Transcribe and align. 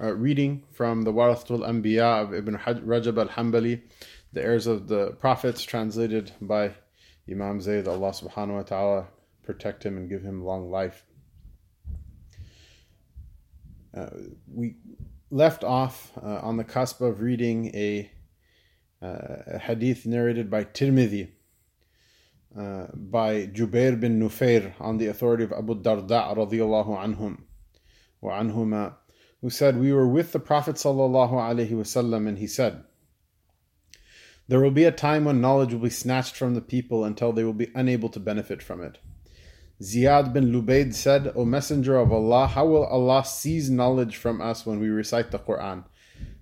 uh, 0.00 0.14
reading 0.14 0.64
from 0.72 1.02
the 1.02 1.12
Warathatul 1.12 1.66
Anbiya 1.68 2.22
of 2.22 2.34
Ibn 2.34 2.56
Rajab 2.56 3.18
al 3.18 3.28
Hanbali, 3.28 3.80
the 4.32 4.42
heirs 4.42 4.66
of 4.66 4.88
the 4.88 5.12
prophets, 5.12 5.62
translated 5.62 6.32
by 6.40 6.72
Imam 7.30 7.60
Zayd. 7.60 7.88
Allah 7.88 8.10
subhanahu 8.10 8.54
wa 8.54 8.62
ta'ala 8.62 9.06
protect 9.42 9.84
him 9.84 9.96
and 9.96 10.08
give 10.08 10.22
him 10.22 10.44
long 10.44 10.70
life. 10.70 11.04
Uh, 13.96 14.06
we 14.52 14.76
left 15.30 15.64
off 15.64 16.12
uh, 16.22 16.40
on 16.42 16.56
the 16.56 16.64
cusp 16.64 17.00
of 17.00 17.20
reading 17.20 17.74
a, 17.74 18.10
uh, 19.02 19.42
a 19.46 19.58
hadith 19.58 20.06
narrated 20.06 20.50
by 20.50 20.64
Tirmidhi. 20.64 21.30
Uh, 22.58 22.86
by 22.94 23.46
Jubair 23.46 24.00
bin 24.00 24.18
Nufair 24.18 24.72
on 24.80 24.96
the 24.96 25.06
authority 25.08 25.44
of 25.44 25.52
Abu 25.52 25.80
Darda 25.82 26.34
radiallahu 26.34 26.96
anhum 26.96 27.42
wa 28.22 28.40
anhuma 28.40 28.94
who 29.41 29.49
said, 29.49 29.77
We 29.77 29.91
were 29.91 30.07
with 30.07 30.31
the 30.31 30.39
Prophet 30.39 30.75
وسلم, 30.75 32.27
and 32.27 32.37
he 32.39 32.47
said, 32.47 32.83
There 34.47 34.61
will 34.61 34.71
be 34.71 34.85
a 34.85 34.91
time 34.91 35.25
when 35.25 35.41
knowledge 35.41 35.73
will 35.73 35.81
be 35.81 35.89
snatched 35.89 36.35
from 36.35 36.55
the 36.55 36.61
people 36.61 37.03
until 37.03 37.33
they 37.33 37.43
will 37.43 37.53
be 37.53 37.71
unable 37.75 38.09
to 38.09 38.19
benefit 38.19 38.63
from 38.63 38.81
it. 38.81 38.99
Ziyad 39.81 40.31
bin 40.31 40.53
Lubaid 40.53 40.93
said, 40.93 41.33
O 41.35 41.43
Messenger 41.43 41.97
of 41.97 42.11
Allah, 42.13 42.47
how 42.47 42.65
will 42.65 42.85
Allah 42.85 43.25
seize 43.25 43.69
knowledge 43.69 44.15
from 44.15 44.41
us 44.41 44.65
when 44.65 44.79
we 44.79 44.87
recite 44.87 45.31
the 45.31 45.39
Quran? 45.39 45.83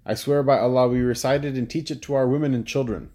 I 0.05 0.13
swear 0.13 0.43
by 0.43 0.59
Allah, 0.59 0.87
we 0.87 0.99
recite 0.99 1.45
it 1.45 1.55
and 1.55 1.69
teach 1.69 1.89
it 1.89 2.01
to 2.03 2.13
our 2.13 2.27
women 2.27 2.53
and 2.53 2.67
children. 2.67 3.09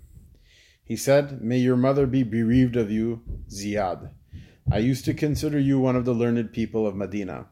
He 0.85 0.97
said, 0.97 1.43
May 1.43 1.59
your 1.59 1.77
mother 1.77 2.07
be 2.07 2.23
bereaved 2.23 2.77
of 2.77 2.91
you, 2.91 3.23
Ziyad. 3.49 4.11
I 4.71 4.79
used 4.79 5.05
to 5.05 5.15
consider 5.15 5.61
you 5.61 5.79
one 5.79 5.95
of 5.95 6.05
the 6.05 6.13
learned 6.13 6.53
people 6.53 6.87
of 6.87 6.97
Medina. 6.97 7.47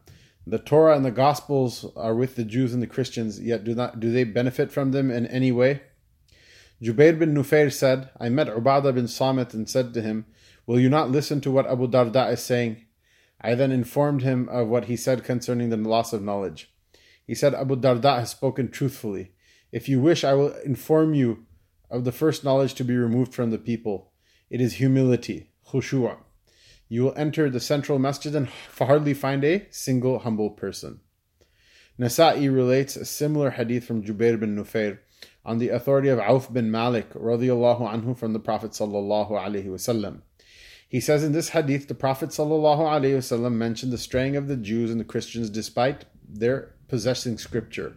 The 0.46 0.58
Torah 0.58 0.96
and 0.96 1.04
the 1.04 1.10
Gospels 1.10 1.84
are 1.96 2.14
with 2.14 2.34
the 2.34 2.44
Jews 2.44 2.72
and 2.72 2.82
the 2.82 2.86
Christians, 2.86 3.38
yet 3.40 3.62
do 3.62 3.74
not 3.74 4.00
do 4.00 4.10
they 4.10 4.24
benefit 4.24 4.72
from 4.72 4.92
them 4.92 5.10
in 5.10 5.26
any 5.26 5.52
way? 5.52 5.82
Jubair 6.82 7.18
bin 7.18 7.34
Nufair 7.34 7.70
said, 7.70 8.08
I 8.18 8.30
met 8.30 8.48
Ubadah 8.48 8.94
bin 8.94 9.06
Samit 9.06 9.52
and 9.52 9.68
said 9.68 9.92
to 9.92 10.00
him, 10.00 10.24
Will 10.66 10.80
you 10.80 10.88
not 10.88 11.10
listen 11.10 11.42
to 11.42 11.50
what 11.50 11.66
Abu 11.66 11.88
Darda 11.88 12.32
is 12.32 12.42
saying? 12.42 12.86
I 13.40 13.54
then 13.54 13.70
informed 13.70 14.22
him 14.22 14.48
of 14.48 14.68
what 14.68 14.86
he 14.86 14.96
said 14.96 15.24
concerning 15.24 15.68
the 15.68 15.76
loss 15.76 16.12
of 16.14 16.22
knowledge. 16.22 16.72
He 17.26 17.34
said, 17.34 17.54
Abu 17.54 17.76
Darda 17.76 18.20
has 18.20 18.30
spoken 18.30 18.70
truthfully. 18.70 19.32
If 19.72 19.88
you 19.88 20.00
wish, 20.00 20.24
I 20.24 20.32
will 20.32 20.54
inform 20.64 21.12
you 21.12 21.44
of 21.90 22.04
the 22.04 22.12
first 22.12 22.44
knowledge 22.44 22.74
to 22.74 22.84
be 22.84 22.96
removed 22.96 23.34
from 23.34 23.50
the 23.50 23.58
people. 23.58 24.12
It 24.48 24.60
is 24.60 24.74
humility, 24.74 25.50
khushu'ah 25.68 26.16
you 26.92 27.04
will 27.04 27.14
enter 27.16 27.48
the 27.48 27.60
central 27.60 28.00
masjid 28.00 28.34
and 28.34 28.48
hardly 28.76 29.14
find 29.14 29.44
a 29.44 29.64
single 29.70 30.18
humble 30.18 30.50
person. 30.50 30.98
Nasa'i 31.98 32.52
relates 32.52 32.96
a 32.96 33.04
similar 33.04 33.50
hadith 33.50 33.84
from 33.84 34.02
Jubair 34.02 34.38
bin 34.40 34.56
Nufair 34.56 34.98
on 35.44 35.58
the 35.58 35.68
authority 35.68 36.08
of 36.08 36.18
Auf 36.18 36.52
bin 36.52 36.68
Malik 36.68 37.12
radiallahu 37.14 37.82
anhu 37.82 38.18
from 38.18 38.32
the 38.32 38.40
Prophet 38.40 38.72
sallallahu 38.72 39.30
alaihi 39.30 39.66
wasallam. 39.66 40.22
He 40.88 40.98
says 40.98 41.22
in 41.22 41.30
this 41.30 41.50
hadith, 41.50 41.86
the 41.86 41.94
Prophet 41.94 42.30
wasallam 42.30 43.52
mentioned 43.52 43.92
the 43.92 43.98
straying 43.98 44.34
of 44.34 44.48
the 44.48 44.56
Jews 44.56 44.90
and 44.90 44.98
the 44.98 45.04
Christians 45.04 45.48
despite 45.48 46.06
their 46.28 46.74
possessing 46.88 47.38
scripture. 47.38 47.96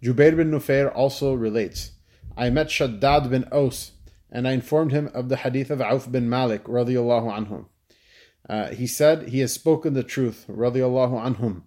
Jubair 0.00 0.36
bin 0.36 0.52
Nufair 0.52 0.94
also 0.94 1.34
relates, 1.34 1.90
I 2.36 2.50
met 2.50 2.68
Shaddad 2.68 3.30
bin 3.30 3.48
Aus 3.50 3.92
and 4.30 4.46
I 4.46 4.52
informed 4.52 4.92
him 4.92 5.10
of 5.12 5.28
the 5.28 5.38
hadith 5.38 5.70
of 5.70 5.80
Auf 5.80 6.12
bin 6.12 6.28
Malik 6.28 6.64
radiallahu 6.64 7.48
anhu. 7.48 7.66
Uh, 8.48 8.68
he 8.68 8.86
said, 8.86 9.28
He 9.28 9.40
has 9.40 9.52
spoken 9.52 9.94
the 9.94 10.02
truth, 10.02 10.46
anhum. 10.48 11.62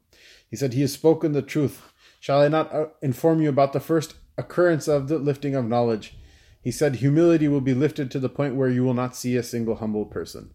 He 0.50 0.56
said, 0.56 0.74
He 0.74 0.82
has 0.82 0.94
spoken 0.94 1.32
the 1.32 1.42
truth. 1.42 1.82
Shall 2.20 2.42
I 2.42 2.48
not 2.48 2.74
uh, 2.74 2.88
inform 3.02 3.42
you 3.42 3.50
about 3.50 3.74
the 3.74 3.80
first 3.80 4.16
occurrence 4.38 4.88
of 4.88 5.08
the 5.08 5.18
lifting 5.18 5.56
of 5.56 5.66
knowledge? 5.66 6.18
He 6.62 6.72
said, 6.72 6.96
Humility 6.96 7.48
will 7.48 7.62
be 7.62 7.74
lifted 7.74 8.12
to 8.12 8.20
the 8.20 8.30
point 8.30 8.56
where 8.56 8.70
you 8.70 8.84
will 8.84 8.94
not 8.94 9.16
see 9.16 9.36
a 9.36 9.44
single 9.44 9.76
humble 9.76 10.06
person. 10.06 10.52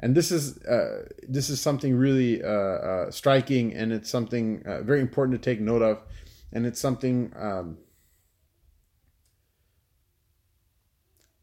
And 0.00 0.16
this 0.16 0.32
is 0.32 0.58
uh, 0.64 1.06
this 1.28 1.48
is 1.48 1.60
something 1.60 1.94
really 1.94 2.42
uh, 2.42 2.48
uh, 2.48 3.10
striking, 3.12 3.72
and 3.72 3.92
it's 3.92 4.10
something 4.10 4.62
very 4.82 5.00
important 5.00 5.40
to 5.40 5.50
take 5.50 5.60
note 5.60 5.82
of, 5.82 6.02
and 6.52 6.66
it's 6.66 6.80
something 6.80 7.32
um, 7.36 7.78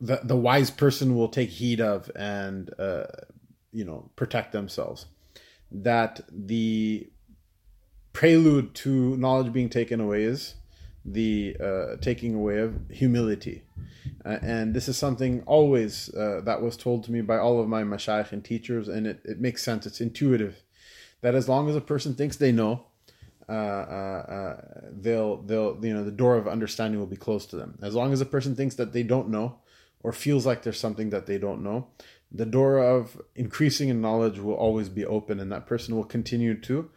the 0.01 0.19
the 0.25 0.36
wise 0.36 0.72
person 0.72 1.16
will 1.16 1.30
take 1.30 1.50
heed 1.50 1.80
of 1.80 2.12
and 2.18 2.69
you 3.72 3.85
know 3.85 4.09
protect 4.16 4.52
themselves 4.52 5.06
that 5.72 6.22
the 6.31 7.07
prelude 8.13 8.74
to 8.74 9.16
knowledge 9.18 9.53
being 9.53 9.69
taken 9.69 10.00
away 10.00 10.24
is 10.24 10.56
the 11.06 11.56
uh, 11.63 11.96
taking 12.02 12.35
away 12.35 12.59
of 12.59 12.75
humility. 12.90 13.63
Uh, 14.25 14.38
and 14.41 14.74
this 14.74 14.88
is 14.88 14.97
something 14.97 15.41
always 15.46 16.13
uh, 16.16 16.41
that 16.44 16.62
was 16.62 16.75
told 16.75 17.03
to 17.03 17.12
me 17.12 17.22
by 17.22 17.38
all 17.38 17.62
of 17.62 17.68
my 17.68 17.84
mashayikh 17.84 18.31
and 18.31 18.44
teachers 18.44 18.88
and 18.88 19.07
it, 19.07 19.22
it 19.24 19.40
makes 19.40 19.63
sense. 19.63 19.86
It's 19.86 20.01
intuitive 20.01 20.62
that 21.22 21.36
as 21.36 21.47
long 21.47 21.69
as 21.69 21.75
a 21.75 21.81
person 21.81 22.16
thinks 22.16 22.36
they 22.38 22.51
know 22.51 22.86
uh, 23.47 23.51
uh, 23.51 24.25
uh, 24.30 24.62
they'll 24.91 25.38
they'll 25.44 25.80
you 25.81 25.94
know 25.94 26.03
the 26.03 26.12
door 26.12 26.36
of 26.36 26.47
understanding 26.47 27.00
will 27.00 27.07
be 27.07 27.16
closed 27.16 27.50
to 27.51 27.56
them. 27.56 27.80
As 27.81 27.96
long 27.96 28.13
as 28.13 28.22
a 28.22 28.25
person 28.25 28.56
thinks 28.56 28.75
that 28.75 28.94
they 28.94 29.03
don't 29.03 29.30
know 29.30 29.59
or 30.03 30.12
feels 30.12 30.46
like 30.46 30.63
there's 30.63 30.80
something 30.80 31.09
that 31.09 31.25
they 31.25 31.38
don't 31.38 31.63
know 31.63 31.88
the 32.31 32.45
door 32.45 32.78
of 32.79 33.22
increasing 33.35 33.90
in 33.90 34.01
knowledge 34.01 34.40
will 34.40 34.53
always 34.53 34.90
be 34.90 35.06
open, 35.06 35.40
and 35.40 35.51
that 35.51 35.66
person 35.66 35.95
will 35.95 36.03
continue 36.03 36.59
to 36.62 36.90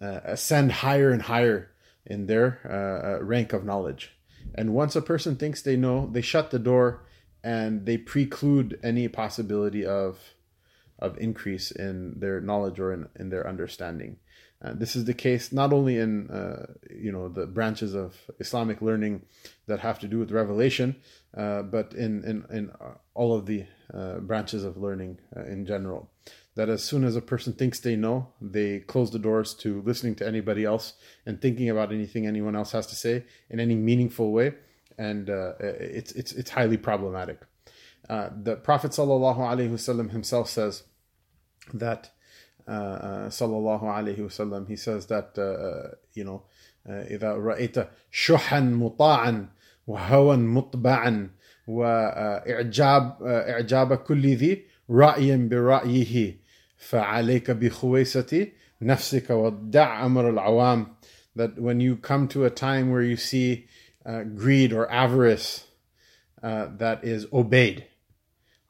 uh, 0.00 0.20
ascend 0.24 0.72
higher 0.72 1.10
and 1.10 1.22
higher 1.22 1.70
in 2.06 2.26
their 2.26 2.60
uh, 2.64 3.16
uh, 3.16 3.24
rank 3.24 3.52
of 3.52 3.64
knowledge. 3.64 4.16
And 4.54 4.74
once 4.74 4.96
a 4.96 5.02
person 5.02 5.36
thinks 5.36 5.62
they 5.62 5.76
know, 5.76 6.08
they 6.10 6.22
shut 6.22 6.50
the 6.50 6.58
door 6.58 7.04
and 7.42 7.86
they 7.86 7.98
preclude 7.98 8.78
any 8.82 9.08
possibility 9.08 9.84
of 9.84 10.18
of 10.98 11.16
increase 11.16 11.70
in 11.70 12.20
their 12.20 12.42
knowledge 12.42 12.78
or 12.78 12.92
in, 12.92 13.08
in 13.18 13.30
their 13.30 13.48
understanding. 13.48 14.18
Uh, 14.62 14.74
this 14.74 14.94
is 14.94 15.06
the 15.06 15.14
case 15.14 15.52
not 15.52 15.72
only 15.72 15.96
in 15.96 16.28
uh, 16.30 16.66
you 16.94 17.10
know 17.10 17.28
the 17.28 17.46
branches 17.46 17.94
of 17.94 18.16
Islamic 18.38 18.82
learning 18.82 19.22
that 19.66 19.80
have 19.80 19.98
to 20.00 20.06
do 20.06 20.18
with 20.18 20.30
revelation, 20.30 20.96
uh, 21.36 21.62
but 21.62 21.94
in 21.94 22.22
in, 22.24 22.44
in 22.50 22.70
all 23.14 23.34
of 23.34 23.46
the 23.46 23.64
uh, 23.94 24.18
branches 24.18 24.62
of 24.64 24.76
learning 24.76 25.18
uh, 25.34 25.44
in 25.44 25.64
general. 25.64 26.10
That 26.56 26.68
as 26.68 26.84
soon 26.84 27.04
as 27.04 27.16
a 27.16 27.22
person 27.22 27.54
thinks 27.54 27.80
they 27.80 27.96
know, 27.96 28.28
they 28.40 28.80
close 28.80 29.10
the 29.10 29.18
doors 29.18 29.54
to 29.56 29.80
listening 29.82 30.16
to 30.16 30.26
anybody 30.26 30.64
else 30.64 30.92
and 31.24 31.40
thinking 31.40 31.70
about 31.70 31.90
anything 31.90 32.26
anyone 32.26 32.54
else 32.54 32.72
has 32.72 32.86
to 32.88 32.96
say 32.96 33.24
in 33.48 33.60
any 33.60 33.74
meaningful 33.74 34.30
way, 34.30 34.52
and 34.98 35.30
it's 35.30 36.12
it's 36.12 36.32
it's 36.32 36.50
highly 36.50 36.76
problematic. 36.76 37.40
the 38.08 38.60
Prophet 38.62 38.90
sallallahu 38.90 39.38
alaihi 39.38 39.70
wasallam 39.70 40.10
himself 40.10 40.50
says 40.50 40.82
that 41.72 42.10
sallallahu 42.69 43.83
alaihi 43.83 44.19
wasallam. 44.19 44.67
He 44.67 44.75
says 44.75 45.07
that 45.07 45.37
uh, 45.37 45.95
you 46.13 46.23
know, 46.23 46.43
إذا 46.87 47.33
رأيت 47.33 47.87
شحا 48.11 48.59
مطاعا 48.59 49.49
وهوى 49.87 50.37
مطبعا 50.37 51.29
وإعجاب 51.67 53.17
إعجاب 53.23 53.95
كل 53.97 54.35
ذي 54.35 54.65
رأي 54.89 55.37
برأيه 55.37 56.35
فعليك 56.77 57.51
بخويسة 57.51 58.47
نفسك 58.81 59.29
ودع 59.29 60.05
أمر 60.05 60.29
العوام 60.29 60.87
that 61.35 61.59
when 61.59 61.79
you 61.79 61.95
come 61.97 62.27
to 62.27 62.45
a 62.45 62.49
time 62.49 62.91
where 62.91 63.01
you 63.01 63.17
see 63.17 63.67
uh, 64.05 64.23
greed 64.23 64.71
or 64.71 64.89
avarice 64.91 65.65
uh, 66.43 66.67
that 66.77 67.03
is 67.03 67.25
obeyed 67.33 67.85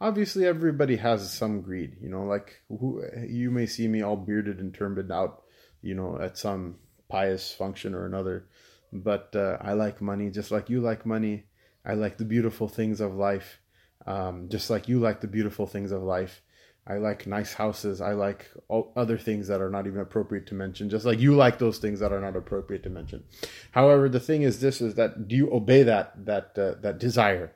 obviously 0.00 0.46
everybody 0.46 0.96
has 0.96 1.32
some 1.32 1.60
greed 1.60 1.96
you 2.00 2.08
know 2.08 2.24
like 2.24 2.60
who, 2.68 3.02
you 3.28 3.50
may 3.50 3.66
see 3.66 3.86
me 3.86 4.02
all 4.02 4.16
bearded 4.16 4.58
and 4.58 4.74
turbaned 4.74 5.12
out 5.12 5.42
you 5.82 5.94
know 5.94 6.18
at 6.20 6.38
some 6.38 6.76
pious 7.08 7.52
function 7.52 7.94
or 7.94 8.06
another 8.06 8.46
but 8.92 9.34
uh, 9.34 9.56
i 9.60 9.72
like 9.72 10.00
money 10.00 10.30
just 10.30 10.50
like 10.50 10.70
you 10.70 10.80
like 10.80 11.04
money 11.04 11.44
i 11.84 11.94
like 11.94 12.18
the 12.18 12.24
beautiful 12.24 12.68
things 12.68 13.00
of 13.00 13.14
life 13.14 13.60
um, 14.06 14.48
just 14.48 14.70
like 14.70 14.88
you 14.88 14.98
like 14.98 15.20
the 15.20 15.26
beautiful 15.26 15.66
things 15.66 15.92
of 15.92 16.02
life 16.02 16.40
I 16.86 16.96
like 16.96 17.26
nice 17.26 17.52
houses. 17.52 18.00
I 18.00 18.14
like 18.14 18.50
other 18.96 19.18
things 19.18 19.46
that 19.48 19.60
are 19.60 19.70
not 19.70 19.86
even 19.86 20.00
appropriate 20.00 20.46
to 20.48 20.54
mention, 20.54 20.90
just 20.90 21.04
like 21.04 21.20
you 21.20 21.36
like 21.36 21.58
those 21.58 21.78
things 21.78 22.00
that 22.00 22.12
are 22.12 22.20
not 22.20 22.36
appropriate 22.36 22.82
to 22.84 22.90
mention. 22.90 23.22
However, 23.70 24.08
the 24.08 24.18
thing 24.18 24.42
is 24.42 24.60
this 24.60 24.80
is 24.80 24.94
that 24.94 25.28
do 25.28 25.36
you 25.36 25.52
obey 25.52 25.84
that 25.84 26.24
that 26.26 26.58
uh, 26.58 26.80
that 26.80 26.98
desire? 26.98 27.52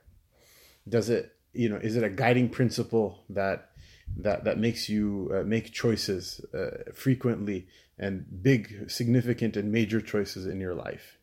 Does 0.88 1.08
it, 1.08 1.33
you 1.54 1.68
know, 1.68 1.76
is 1.76 1.96
it 1.96 2.04
a 2.04 2.10
guiding 2.10 2.48
principle 2.48 3.24
that 3.30 3.70
that 4.18 4.44
that 4.44 4.58
makes 4.58 4.88
you 4.88 5.30
uh, 5.34 5.42
make 5.42 5.72
choices 5.72 6.40
uh, 6.54 6.92
frequently 6.94 7.66
and 7.98 8.24
big 8.42 8.90
significant 8.90 9.56
and 9.56 9.72
major 9.72 10.00
choices 10.00 10.46
in 10.46 10.60
your 10.60 10.74
life? 10.74 11.18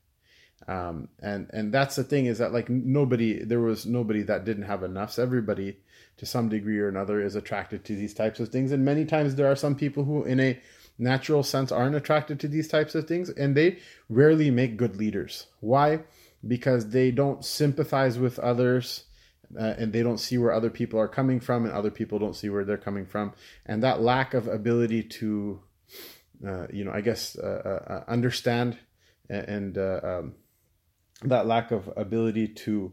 Um, 0.67 1.09
and 1.19 1.49
and 1.51 1.73
that's 1.73 1.95
the 1.95 2.03
thing 2.03 2.25
is 2.25 2.37
that 2.37 2.53
like 2.53 2.69
nobody 2.69 3.43
there 3.43 3.59
was 3.59 3.85
nobody 3.85 4.21
that 4.23 4.45
didn't 4.45 4.63
have 4.63 4.83
enough. 4.83 5.13
So 5.13 5.23
everybody 5.23 5.77
to 6.17 6.25
some 6.25 6.49
degree 6.49 6.77
or 6.77 6.87
another 6.87 7.19
is 7.19 7.35
attracted 7.35 7.83
to 7.83 7.95
these 7.95 8.13
types 8.13 8.39
of 8.39 8.49
things 8.49 8.71
and 8.71 8.85
many 8.85 9.05
times 9.05 9.33
there 9.33 9.51
are 9.51 9.55
some 9.55 9.75
people 9.75 10.03
who 10.03 10.23
in 10.23 10.39
a 10.39 10.59
natural 10.99 11.41
sense 11.41 11.71
aren't 11.71 11.95
attracted 11.95 12.39
to 12.39 12.47
these 12.47 12.67
types 12.67 12.93
of 12.93 13.07
things 13.07 13.29
and 13.29 13.55
they 13.55 13.79
rarely 14.07 14.51
make 14.51 14.77
good 14.77 14.95
leaders 14.97 15.47
why 15.61 15.99
because 16.47 16.89
they 16.89 17.09
don't 17.09 17.43
sympathize 17.43 18.19
with 18.19 18.37
others 18.37 19.05
uh, 19.59 19.73
and 19.77 19.93
they 19.93 20.03
don't 20.03 20.19
see 20.19 20.37
where 20.37 20.51
other 20.51 20.69
people 20.69 20.99
are 20.99 21.07
coming 21.07 21.39
from 21.39 21.65
and 21.65 21.73
other 21.73 21.91
people 21.91 22.19
don't 22.19 22.35
see 22.35 22.49
where 22.49 22.63
they're 22.63 22.77
coming 22.77 23.05
from 23.05 23.33
and 23.65 23.83
that 23.83 24.01
lack 24.01 24.33
of 24.33 24.47
ability 24.47 25.03
to 25.03 25.59
uh, 26.47 26.67
you 26.71 26.83
know 26.83 26.91
i 26.91 27.01
guess 27.01 27.37
uh, 27.37 27.61
uh, 27.65 27.93
uh 27.93 28.03
understand 28.07 28.77
and 29.29 29.77
uh, 29.77 29.99
um, 30.03 30.33
that 31.23 31.45
lack 31.45 31.71
of 31.71 31.89
ability 31.95 32.47
to 32.47 32.91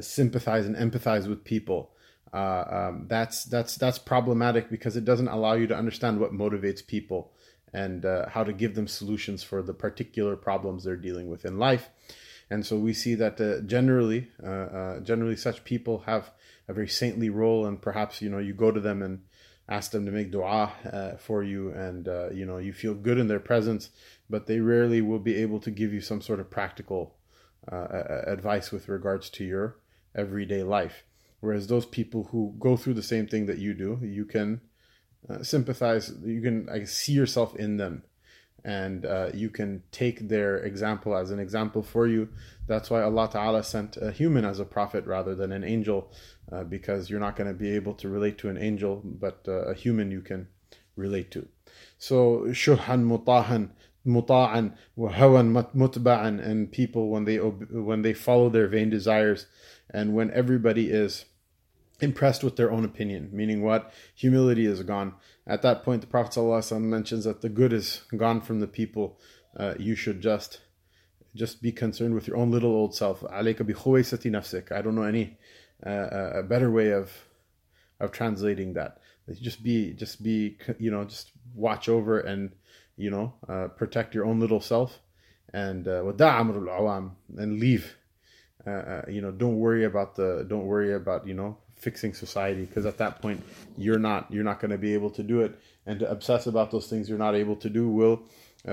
sympathize 0.00 0.66
and 0.66 0.76
empathize 0.76 1.26
with 1.26 1.42
people 1.44 1.92
um, 2.32 3.06
that's 3.08 3.44
that's 3.44 3.76
that's 3.76 3.98
problematic 3.98 4.68
because 4.68 4.96
it 4.96 5.04
doesn't 5.04 5.28
allow 5.28 5.54
you 5.54 5.66
to 5.66 5.74
understand 5.74 6.20
what 6.20 6.32
motivates 6.32 6.86
people 6.86 7.32
and 7.72 8.04
how 8.28 8.44
to 8.44 8.52
give 8.52 8.74
them 8.74 8.86
solutions 8.86 9.42
for 9.42 9.62
the 9.62 9.72
particular 9.72 10.36
problems 10.36 10.84
they're 10.84 10.96
dealing 10.96 11.28
with 11.28 11.44
in 11.44 11.58
life. 11.58 11.88
And 12.50 12.64
so 12.64 12.76
we 12.76 12.92
see 12.92 13.14
that 13.16 13.40
uh, 13.40 13.60
generally, 13.62 14.28
uh, 14.42 14.46
uh, 14.46 15.00
generally, 15.00 15.36
such 15.36 15.64
people 15.64 16.04
have 16.06 16.30
a 16.68 16.72
very 16.72 16.88
saintly 16.88 17.28
role, 17.28 17.66
and 17.66 17.80
perhaps 17.80 18.22
you 18.22 18.28
know 18.28 18.38
you 18.38 18.54
go 18.54 18.70
to 18.70 18.80
them 18.80 19.02
and 19.02 19.22
ask 19.68 19.90
them 19.90 20.06
to 20.06 20.12
make 20.12 20.30
du'a 20.30 20.70
uh, 20.92 21.16
for 21.16 21.42
you, 21.42 21.70
and 21.72 22.06
you 22.36 22.46
know 22.46 22.58
you 22.58 22.72
feel 22.72 22.94
good 22.94 23.18
in 23.18 23.26
their 23.26 23.40
presence, 23.40 23.90
but 24.30 24.46
they 24.46 24.60
rarely 24.60 25.00
will 25.00 25.18
be 25.18 25.34
able 25.34 25.58
to 25.60 25.70
give 25.70 25.92
you 25.92 26.00
some 26.00 26.22
sort 26.22 26.38
of 26.38 26.50
practical 26.50 27.16
advice 27.68 28.70
with 28.70 28.88
regards 28.88 29.28
to 29.28 29.44
your 29.44 29.76
everyday 30.14 30.62
life. 30.62 31.02
Whereas 31.40 31.66
those 31.66 31.86
people 31.86 32.28
who 32.30 32.54
go 32.58 32.76
through 32.76 32.94
the 32.94 33.02
same 33.02 33.26
thing 33.26 33.46
that 33.46 33.58
you 33.58 33.74
do, 33.74 33.98
you 34.02 34.24
can 34.24 34.60
uh, 35.28 35.42
sympathize, 35.42 36.12
you 36.24 36.40
can 36.40 36.68
I 36.68 36.84
see 36.84 37.12
yourself 37.12 37.56
in 37.56 37.76
them, 37.76 38.04
and 38.66 39.06
uh, 39.06 39.28
you 39.32 39.48
can 39.48 39.80
take 39.92 40.28
their 40.28 40.58
example 40.58 41.16
as 41.16 41.30
an 41.30 41.38
example 41.38 41.84
for 41.84 42.08
you. 42.08 42.28
That's 42.66 42.90
why 42.90 43.02
Allah 43.02 43.28
Ta'ala 43.30 43.62
sent 43.62 43.96
a 43.96 44.10
human 44.10 44.44
as 44.44 44.58
a 44.58 44.64
prophet 44.64 45.06
rather 45.06 45.36
than 45.36 45.52
an 45.52 45.62
angel, 45.62 46.10
uh, 46.50 46.64
because 46.64 47.08
you're 47.08 47.20
not 47.20 47.36
going 47.36 47.46
to 47.46 47.54
be 47.54 47.70
able 47.70 47.94
to 47.94 48.08
relate 48.08 48.38
to 48.38 48.48
an 48.48 48.58
angel, 48.58 49.02
but 49.04 49.44
uh, 49.46 49.70
a 49.70 49.74
human 49.74 50.10
you 50.10 50.20
can 50.20 50.48
relate 50.96 51.30
to. 51.30 51.46
So, 51.96 52.46
shurhan 52.48 53.06
mutahan, 53.06 53.70
muta'an 54.04 54.72
wa 54.96 55.12
hawan 55.12 55.52
mutba'an 55.72 56.44
and 56.44 56.72
people 56.72 57.08
when 57.08 57.24
they 57.24 57.36
when 57.36 58.02
they 58.02 58.14
follow 58.14 58.48
their 58.48 58.66
vain 58.66 58.90
desires 58.90 59.46
and 59.90 60.14
when 60.14 60.30
everybody 60.32 60.90
is 60.90 61.24
impressed 62.00 62.44
with 62.44 62.56
their 62.56 62.70
own 62.70 62.84
opinion 62.84 63.30
meaning 63.32 63.62
what? 63.62 63.92
Humility 64.14 64.66
is 64.66 64.82
gone. 64.82 65.14
At 65.46 65.62
that 65.62 65.82
point 65.82 66.00
the 66.00 66.06
prophet 66.06 66.34
ﷺ 66.34 66.80
mentions 66.80 67.24
that 67.24 67.40
the 67.40 67.48
good 67.48 67.72
is 67.72 68.02
gone 68.16 68.40
from 68.40 68.60
the 68.60 68.66
people. 68.66 69.18
Uh, 69.56 69.74
you 69.78 69.94
should 69.94 70.20
just 70.20 70.60
just 71.34 71.62
be 71.62 71.70
concerned 71.70 72.14
with 72.14 72.26
your 72.26 72.36
own 72.36 72.50
little 72.50 72.70
old 72.70 72.94
self. 72.94 73.22
I 73.30 73.42
don't 73.42 74.94
know 74.94 75.02
any 75.02 75.38
uh, 75.84 76.30
a 76.34 76.42
better 76.42 76.70
way 76.70 76.92
of 76.92 77.12
of 78.00 78.12
translating 78.12 78.74
that. 78.74 78.98
Just 79.40 79.62
be 79.62 79.92
just 79.92 80.22
be 80.22 80.58
you 80.78 80.90
know 80.90 81.04
just 81.04 81.32
watch 81.54 81.88
over 81.88 82.20
and 82.20 82.52
you 82.96 83.10
know 83.10 83.34
uh, 83.48 83.68
protect 83.68 84.14
your 84.14 84.24
own 84.24 84.40
little 84.40 84.60
self 84.60 85.00
and 85.52 85.86
uh, 85.88 86.12
and 87.36 87.60
leave. 87.60 87.96
Uh, 88.66 88.70
uh, 88.70 89.02
you 89.08 89.20
know 89.20 89.30
don't 89.30 89.58
worry 89.58 89.84
about 89.84 90.16
the 90.16 90.44
don't 90.48 90.66
worry 90.66 90.94
about 90.94 91.26
you 91.26 91.34
know 91.34 91.56
fixing 91.86 92.12
society 92.12 92.64
because 92.64 92.84
at 92.92 92.98
that 92.98 93.22
point 93.22 93.40
you're 93.78 94.02
not 94.10 94.22
you're 94.32 94.48
not 94.50 94.58
going 94.62 94.74
to 94.78 94.82
be 94.88 94.92
able 94.98 95.12
to 95.18 95.22
do 95.22 95.36
it. 95.46 95.52
And 95.88 96.00
to 96.00 96.10
obsess 96.10 96.42
about 96.52 96.72
those 96.72 96.88
things 96.90 97.08
you're 97.08 97.26
not 97.28 97.36
able 97.36 97.56
to 97.64 97.70
do 97.78 97.84
will 97.88 98.16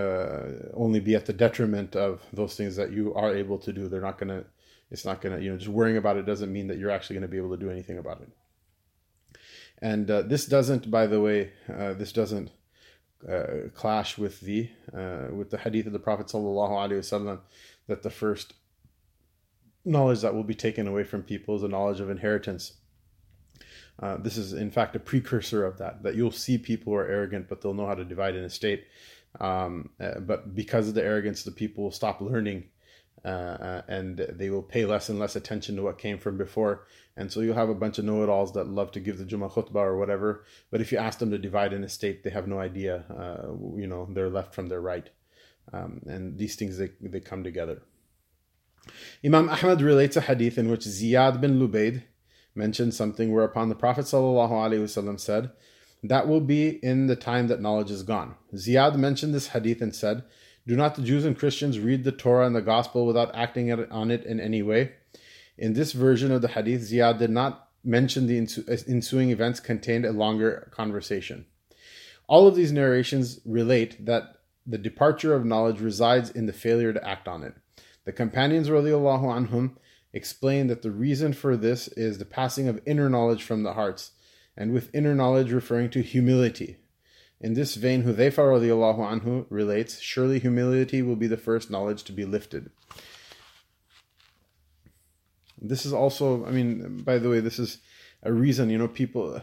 uh, 0.01 0.73
only 0.73 0.99
be 0.99 1.13
at 1.19 1.25
the 1.27 1.37
detriment 1.45 1.95
of 1.95 2.21
those 2.39 2.53
things 2.59 2.75
that 2.79 2.89
you 2.91 3.13
are 3.13 3.31
able 3.43 3.59
to 3.59 3.71
do. 3.71 3.81
They're 3.87 4.09
not 4.09 4.17
going 4.21 4.33
to 4.37 4.41
it's 4.89 5.05
not 5.05 5.21
going 5.21 5.35
to 5.35 5.43
you 5.43 5.51
know 5.51 5.57
just 5.57 5.69
worrying 5.79 5.97
about 5.97 6.17
it 6.17 6.25
doesn't 6.25 6.51
mean 6.57 6.67
that 6.69 6.77
you're 6.79 6.95
actually 6.97 7.15
going 7.17 7.29
to 7.29 7.35
be 7.35 7.41
able 7.43 7.55
to 7.55 7.63
do 7.65 7.69
anything 7.69 7.99
about 7.99 8.21
it. 8.25 8.29
And 9.91 10.09
uh, 10.09 10.23
this 10.23 10.47
doesn't 10.47 10.89
by 10.89 11.05
the 11.05 11.21
way 11.21 11.51
uh, 11.71 11.93
this 11.93 12.11
doesn't 12.11 12.49
uh, 13.33 13.69
clash 13.75 14.17
with 14.17 14.41
the 14.41 14.69
with 15.39 15.49
the 15.51 15.59
hadith 15.65 15.85
of 15.85 15.93
the 15.93 16.05
prophet 16.07 16.27
sallallahu 16.27 17.39
that 17.87 18.01
the 18.01 18.15
first 18.23 18.47
knowledge 19.85 20.21
that 20.21 20.33
will 20.33 20.49
be 20.53 20.55
taken 20.55 20.87
away 20.87 21.03
from 21.03 21.21
people 21.23 21.55
is 21.55 21.61
the 21.61 21.67
knowledge 21.67 21.99
of 21.99 22.09
inheritance. 22.09 22.73
Uh, 23.99 24.17
this 24.17 24.37
is, 24.37 24.53
in 24.53 24.71
fact, 24.71 24.95
a 24.95 24.99
precursor 24.99 25.65
of 25.65 25.77
that. 25.77 26.03
That 26.03 26.15
you'll 26.15 26.31
see 26.31 26.57
people 26.57 26.93
who 26.93 26.99
are 26.99 27.07
arrogant, 27.07 27.47
but 27.47 27.61
they'll 27.61 27.73
know 27.73 27.87
how 27.87 27.95
to 27.95 28.05
divide 28.05 28.35
an 28.35 28.43
estate. 28.43 28.85
Um, 29.39 29.89
uh, 29.99 30.19
but 30.19 30.55
because 30.55 30.87
of 30.87 30.93
the 30.93 31.03
arrogance, 31.03 31.43
the 31.43 31.51
people 31.51 31.83
will 31.83 31.91
stop 31.91 32.21
learning, 32.21 32.65
uh, 33.23 33.27
uh, 33.27 33.81
and 33.87 34.17
they 34.17 34.49
will 34.49 34.63
pay 34.63 34.85
less 34.85 35.09
and 35.09 35.19
less 35.19 35.35
attention 35.35 35.75
to 35.75 35.83
what 35.83 35.97
came 35.97 36.17
from 36.17 36.37
before. 36.37 36.85
And 37.15 37.31
so 37.31 37.41
you'll 37.41 37.55
have 37.55 37.69
a 37.69 37.75
bunch 37.75 37.99
of 37.99 38.05
know-it-alls 38.05 38.53
that 38.53 38.67
love 38.67 38.91
to 38.93 38.99
give 38.99 39.17
the 39.17 39.25
Jummah 39.25 39.51
khutbah 39.51 39.75
or 39.75 39.97
whatever. 39.97 40.43
But 40.71 40.81
if 40.81 40.91
you 40.91 40.97
ask 40.97 41.19
them 41.19 41.31
to 41.31 41.37
divide 41.37 41.73
an 41.73 41.83
estate, 41.83 42.23
they 42.23 42.31
have 42.31 42.47
no 42.47 42.59
idea. 42.59 43.05
Uh, 43.09 43.53
you 43.75 43.87
know, 43.87 44.07
they're 44.11 44.29
left 44.29 44.55
from 44.55 44.67
their 44.67 44.81
right, 44.81 45.09
um, 45.71 46.01
and 46.07 46.37
these 46.37 46.55
things 46.55 46.77
they 46.77 46.89
they 47.01 47.19
come 47.19 47.43
together. 47.43 47.83
Imam 49.23 49.49
Ahmad 49.49 49.81
relates 49.81 50.17
a 50.17 50.21
hadith 50.21 50.57
in 50.57 50.69
which 50.69 50.81
Ziyad 50.81 51.39
bin 51.39 51.59
Lubaid 51.59 52.03
mentioned 52.55 52.93
something 52.93 53.31
whereupon 53.31 53.69
the 53.69 53.75
Prophet 53.75 54.05
ﷺ 54.05 55.19
said, 55.19 55.51
That 56.03 56.27
will 56.27 56.41
be 56.41 56.69
in 56.83 57.07
the 57.07 57.15
time 57.15 57.47
that 57.47 57.61
knowledge 57.61 57.91
is 57.91 58.03
gone. 58.03 58.35
Ziyad 58.53 58.95
mentioned 58.95 59.33
this 59.33 59.47
hadith 59.47 59.81
and 59.81 59.95
said, 59.95 60.23
Do 60.67 60.75
not 60.75 60.95
the 60.95 61.01
Jews 61.01 61.25
and 61.25 61.37
Christians 61.37 61.79
read 61.79 62.03
the 62.03 62.11
Torah 62.11 62.45
and 62.45 62.55
the 62.55 62.61
Gospel 62.61 63.05
without 63.05 63.35
acting 63.35 63.71
on 63.71 64.11
it 64.11 64.25
in 64.25 64.39
any 64.39 64.61
way? 64.61 64.93
In 65.57 65.73
this 65.73 65.91
version 65.91 66.31
of 66.31 66.41
the 66.41 66.49
hadith, 66.49 66.81
Ziyad 66.81 67.19
did 67.19 67.29
not 67.29 67.69
mention 67.83 68.27
the 68.27 68.39
uh, 68.39 68.77
ensuing 68.87 69.29
events 69.29 69.59
contained 69.59 70.05
a 70.05 70.11
longer 70.11 70.69
conversation. 70.71 71.45
All 72.27 72.47
of 72.47 72.55
these 72.55 72.71
narrations 72.71 73.39
relate 73.45 74.05
that 74.05 74.37
the 74.65 74.77
departure 74.77 75.33
of 75.33 75.45
knowledge 75.45 75.81
resides 75.81 76.29
in 76.29 76.45
the 76.45 76.53
failure 76.53 76.93
to 76.93 77.07
act 77.07 77.27
on 77.27 77.43
it. 77.43 77.55
The 78.05 78.13
companions 78.13 78.69
anhum 78.69 79.75
explain 80.13 80.67
that 80.67 80.83
the 80.83 80.91
reason 80.91 81.33
for 81.33 81.57
this 81.57 81.87
is 81.89 82.17
the 82.17 82.25
passing 82.25 82.67
of 82.67 82.81
inner 82.85 83.09
knowledge 83.09 83.43
from 83.43 83.63
the 83.63 83.73
hearts, 83.73 84.11
and 84.55 84.71
with 84.71 84.93
inner 84.93 85.15
knowledge 85.15 85.51
referring 85.51 85.89
to 85.89 86.01
humility. 86.01 86.77
In 87.41 87.55
this 87.55 87.75
vein, 87.75 88.03
Hudhayfa 88.03 88.37
radiallahu 88.37 88.99
anhu 88.99 89.45
relates, 89.49 89.99
surely 89.99 90.39
humility 90.39 91.01
will 91.01 91.17
be 91.17 91.27
the 91.27 91.35
first 91.35 91.69
knowledge 91.69 92.03
to 92.03 92.13
be 92.13 92.23
lifted. 92.23 92.69
This 95.59 95.85
is 95.85 95.93
also, 95.93 96.45
I 96.45 96.51
mean, 96.51 96.99
by 96.99 97.17
the 97.17 97.29
way, 97.29 97.39
this 97.39 97.57
is 97.57 97.79
a 98.21 98.31
reason, 98.31 98.69
you 98.69 98.77
know, 98.77 98.87
people, 98.87 99.41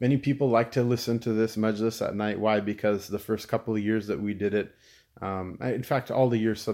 many 0.00 0.16
people 0.16 0.48
like 0.48 0.72
to 0.72 0.82
listen 0.82 1.18
to 1.20 1.32
this 1.32 1.56
majlis 1.56 2.04
at 2.04 2.14
night. 2.14 2.40
Why? 2.40 2.60
Because 2.60 3.08
the 3.08 3.18
first 3.18 3.48
couple 3.48 3.76
of 3.76 3.82
years 3.82 4.06
that 4.06 4.20
we 4.20 4.34
did 4.34 4.54
it, 4.54 4.74
um, 5.20 5.58
in 5.60 5.82
fact, 5.82 6.10
all 6.10 6.28
the 6.28 6.38
years, 6.38 6.68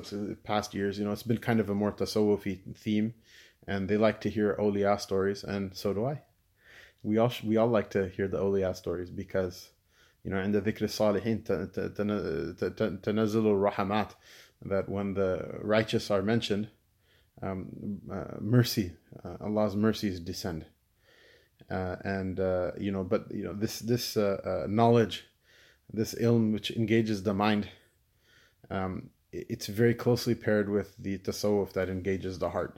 past 0.44 0.74
years, 0.74 0.98
you 0.98 1.04
know, 1.04 1.12
it's 1.12 1.22
been 1.22 1.38
kind 1.38 1.60
of 1.60 1.70
a 1.70 1.74
more 1.74 1.92
tasawwufi 1.92 2.76
theme, 2.76 3.14
and 3.66 3.88
they 3.88 3.96
like 3.96 4.20
to 4.22 4.30
hear 4.30 4.54
awliya 4.58 5.00
stories, 5.00 5.44
and 5.44 5.74
so 5.74 5.94
do 5.94 6.04
I. 6.04 6.22
We 7.02 7.18
all 7.18 7.32
we 7.42 7.56
all 7.56 7.68
like 7.68 7.90
to 7.90 8.08
hear 8.08 8.28
the 8.28 8.38
awliya 8.38 8.76
stories 8.76 9.10
because, 9.10 9.70
you 10.24 10.30
know, 10.30 10.40
in 10.40 10.52
the 10.52 10.60
dhikr 10.60 10.84
salihin, 10.84 11.42
tanazzul 13.02 13.72
rahamat, 13.72 14.10
that 14.66 14.88
when 14.88 15.14
the 15.14 15.58
righteous 15.62 16.10
are 16.10 16.22
mentioned, 16.22 16.68
um, 17.42 18.00
uh, 18.12 18.36
mercy, 18.40 18.92
uh, 19.24 19.36
Allah's 19.40 19.74
mercies 19.74 20.20
descend, 20.20 20.66
uh, 21.70 21.96
and 22.04 22.40
uh, 22.40 22.72
you 22.78 22.92
know, 22.92 23.04
but 23.04 23.30
you 23.30 23.44
know, 23.44 23.54
this 23.54 23.78
this 23.78 24.18
uh, 24.18 24.64
uh, 24.64 24.66
knowledge, 24.68 25.24
this 25.90 26.14
ilm 26.16 26.52
which 26.52 26.70
engages 26.70 27.22
the 27.22 27.32
mind 27.32 27.68
um, 28.75 29.11
it's 29.33 29.66
very 29.66 29.95
closely 29.95 30.35
paired 30.35 30.69
with 30.76 30.88
the 30.97 31.19
tasawwuf 31.19 31.73
that 31.73 31.88
engages 31.88 32.38
the 32.38 32.50
heart. 32.50 32.75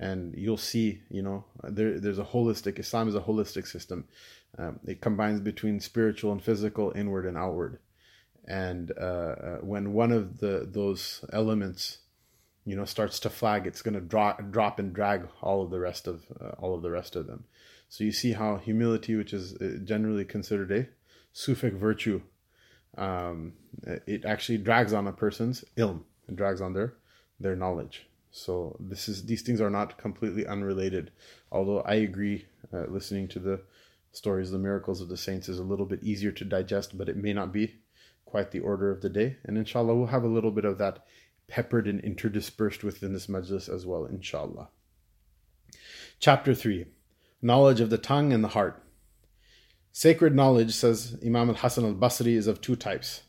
and 0.00 0.34
you'll 0.36 0.56
see, 0.56 1.02
you 1.10 1.22
know, 1.22 1.44
there, 1.64 1.98
there's 1.98 2.18
a 2.18 2.24
holistic, 2.24 2.78
Islam 2.78 3.08
is 3.08 3.14
a 3.14 3.20
holistic 3.20 3.66
system. 3.66 4.04
Um, 4.56 4.80
it 4.86 5.00
combines 5.00 5.40
between 5.40 5.80
spiritual 5.80 6.32
and 6.32 6.42
physical, 6.42 6.92
inward 6.94 7.26
and 7.26 7.36
outward. 7.36 7.80
And 8.46 8.92
uh, 8.98 9.04
uh, 9.04 9.56
when 9.58 9.92
one 9.92 10.12
of 10.12 10.38
the 10.38 10.66
those 10.70 11.24
elements, 11.32 11.98
you 12.64 12.76
know, 12.76 12.86
starts 12.86 13.20
to 13.20 13.30
flag, 13.30 13.66
it's 13.66 13.82
going 13.82 13.94
to 13.94 14.00
drop, 14.00 14.50
drop 14.50 14.78
and 14.78 14.94
drag 14.94 15.28
all 15.42 15.62
of 15.62 15.70
the 15.70 15.80
rest 15.80 16.06
of 16.06 16.24
uh, 16.40 16.50
all 16.58 16.74
of 16.74 16.82
the 16.82 16.90
rest 16.90 17.14
of 17.14 17.26
them. 17.26 17.44
So 17.90 18.04
you 18.04 18.12
see 18.12 18.32
how 18.32 18.56
humility, 18.56 19.16
which 19.16 19.32
is 19.34 19.54
uh, 19.54 19.78
generally 19.84 20.24
considered 20.24 20.72
a 20.72 20.86
Sufic 21.34 21.74
virtue, 21.74 22.22
um, 22.96 23.52
it 24.06 24.24
actually 24.24 24.58
drags 24.58 24.92
on 24.92 25.06
a 25.06 25.12
person's 25.12 25.64
ilm, 25.76 26.02
it 26.28 26.36
drags 26.36 26.60
on 26.60 26.72
their 26.72 26.94
their 27.40 27.56
knowledge. 27.56 28.08
So 28.30 28.76
this 28.80 29.08
is 29.08 29.26
these 29.26 29.42
things 29.42 29.60
are 29.60 29.70
not 29.70 29.98
completely 29.98 30.46
unrelated. 30.46 31.12
Although 31.50 31.80
I 31.80 31.94
agree, 31.94 32.46
uh, 32.72 32.84
listening 32.88 33.28
to 33.28 33.38
the 33.38 33.62
stories, 34.12 34.50
the 34.50 34.58
miracles 34.58 35.00
of 35.00 35.08
the 35.08 35.16
saints 35.16 35.48
is 35.48 35.58
a 35.58 35.64
little 35.64 35.86
bit 35.86 36.02
easier 36.02 36.32
to 36.32 36.44
digest, 36.44 36.98
but 36.98 37.08
it 37.08 37.16
may 37.16 37.32
not 37.32 37.52
be 37.52 37.76
quite 38.24 38.50
the 38.50 38.60
order 38.60 38.90
of 38.90 39.00
the 39.00 39.08
day. 39.08 39.36
And 39.44 39.56
inshallah, 39.56 39.94
we'll 39.94 40.06
have 40.06 40.24
a 40.24 40.28
little 40.28 40.50
bit 40.50 40.64
of 40.64 40.78
that 40.78 41.04
peppered 41.46 41.88
and 41.88 42.02
interdispersed 42.02 42.82
within 42.82 43.14
this 43.14 43.26
majlis 43.26 43.72
as 43.72 43.86
well, 43.86 44.04
inshallah. 44.04 44.68
Chapter 46.20 46.54
3 46.54 46.86
Knowledge 47.40 47.80
of 47.80 47.90
the 47.90 47.98
tongue 47.98 48.32
and 48.32 48.42
the 48.42 48.48
heart. 48.48 48.82
Sacred 49.92 50.34
knowledge, 50.34 50.74
says 50.74 51.16
Imam 51.24 51.48
al 51.48 51.56
Hasan 51.56 51.84
al 51.84 51.94
Basri, 51.94 52.34
is 52.36 52.46
of 52.46 52.60
two 52.60 52.76
types 52.76 53.22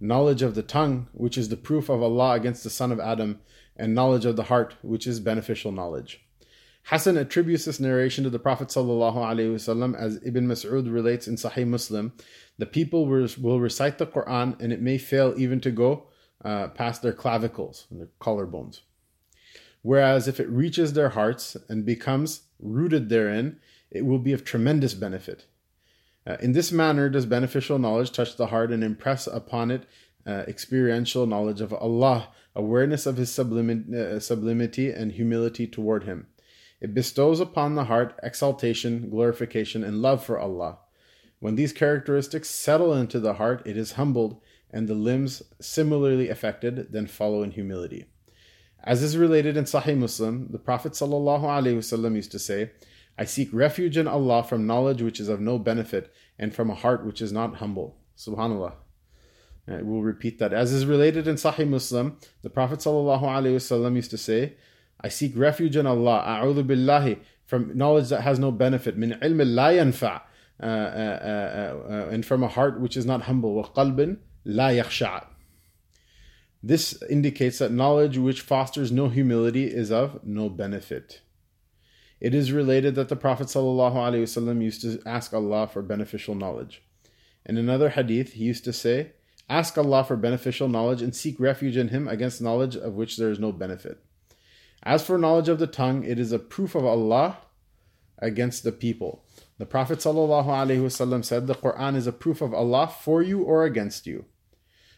knowledge 0.00 0.42
of 0.42 0.54
the 0.54 0.62
tongue, 0.62 1.08
which 1.12 1.38
is 1.38 1.48
the 1.48 1.56
proof 1.56 1.88
of 1.88 2.02
Allah 2.02 2.34
against 2.34 2.62
the 2.62 2.70
son 2.70 2.92
of 2.92 3.00
Adam, 3.00 3.40
and 3.76 3.94
knowledge 3.94 4.24
of 4.24 4.36
the 4.36 4.44
heart, 4.44 4.76
which 4.82 5.06
is 5.06 5.18
beneficial 5.18 5.72
knowledge. 5.72 6.24
Hassan 6.84 7.16
attributes 7.16 7.64
this 7.64 7.80
narration 7.80 8.24
to 8.24 8.30
the 8.30 8.38
Prophet 8.38 8.68
ﷺ 8.68 9.98
as 9.98 10.20
Ibn 10.22 10.46
Mas'ud 10.46 10.92
relates 10.92 11.26
in 11.26 11.36
Sahih 11.36 11.66
Muslim. 11.66 12.12
The 12.58 12.66
people 12.66 13.06
will 13.06 13.58
recite 13.58 13.96
the 13.96 14.06
Quran 14.06 14.60
and 14.60 14.70
it 14.70 14.82
may 14.82 14.98
fail 14.98 15.32
even 15.36 15.60
to 15.62 15.70
go 15.70 16.08
uh, 16.44 16.68
past 16.68 17.00
their 17.00 17.14
clavicles 17.14 17.86
and 17.90 18.00
their 18.00 18.10
collarbones. 18.20 18.80
Whereas 19.80 20.28
if 20.28 20.38
it 20.38 20.48
reaches 20.48 20.92
their 20.92 21.10
hearts 21.10 21.56
and 21.70 21.86
becomes 21.86 22.42
rooted 22.60 23.08
therein, 23.08 23.60
it 23.90 24.04
will 24.04 24.18
be 24.18 24.34
of 24.34 24.44
tremendous 24.44 24.92
benefit. 24.92 25.46
Uh, 26.26 26.36
in 26.40 26.52
this 26.52 26.72
manner 26.72 27.08
does 27.08 27.26
beneficial 27.26 27.78
knowledge 27.78 28.12
touch 28.12 28.36
the 28.36 28.46
heart 28.46 28.72
and 28.72 28.82
impress 28.82 29.26
upon 29.26 29.70
it 29.70 29.86
uh, 30.26 30.44
experiential 30.48 31.26
knowledge 31.26 31.60
of 31.60 31.72
Allah, 31.72 32.28
awareness 32.54 33.06
of 33.06 33.16
His 33.16 33.30
sublimity, 33.30 33.96
uh, 33.96 34.18
sublimity 34.20 34.90
and 34.90 35.12
humility 35.12 35.66
toward 35.66 36.04
Him. 36.04 36.26
It 36.80 36.94
bestows 36.94 37.40
upon 37.40 37.74
the 37.74 37.84
heart 37.84 38.18
exaltation, 38.22 39.10
glorification, 39.10 39.84
and 39.84 40.02
love 40.02 40.24
for 40.24 40.38
Allah. 40.38 40.78
When 41.40 41.56
these 41.56 41.72
characteristics 41.72 42.48
settle 42.48 42.94
into 42.94 43.20
the 43.20 43.34
heart, 43.34 43.62
it 43.66 43.76
is 43.76 43.92
humbled, 43.92 44.40
and 44.70 44.88
the 44.88 44.94
limbs, 44.94 45.42
similarly 45.60 46.28
affected, 46.28 46.88
then 46.90 47.06
follow 47.06 47.42
in 47.42 47.52
humility. 47.52 48.06
As 48.82 49.02
is 49.02 49.16
related 49.16 49.56
in 49.56 49.64
Sahih 49.64 49.96
Muslim, 49.96 50.48
the 50.50 50.58
Prophet 50.58 50.92
ﷺ 50.92 52.16
used 52.16 52.32
to 52.32 52.38
say, 52.38 52.70
I 53.16 53.24
seek 53.24 53.48
refuge 53.52 53.96
in 53.96 54.08
Allah 54.08 54.42
from 54.42 54.66
knowledge 54.66 55.02
which 55.02 55.20
is 55.20 55.28
of 55.28 55.40
no 55.40 55.58
benefit 55.58 56.12
and 56.38 56.54
from 56.54 56.70
a 56.70 56.74
heart 56.74 57.06
which 57.06 57.22
is 57.22 57.32
not 57.32 57.56
humble. 57.56 57.96
Subhanallah. 58.16 58.74
I 59.66 59.82
will 59.82 60.02
repeat 60.02 60.38
that. 60.38 60.52
As 60.52 60.72
is 60.72 60.84
related 60.84 61.26
in 61.26 61.36
Sahih 61.36 61.68
Muslim, 61.68 62.18
the 62.42 62.50
Prophet 62.50 62.80
ﷺ 62.80 63.96
used 63.96 64.10
to 64.10 64.18
say, 64.18 64.54
I 65.00 65.08
seek 65.08 65.32
refuge 65.36 65.76
in 65.76 65.86
Allah, 65.86 66.22
a'udhu 66.26 66.64
billahi, 66.64 67.18
from 67.46 67.76
knowledge 67.76 68.08
that 68.08 68.22
has 68.22 68.38
no 68.38 68.50
benefit, 68.50 68.96
min 68.96 69.18
ilm 69.22 69.54
la 69.54 69.68
yanfa, 69.68 70.22
uh, 70.62 70.66
uh, 70.66 70.68
uh, 70.68 72.08
and 72.10 72.24
from 72.24 72.42
a 72.42 72.48
heart 72.48 72.80
which 72.80 72.96
is 72.96 73.06
not 73.06 73.22
humble, 73.22 73.54
wa 73.54 73.68
qalbin 73.68 74.18
la 74.44 74.68
yakhsha'. 74.68 75.26
This 76.62 77.02
indicates 77.10 77.58
that 77.58 77.70
knowledge 77.70 78.16
which 78.16 78.40
fosters 78.40 78.90
no 78.90 79.08
humility 79.08 79.64
is 79.64 79.90
of 79.90 80.24
no 80.24 80.48
benefit. 80.48 81.20
It 82.20 82.34
is 82.34 82.52
related 82.52 82.94
that 82.94 83.08
the 83.08 83.16
Prophet 83.16 83.48
ﷺ 83.48 84.62
used 84.62 84.82
to 84.82 85.00
ask 85.04 85.34
Allah 85.34 85.66
for 85.66 85.82
beneficial 85.82 86.34
knowledge. 86.34 86.82
In 87.44 87.58
another 87.58 87.90
hadith, 87.90 88.32
he 88.32 88.44
used 88.44 88.64
to 88.64 88.72
say, 88.72 89.12
Ask 89.48 89.76
Allah 89.76 90.04
for 90.04 90.16
beneficial 90.16 90.68
knowledge 90.68 91.02
and 91.02 91.14
seek 91.14 91.38
refuge 91.38 91.76
in 91.76 91.88
Him 91.88 92.08
against 92.08 92.40
knowledge 92.40 92.76
of 92.76 92.94
which 92.94 93.16
there 93.16 93.30
is 93.30 93.38
no 93.38 93.52
benefit. 93.52 93.98
As 94.82 95.04
for 95.04 95.18
knowledge 95.18 95.48
of 95.48 95.58
the 95.58 95.66
tongue, 95.66 96.04
it 96.04 96.18
is 96.18 96.32
a 96.32 96.38
proof 96.38 96.74
of 96.74 96.84
Allah 96.84 97.38
against 98.18 98.62
the 98.62 98.72
people. 98.72 99.24
The 99.58 99.66
Prophet 99.66 99.98
ﷺ 99.98 101.24
said, 101.24 101.46
The 101.46 101.54
Quran 101.54 101.94
is 101.94 102.06
a 102.06 102.12
proof 102.12 102.40
of 102.40 102.54
Allah 102.54 102.88
for 102.88 103.22
you 103.22 103.42
or 103.42 103.64
against 103.64 104.06
you. 104.06 104.24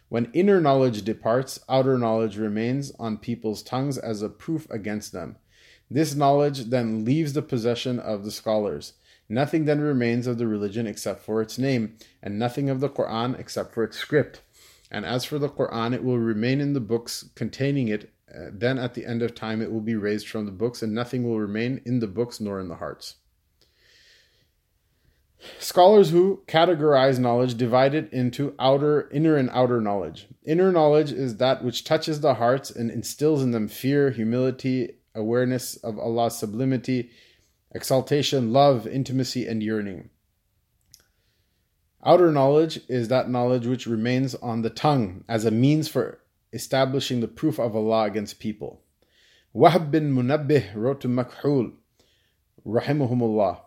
When 0.08 0.30
inner 0.32 0.60
knowledge 0.60 1.02
departs, 1.02 1.58
outer 1.68 1.98
knowledge 1.98 2.36
remains 2.36 2.92
on 2.98 3.18
people's 3.18 3.62
tongues 3.62 3.98
as 3.98 4.22
a 4.22 4.28
proof 4.28 4.70
against 4.70 5.12
them. 5.12 5.36
This 5.90 6.14
knowledge 6.14 6.64
then 6.64 7.04
leaves 7.04 7.32
the 7.32 7.42
possession 7.42 7.98
of 7.98 8.24
the 8.24 8.30
scholars. 8.30 8.94
Nothing 9.28 9.64
then 9.64 9.80
remains 9.80 10.26
of 10.26 10.38
the 10.38 10.46
religion 10.46 10.86
except 10.86 11.22
for 11.22 11.40
its 11.42 11.58
name, 11.58 11.96
and 12.22 12.38
nothing 12.38 12.70
of 12.70 12.80
the 12.80 12.88
Quran 12.88 13.38
except 13.38 13.74
for 13.74 13.84
its 13.84 13.96
script. 13.96 14.42
And 14.90 15.04
as 15.04 15.24
for 15.24 15.38
the 15.38 15.48
Quran, 15.48 15.94
it 15.94 16.04
will 16.04 16.18
remain 16.18 16.60
in 16.60 16.72
the 16.72 16.80
books 16.80 17.28
containing 17.34 17.88
it. 17.88 18.12
Uh, 18.32 18.50
then 18.52 18.78
at 18.78 18.94
the 18.94 19.06
end 19.06 19.22
of 19.22 19.34
time, 19.34 19.62
it 19.62 19.72
will 19.72 19.80
be 19.80 19.96
raised 19.96 20.28
from 20.28 20.46
the 20.46 20.52
books, 20.52 20.82
and 20.82 20.94
nothing 20.94 21.24
will 21.24 21.40
remain 21.40 21.80
in 21.84 22.00
the 22.00 22.06
books 22.06 22.40
nor 22.40 22.60
in 22.60 22.68
the 22.68 22.76
hearts. 22.76 23.16
Scholars 25.58 26.10
who 26.10 26.42
categorize 26.46 27.18
knowledge 27.18 27.56
divide 27.56 27.94
it 27.94 28.12
into 28.12 28.54
outer, 28.58 29.08
inner, 29.10 29.36
and 29.36 29.50
outer 29.50 29.80
knowledge. 29.80 30.28
Inner 30.44 30.72
knowledge 30.72 31.12
is 31.12 31.36
that 31.36 31.62
which 31.62 31.84
touches 31.84 32.20
the 32.20 32.34
hearts 32.34 32.70
and 32.70 32.90
instills 32.90 33.42
in 33.42 33.50
them 33.50 33.68
fear, 33.68 34.10
humility, 34.10 34.95
awareness 35.16 35.76
of 35.76 35.98
Allah's 35.98 36.38
sublimity, 36.38 37.10
exaltation, 37.72 38.52
love, 38.52 38.86
intimacy, 38.86 39.46
and 39.46 39.62
yearning. 39.62 40.10
Outer 42.04 42.30
knowledge 42.30 42.80
is 42.88 43.08
that 43.08 43.28
knowledge 43.28 43.66
which 43.66 43.86
remains 43.86 44.36
on 44.36 44.62
the 44.62 44.70
tongue 44.70 45.24
as 45.28 45.44
a 45.44 45.50
means 45.50 45.88
for 45.88 46.20
establishing 46.52 47.20
the 47.20 47.28
proof 47.28 47.58
of 47.58 47.74
Allah 47.74 48.04
against 48.04 48.38
people. 48.38 48.82
Wahb 49.52 49.90
bin 49.90 50.14
Munabbih 50.14 50.74
wrote 50.74 51.00
to 51.00 51.08
Makhul, 51.08 51.72
Rahimahumullah, 52.64 53.60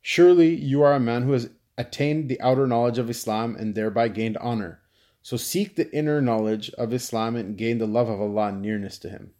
Surely 0.00 0.54
you 0.54 0.82
are 0.82 0.94
a 0.94 1.00
man 1.00 1.22
who 1.22 1.32
has 1.32 1.50
attained 1.76 2.28
the 2.28 2.40
outer 2.40 2.66
knowledge 2.66 2.98
of 2.98 3.10
Islam 3.10 3.54
and 3.54 3.74
thereby 3.74 4.08
gained 4.08 4.36
honor. 4.38 4.80
So 5.22 5.36
seek 5.36 5.76
the 5.76 5.94
inner 5.94 6.22
knowledge 6.22 6.70
of 6.70 6.92
Islam 6.92 7.36
and 7.36 7.56
gain 7.56 7.78
the 7.78 7.86
love 7.86 8.08
of 8.08 8.20
Allah 8.20 8.48
and 8.48 8.62
nearness 8.62 8.98
to 8.98 9.10
Him. 9.10 9.32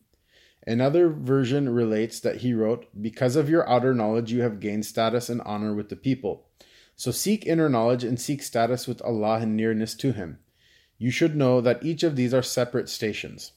Another 0.66 1.08
version 1.08 1.68
relates 1.70 2.20
that 2.20 2.38
he 2.38 2.52
wrote, 2.52 2.86
Because 3.00 3.34
of 3.36 3.48
your 3.48 3.68
outer 3.68 3.94
knowledge, 3.94 4.30
you 4.32 4.42
have 4.42 4.60
gained 4.60 4.84
status 4.84 5.28
and 5.28 5.40
honor 5.42 5.74
with 5.74 5.88
the 5.88 5.96
people. 5.96 6.46
So 7.00 7.10
seek 7.10 7.46
inner 7.46 7.70
knowledge 7.70 8.04
and 8.04 8.20
seek 8.20 8.42
status 8.42 8.86
with 8.86 9.00
Allah 9.00 9.38
and 9.40 9.56
nearness 9.56 9.94
to 9.94 10.12
Him. 10.12 10.38
You 10.98 11.10
should 11.10 11.34
know 11.34 11.62
that 11.62 11.82
each 11.82 12.02
of 12.02 12.14
these 12.14 12.34
are 12.34 12.42
separate 12.42 12.90
stations. 12.90 13.52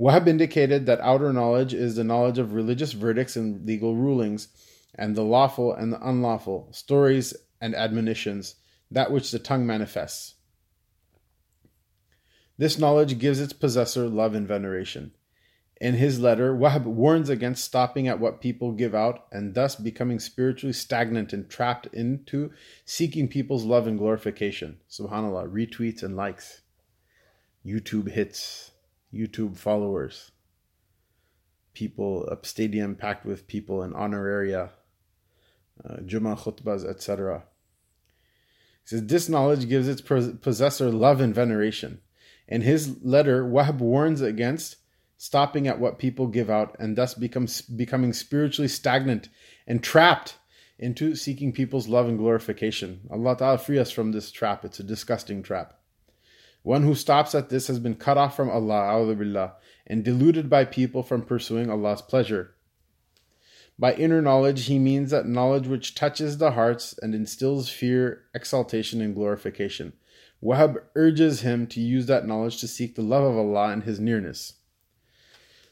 Wahab 0.00 0.26
indicated 0.26 0.86
that 0.86 1.00
outer 1.00 1.30
knowledge 1.30 1.74
is 1.74 1.96
the 1.96 2.04
knowledge 2.04 2.38
of 2.38 2.54
religious 2.54 2.92
verdicts 2.92 3.36
and 3.36 3.66
legal 3.66 3.96
rulings, 3.96 4.48
and 4.94 5.14
the 5.14 5.22
lawful 5.22 5.74
and 5.74 5.92
the 5.92 6.00
unlawful, 6.00 6.68
stories 6.72 7.34
and 7.60 7.74
admonitions, 7.74 8.54
that 8.90 9.12
which 9.12 9.30
the 9.30 9.38
tongue 9.38 9.66
manifests. 9.66 10.36
This 12.56 12.78
knowledge 12.78 13.18
gives 13.18 13.40
its 13.40 13.52
possessor 13.52 14.08
love 14.08 14.34
and 14.34 14.48
veneration. 14.48 15.12
In 15.80 15.94
his 15.94 16.20
letter, 16.20 16.54
Wahb 16.54 16.84
warns 16.84 17.30
against 17.30 17.64
stopping 17.64 18.06
at 18.06 18.20
what 18.20 18.42
people 18.42 18.72
give 18.72 18.94
out 18.94 19.26
and 19.32 19.54
thus 19.54 19.76
becoming 19.76 20.20
spiritually 20.20 20.74
stagnant 20.74 21.32
and 21.32 21.48
trapped 21.48 21.86
into 21.86 22.52
seeking 22.84 23.28
people's 23.28 23.64
love 23.64 23.86
and 23.86 23.98
glorification. 23.98 24.78
Subhanallah, 24.90 25.50
retweets 25.50 26.02
and 26.02 26.16
likes, 26.16 26.60
YouTube 27.64 28.10
hits, 28.10 28.72
YouTube 29.12 29.56
followers, 29.56 30.32
people, 31.72 32.26
a 32.26 32.36
stadium 32.44 32.94
packed 32.94 33.24
with 33.24 33.46
people 33.46 33.82
in 33.82 33.92
honoraria, 33.94 34.70
uh, 35.82 35.96
Jummah 36.04 36.38
khutbas, 36.38 36.86
etc. 36.86 37.44
He 38.82 38.88
says, 38.88 39.06
This 39.06 39.30
knowledge 39.30 39.66
gives 39.66 39.88
its 39.88 40.02
possessor 40.02 40.90
love 40.90 41.22
and 41.22 41.34
veneration. 41.34 42.02
In 42.46 42.60
his 42.60 43.02
letter, 43.02 43.46
Wahb 43.46 43.78
warns 43.78 44.20
against 44.20 44.76
stopping 45.22 45.68
at 45.68 45.78
what 45.78 45.98
people 45.98 46.26
give 46.26 46.48
out, 46.48 46.74
and 46.78 46.96
thus 46.96 47.12
becomes 47.12 47.60
becoming 47.60 48.10
spiritually 48.10 48.66
stagnant 48.66 49.28
and 49.66 49.82
trapped 49.82 50.38
into 50.78 51.14
seeking 51.14 51.52
people's 51.52 51.88
love 51.88 52.08
and 52.08 52.16
glorification. 52.16 53.00
Allah 53.10 53.36
Ta'ala 53.36 53.58
free 53.58 53.78
us 53.78 53.90
from 53.90 54.12
this 54.12 54.32
trap. 54.32 54.64
It's 54.64 54.80
a 54.80 54.82
disgusting 54.82 55.42
trap. 55.42 55.78
One 56.62 56.84
who 56.84 56.94
stops 56.94 57.34
at 57.34 57.50
this 57.50 57.66
has 57.66 57.78
been 57.78 57.96
cut 57.96 58.16
off 58.16 58.34
from 58.34 58.48
Allah 58.48 59.14
billah, 59.14 59.56
and 59.86 60.02
deluded 60.02 60.48
by 60.48 60.64
people 60.64 61.02
from 61.02 61.20
pursuing 61.20 61.70
Allah's 61.70 62.00
pleasure. 62.00 62.54
By 63.78 63.92
inner 63.92 64.22
knowledge, 64.22 64.68
he 64.68 64.78
means 64.78 65.10
that 65.10 65.26
knowledge 65.26 65.66
which 65.66 65.94
touches 65.94 66.38
the 66.38 66.52
hearts 66.52 66.98
and 67.02 67.14
instills 67.14 67.68
fear, 67.68 68.24
exaltation, 68.32 69.02
and 69.02 69.14
glorification. 69.14 69.92
Wahab 70.42 70.78
urges 70.94 71.42
him 71.42 71.66
to 71.66 71.80
use 71.80 72.06
that 72.06 72.26
knowledge 72.26 72.58
to 72.60 72.68
seek 72.68 72.94
the 72.94 73.02
love 73.02 73.24
of 73.24 73.36
Allah 73.36 73.68
and 73.68 73.82
His 73.82 74.00
nearness. 74.00 74.54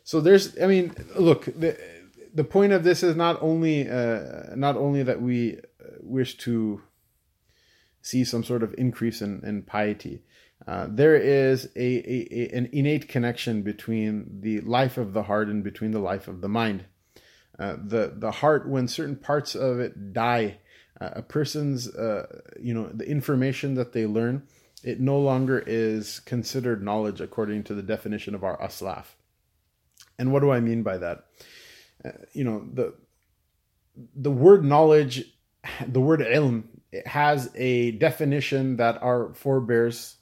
So 0.09 0.23
there's, 0.23 0.59
I 0.59 0.67
mean, 0.67 0.95
look, 1.19 1.45
the, 1.45 1.79
the 2.33 2.43
point 2.43 2.73
of 2.73 2.83
this 2.83 3.03
is 3.03 3.15
not 3.15 3.43
only 3.43 3.87
uh, 3.87 4.57
not 4.57 4.75
only 4.75 5.03
that 5.03 5.21
we 5.21 5.59
wish 6.01 6.39
to 6.39 6.81
see 8.01 8.25
some 8.25 8.43
sort 8.43 8.63
of 8.63 8.75
increase 8.79 9.21
in, 9.21 9.43
in 9.45 9.65
piety. 9.65 10.23
Uh, 10.67 10.87
there 10.89 11.15
is 11.15 11.67
a, 11.77 11.99
a, 12.11 12.27
a, 12.31 12.57
an 12.57 12.71
innate 12.73 13.07
connection 13.07 13.61
between 13.61 14.41
the 14.41 14.63
life 14.63 14.97
of 14.97 15.13
the 15.13 15.25
heart 15.25 15.49
and 15.49 15.63
between 15.63 15.91
the 15.91 15.99
life 15.99 16.27
of 16.27 16.41
the 16.41 16.49
mind. 16.49 16.87
Uh, 17.59 17.77
the 17.77 18.15
the 18.17 18.31
heart, 18.31 18.67
when 18.67 18.89
certain 18.89 19.17
parts 19.17 19.55
of 19.55 19.79
it 19.79 20.15
die, 20.15 20.57
uh, 21.03 21.11
a 21.17 21.23
person's 21.23 21.87
uh, 21.87 22.25
you 22.59 22.73
know 22.73 22.89
the 22.95 23.07
information 23.07 23.75
that 23.75 23.93
they 23.93 24.07
learn, 24.07 24.49
it 24.83 25.01
no 25.01 25.19
longer 25.19 25.63
is 25.67 26.21
considered 26.21 26.83
knowledge 26.83 27.21
according 27.21 27.63
to 27.63 27.75
the 27.75 27.83
definition 27.83 28.35
of 28.35 28.43
our 28.43 28.57
aslaf. 28.57 29.18
And 30.19 30.33
what 30.33 30.41
do 30.41 30.51
I 30.51 30.61
mean 30.61 30.83
by 30.83 30.99
that? 30.99 31.25
Uh, 32.05 32.11
you 32.33 32.45
know 32.45 32.67
the 32.73 32.95
the 34.15 34.31
word 34.31 34.65
knowledge 34.65 35.25
the 35.89 36.01
word 36.01 36.21
ilm 36.21 36.63
it 36.93 37.07
has 37.07 37.51
a 37.55 37.91
definition 37.93 38.77
that 38.77 39.03
our 39.03 39.35
forebears 39.35 40.17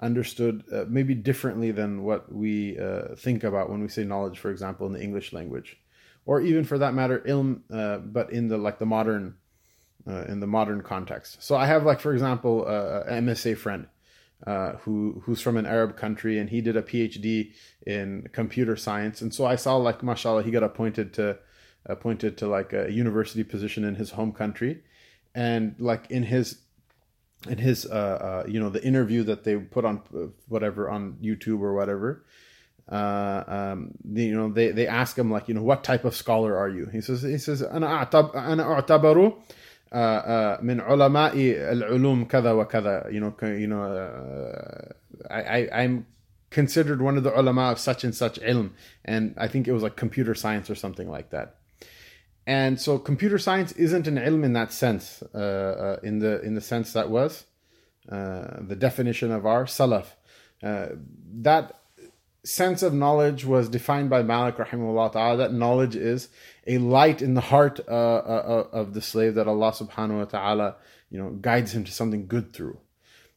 understood 0.00 0.64
uh, 0.72 0.84
maybe 0.88 1.14
differently 1.14 1.70
than 1.70 2.02
what 2.02 2.32
we 2.32 2.78
uh, 2.78 3.14
think 3.16 3.44
about 3.44 3.70
when 3.70 3.80
we 3.80 3.88
say 3.88 4.04
knowledge, 4.04 4.38
for 4.38 4.50
example, 4.50 4.86
in 4.86 4.92
the 4.92 5.02
English 5.02 5.32
language, 5.32 5.76
or 6.24 6.40
even 6.40 6.64
for 6.64 6.78
that 6.78 6.94
matter, 6.94 7.20
ilm, 7.26 7.60
uh, 7.72 7.98
but 7.98 8.32
in 8.32 8.48
the 8.48 8.58
like 8.58 8.78
the 8.78 8.86
modern, 8.86 9.34
uh, 10.06 10.24
in 10.28 10.40
the 10.40 10.46
modern 10.46 10.82
context. 10.82 11.42
So 11.42 11.56
I 11.56 11.66
have 11.66 11.84
like, 11.84 12.00
for 12.00 12.12
example, 12.12 12.64
uh, 12.66 13.02
an 13.06 13.26
MSA 13.26 13.56
friend 13.56 13.86
Uh, 14.45 14.73
who 14.79 15.21
who's 15.23 15.39
from 15.39 15.55
an 15.55 15.65
Arab 15.65 15.95
country 15.95 16.37
and 16.37 16.49
he 16.49 16.59
did 16.59 16.75
a 16.75 16.81
PhD 16.81 17.53
in 17.87 18.27
computer 18.33 18.75
science 18.75 19.21
and 19.21 19.33
so 19.33 19.45
I 19.45 19.55
saw 19.55 19.77
like 19.77 20.03
mashallah 20.03 20.43
he 20.43 20.51
got 20.51 20.63
appointed 20.63 21.13
to 21.13 21.37
appointed 21.85 22.37
to 22.39 22.47
like 22.47 22.73
a 22.73 22.91
university 22.91 23.45
position 23.45 23.85
in 23.85 23.95
his 23.95 24.11
home 24.11 24.33
country 24.33 24.83
and 25.33 25.75
like 25.79 26.09
in 26.09 26.23
his 26.23 26.59
in 27.47 27.57
his 27.57 27.85
uh, 27.85 28.43
uh 28.43 28.43
you 28.47 28.59
know 28.59 28.69
the 28.69 28.83
interview 28.83 29.23
that 29.23 29.43
they 29.43 29.55
put 29.55 29.85
on 29.85 30.01
uh, 30.15 30.27
whatever 30.47 30.89
on 30.89 31.13
youtube 31.21 31.59
or 31.59 31.73
whatever 31.73 32.25
uh 32.91 33.43
um 33.47 33.91
the, 34.03 34.23
you 34.23 34.35
know 34.35 34.49
they 34.51 34.71
they 34.71 34.87
ask 34.87 35.17
him 35.17 35.31
like 35.31 35.47
you 35.47 35.53
know 35.53 35.63
what 35.63 35.83
type 35.83 36.05
of 36.05 36.15
scholar 36.15 36.57
are 36.57 36.69
you 36.69 36.85
he 36.91 37.01
says 37.01 37.21
he 37.21 37.37
says 37.37 37.61
انا 37.61 37.87
اعتبر 37.87 38.39
انا 38.39 38.63
اعتبر 39.93 40.63
من 40.63 40.81
علماء 40.81 41.33
العلوم 41.71 42.25
كذا 42.25 42.51
وكذا 42.51 43.11
you 43.11 43.19
know 43.19 43.33
you 43.41 43.67
know 43.67 43.83
uh, 43.83 44.91
I, 45.29 45.41
I 45.41 45.83
I'm 45.83 46.07
considered 46.49 47.01
one 47.01 47.17
of 47.17 47.23
the 47.23 47.39
ulama 47.39 47.71
of 47.71 47.79
such 47.79 48.03
and 48.03 48.15
such 48.15 48.39
ilm 48.41 48.71
and 49.05 49.35
I 49.37 49.47
think 49.47 49.67
it 49.67 49.71
was 49.71 49.83
like 49.83 49.95
computer 49.95 50.33
science 50.33 50.69
or 50.69 50.75
something 50.75 51.09
like 51.09 51.29
that 51.29 51.57
and 52.45 52.79
so 52.79 52.97
computer 52.99 53.37
science 53.37 53.71
isn't 53.73 54.07
an 54.07 54.15
ilm 54.15 54.43
in 54.43 54.53
that 54.53 54.73
sense, 54.73 55.23
uh, 55.33 55.37
uh, 55.37 55.99
in 56.03 56.19
the 56.19 56.41
in 56.41 56.55
the 56.55 56.61
sense 56.61 56.93
that 56.93 57.09
was 57.09 57.45
uh, 58.09 58.57
the 58.59 58.75
definition 58.75 59.31
of 59.31 59.45
our 59.45 59.65
salaf. 59.65 60.07
Uh, 60.61 60.87
that 61.41 61.79
sense 62.43 62.83
of 62.83 62.93
knowledge 62.93 63.45
was 63.45 63.69
defined 63.69 64.09
by 64.09 64.23
Malik 64.23 64.57
rahimahullah 64.57 65.13
ta'ala. 65.13 65.37
That 65.37 65.53
knowledge 65.53 65.95
is 65.95 66.27
a 66.68 66.78
light 66.78 67.20
in 67.20 67.34
the 67.34 67.40
heart 67.40 67.80
uh, 67.88 67.90
uh, 67.90 68.68
of 68.72 68.94
the 68.94 69.02
slave 69.02 69.34
that 69.34 69.48
Allah 69.48 69.72
subhanahu 69.72 70.18
wa 70.18 70.24
ta'ala 70.26 70.76
you 71.10 71.18
know 71.18 71.30
guides 71.30 71.74
him 71.74 71.82
to 71.84 71.92
something 71.92 72.26
good 72.28 72.52
through. 72.52 72.78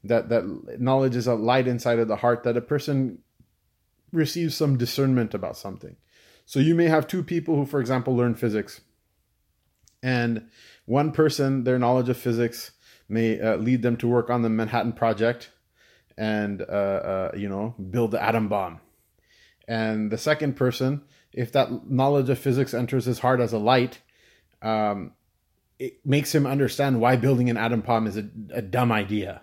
That 0.04 0.30
that 0.30 0.80
knowledge 0.80 1.16
is 1.16 1.28
a 1.28 1.36
light 1.36 1.68
inside 1.68 1.98
of 1.98 2.08
the 2.08 2.18
heart 2.18 2.44
that 2.44 2.58
a 2.58 2.62
person 2.62 3.20
receives 4.12 4.56
some 4.56 4.78
discernment 4.78 5.34
about 5.34 5.58
something. 5.58 5.96
So 6.46 6.60
you 6.60 6.76
may 6.76 6.86
have 6.86 7.08
two 7.08 7.24
people 7.24 7.56
who, 7.56 7.66
for 7.66 7.80
example, 7.80 8.16
learn 8.16 8.36
physics 8.36 8.82
and 10.04 10.50
one 10.86 11.12
person, 11.12 11.64
their 11.64 11.78
knowledge 11.78 12.10
of 12.10 12.18
physics 12.18 12.72
may 13.08 13.40
uh, 13.40 13.58
lead 13.58 13.82
them 13.82 13.98
to 13.98 14.08
work 14.08 14.30
on 14.30 14.42
the 14.42 14.50
Manhattan 14.50 14.94
Project 14.94 15.52
and, 16.18 16.62
uh, 16.62 16.66
uh, 16.66 17.32
you 17.36 17.50
know, 17.50 17.76
build 17.90 18.12
the 18.12 18.22
atom 18.22 18.48
bomb. 18.48 18.80
And 19.68 20.12
the 20.12 20.18
second 20.18 20.56
person, 20.56 21.04
if 21.34 21.52
that 21.54 21.90
knowledge 21.90 22.30
of 22.30 22.40
physics 22.40 22.74
enters 22.74 23.06
his 23.06 23.20
heart 23.20 23.40
as 23.40 23.54
a 23.54 23.58
light, 23.58 24.00
um, 24.62 25.14
it 25.80 26.06
makes 26.06 26.34
him 26.36 26.46
understand 26.46 27.00
why 27.00 27.16
building 27.16 27.50
an 27.50 27.58
atom 27.58 27.82
bomb 27.82 28.08
is 28.08 28.18
a, 28.18 28.30
a 28.54 28.62
dumb 28.62 28.92
idea. 28.92 29.42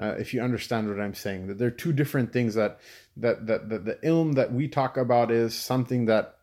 Uh, 0.00 0.14
if 0.18 0.32
you 0.32 0.40
understand 0.40 0.88
what 0.88 1.00
I'm 1.00 1.14
saying, 1.14 1.48
that 1.48 1.58
there 1.58 1.68
are 1.68 1.72
two 1.72 1.92
different 1.92 2.32
things 2.32 2.54
that 2.54 2.78
that 3.16 3.46
that, 3.46 3.68
that 3.68 3.84
the 3.84 3.94
ilm 4.04 4.34
that 4.34 4.52
we 4.52 4.68
talk 4.68 4.96
about 4.96 5.30
is 5.30 5.54
something 5.54 6.04
that 6.06 6.36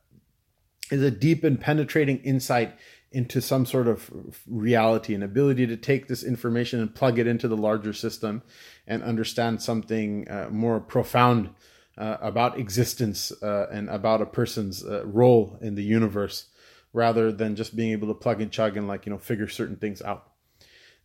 is 0.91 1.01
a 1.01 1.11
deep 1.11 1.43
and 1.43 1.59
penetrating 1.59 2.17
insight 2.19 2.77
into 3.11 3.39
some 3.41 3.65
sort 3.65 3.87
of 3.87 4.11
reality, 4.45 5.15
an 5.15 5.23
ability 5.23 5.65
to 5.67 5.77
take 5.77 6.07
this 6.07 6.23
information 6.23 6.81
and 6.81 6.93
plug 6.93 7.17
it 7.17 7.27
into 7.27 7.47
the 7.47 7.55
larger 7.55 7.93
system 7.93 8.43
and 8.85 9.01
understand 9.03 9.61
something 9.61 10.27
uh, 10.27 10.49
more 10.51 10.81
profound 10.81 11.49
uh, 11.97 12.17
about 12.21 12.59
existence 12.59 13.31
uh, 13.41 13.67
and 13.71 13.89
about 13.89 14.21
a 14.21 14.25
person's 14.25 14.83
uh, 14.83 15.05
role 15.05 15.57
in 15.61 15.75
the 15.75 15.83
universe 15.83 16.47
rather 16.93 17.31
than 17.31 17.55
just 17.55 17.75
being 17.75 17.91
able 17.91 18.07
to 18.07 18.13
plug 18.13 18.41
and 18.41 18.51
chug 18.51 18.77
and 18.77 18.87
like 18.87 19.05
you 19.05 19.11
know 19.11 19.17
figure 19.17 19.47
certain 19.47 19.75
things 19.75 20.01
out. 20.01 20.31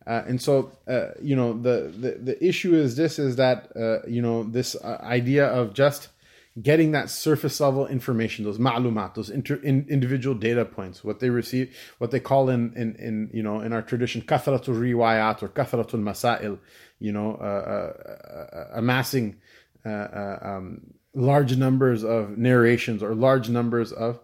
Uh, 0.05 0.23
and 0.27 0.41
so 0.41 0.71
uh, 0.87 1.09
you 1.21 1.35
know 1.35 1.53
the, 1.53 1.93
the 1.97 2.11
the 2.21 2.45
issue 2.45 2.73
is 2.73 2.95
this 2.95 3.19
is 3.19 3.35
that 3.35 3.71
you 4.07 4.21
know 4.21 4.43
this 4.43 4.75
idea 4.83 5.45
of 5.45 5.73
just 5.73 6.09
getting 6.61 6.91
that 6.91 7.09
surface 7.09 7.59
level 7.61 7.87
information, 7.87 8.43
those 8.43 8.57
ma'lumat, 8.57 9.13
those 9.13 9.29
inter, 9.29 9.55
in, 9.55 9.85
individual 9.89 10.35
data 10.35 10.65
points, 10.65 11.03
what 11.03 11.19
they 11.19 11.29
receive, 11.29 11.75
what 11.97 12.11
they 12.11 12.19
call 12.19 12.49
in, 12.49 12.73
in, 12.75 12.95
in 12.95 13.29
you 13.33 13.41
know, 13.41 13.61
in 13.61 13.71
our 13.71 13.81
tradition, 13.81 14.21
kathratul 14.21 14.75
riwayat 14.75 15.41
or 15.41 15.47
kathratul 15.47 16.01
masail, 16.01 16.59
you 16.99 17.11
know, 17.11 17.35
uh, 17.35 17.43
uh, 17.43 18.55
uh 18.55 18.67
amassing 18.73 19.37
uh, 19.85 19.89
uh, 19.89 20.39
um, 20.41 20.93
large 21.13 21.57
numbers 21.57 22.03
of 22.03 22.37
narrations 22.37 23.03
or 23.03 23.15
large 23.15 23.49
numbers 23.49 23.91
of 23.91 24.19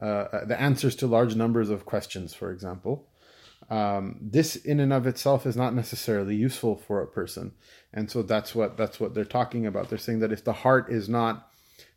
uh, 0.00 0.44
the 0.44 0.60
answers 0.60 0.96
to 0.96 1.06
large 1.06 1.36
numbers 1.36 1.70
of 1.70 1.86
questions, 1.86 2.34
for 2.34 2.50
example. 2.50 3.08
Um, 3.70 4.18
this 4.20 4.56
in 4.56 4.80
and 4.80 4.92
of 4.92 5.06
itself 5.06 5.46
is 5.46 5.56
not 5.56 5.74
necessarily 5.74 6.34
useful 6.34 6.76
for 6.76 7.00
a 7.00 7.06
person 7.06 7.52
and 7.94 8.10
so 8.10 8.22
that's 8.22 8.54
what 8.54 8.76
that's 8.76 8.98
what 8.98 9.14
they're 9.14 9.24
talking 9.24 9.66
about 9.66 9.88
they're 9.88 9.98
saying 9.98 10.18
that 10.18 10.32
if 10.32 10.42
the 10.42 10.52
heart 10.52 10.90
is 10.90 11.08
not 11.08 11.48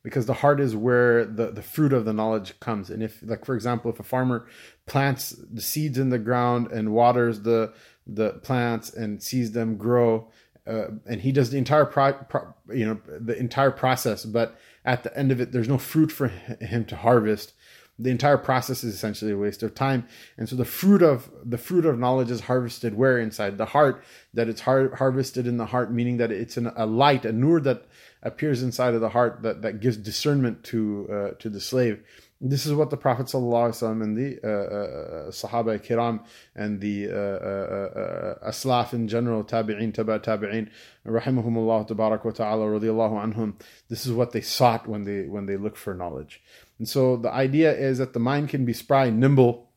because 0.06 0.28
the 0.28 0.36
heart 0.36 0.60
is 0.60 0.76
where 0.76 1.26
the, 1.26 1.50
the 1.50 1.64
fruit 1.64 1.92
of 1.92 2.06
the 2.06 2.14
knowledge 2.14 2.60
comes. 2.60 2.92
And 2.92 3.02
if, 3.02 3.24
like, 3.24 3.44
for 3.44 3.56
example, 3.56 3.90
if 3.90 4.00
a 4.00 4.04
farmer 4.04 4.46
plants 4.86 5.36
the 5.52 5.64
seeds 5.64 5.98
in 5.98 6.10
the 6.10 6.20
ground 6.20 6.72
and 6.72 6.94
waters 6.94 7.42
the, 7.42 7.74
the 8.06 8.34
plants 8.44 8.94
and 8.94 9.24
sees 9.24 9.54
them 9.54 9.78
grow, 9.78 10.30
uh, 10.68 10.88
and 11.06 11.22
he 11.22 11.32
does 11.32 11.52
the 11.52 11.58
entire 11.58 11.86
pro, 11.86 12.14
pro, 12.14 12.54
you 12.74 12.86
know 12.86 13.00
the 13.06 13.38
entire 13.38 13.72
process 13.72 14.26
but 14.26 14.58
at 14.86 15.04
the 15.04 15.18
end 15.18 15.32
of 15.32 15.42
it 15.42 15.52
there's 15.52 15.68
no 15.68 15.78
fruit 15.78 16.12
for 16.12 16.28
him 16.28 16.86
to 16.86 16.96
harvest. 16.96 17.54
The 17.98 18.12
entire 18.12 18.38
process 18.38 18.84
is 18.84 18.94
essentially 18.94 19.32
a 19.32 19.38
waste 19.38 19.64
of 19.64 19.74
time. 19.74 20.06
And 20.38 20.50
so 20.50 20.58
the 20.58 20.66
fruit 20.66 21.02
of 21.02 21.30
the 21.44 21.58
fruit 21.58 21.86
of 21.86 21.98
knowledge 21.98 22.30
is 22.30 22.42
harvested 22.42 22.94
where? 22.94 23.18
Inside 23.18 23.58
the 23.58 23.68
heart 23.68 24.04
that 24.34 24.50
it's 24.50 24.62
har- 24.62 24.96
harvested 24.96 25.48
in 25.48 25.58
the 25.58 25.68
heart 25.68 25.92
meaning 25.92 26.18
that 26.18 26.32
it's 26.32 26.58
an, 26.58 26.72
a 26.76 26.86
light 26.86 27.26
a 27.26 27.32
nur 27.32 27.60
that 27.62 27.86
appears 28.22 28.62
inside 28.62 28.96
of 28.96 29.02
the 29.02 29.10
heart 29.10 29.44
that, 29.44 29.62
that 29.62 29.80
gives 29.80 29.98
discernment 29.98 30.64
to 30.66 31.08
uh, 31.12 31.32
to 31.40 31.50
the 31.50 31.62
slave. 31.62 32.04
This 32.42 32.66
is 32.66 32.74
what 32.74 32.90
the 32.90 32.98
Prophet 32.98 33.28
ﷺ 33.28 34.04
and 34.04 34.18
the 34.18 34.40
uh, 34.44 34.48
uh, 34.48 35.32
Sahaba 35.32 35.80
Kiram 35.80 36.20
and 36.54 36.82
the 36.82 37.08
uh, 37.08 37.14
uh, 37.14 38.40
uh, 38.46 38.50
Aslaf 38.50 38.92
in 38.92 39.08
general, 39.08 39.44
Tabi'in, 39.46 39.94
Taba 39.94 40.22
Tabi'in, 40.22 40.70
Rahimahumullah 41.08 41.88
Tabarak 41.88 42.26
wa 42.26 42.32
Ta'ala, 42.32 42.66
radiallahu 42.66 43.34
anhum, 43.34 43.54
this 43.88 44.06
is 44.06 44.12
what 44.12 44.34
they 44.34 44.42
sought 44.42 44.86
when 44.86 45.06
they 45.06 45.28
when 45.28 45.46
they 45.46 45.56
look 45.56 45.78
for 45.78 45.94
knowledge. 45.94 46.42
And 46.78 46.90
so 46.90 47.16
the 47.16 47.32
idea 47.32 47.74
is 47.74 48.00
that 48.00 48.12
the 48.12 48.20
mind 48.20 48.50
can 48.50 48.66
be 48.66 48.74
spry, 48.74 49.10
nimble, 49.10 49.70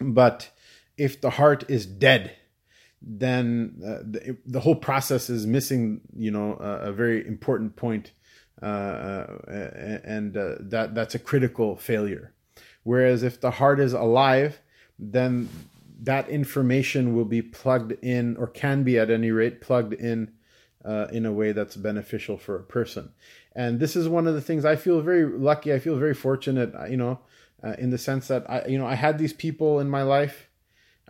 but 0.00 0.50
if 0.96 1.20
the 1.20 1.30
heart 1.30 1.64
is 1.68 1.84
dead, 1.84 2.36
then 3.02 3.82
uh, 3.84 3.98
the, 4.02 4.38
the, 4.46 4.60
whole 4.60 4.76
process 4.76 5.28
is 5.28 5.46
missing, 5.46 6.00
you 6.16 6.30
know, 6.30 6.52
a 6.52 6.92
very 6.92 7.26
important 7.26 7.74
point, 7.74 8.12
uh, 8.60 8.64
uh 8.64 10.00
and 10.04 10.36
uh, 10.36 10.54
that 10.60 10.94
that's 10.94 11.14
a 11.14 11.18
critical 11.18 11.76
failure. 11.76 12.32
Whereas 12.84 13.22
if 13.22 13.40
the 13.40 13.52
heart 13.52 13.80
is 13.80 13.92
alive, 13.92 14.60
then 14.98 15.48
that 16.02 16.28
information 16.28 17.14
will 17.14 17.24
be 17.24 17.42
plugged 17.42 17.92
in, 18.02 18.36
or 18.36 18.48
can 18.48 18.82
be 18.82 18.98
at 18.98 19.10
any 19.10 19.30
rate 19.30 19.60
plugged 19.60 19.92
in 19.94 20.32
uh, 20.84 21.06
in 21.12 21.26
a 21.26 21.32
way 21.32 21.52
that's 21.52 21.76
beneficial 21.76 22.36
for 22.36 22.56
a 22.56 22.62
person. 22.62 23.12
And 23.54 23.78
this 23.78 23.94
is 23.94 24.08
one 24.08 24.26
of 24.26 24.34
the 24.34 24.40
things 24.40 24.64
I 24.64 24.76
feel 24.76 25.00
very 25.00 25.24
lucky. 25.24 25.72
I 25.72 25.78
feel 25.78 25.96
very 25.96 26.14
fortunate, 26.14 26.72
you 26.90 26.96
know, 26.96 27.20
uh, 27.62 27.74
in 27.78 27.90
the 27.90 27.98
sense 27.98 28.28
that 28.28 28.48
I, 28.50 28.66
you 28.66 28.78
know, 28.78 28.86
I 28.86 28.94
had 28.94 29.18
these 29.18 29.32
people 29.32 29.78
in 29.78 29.88
my 29.88 30.02
life 30.02 30.48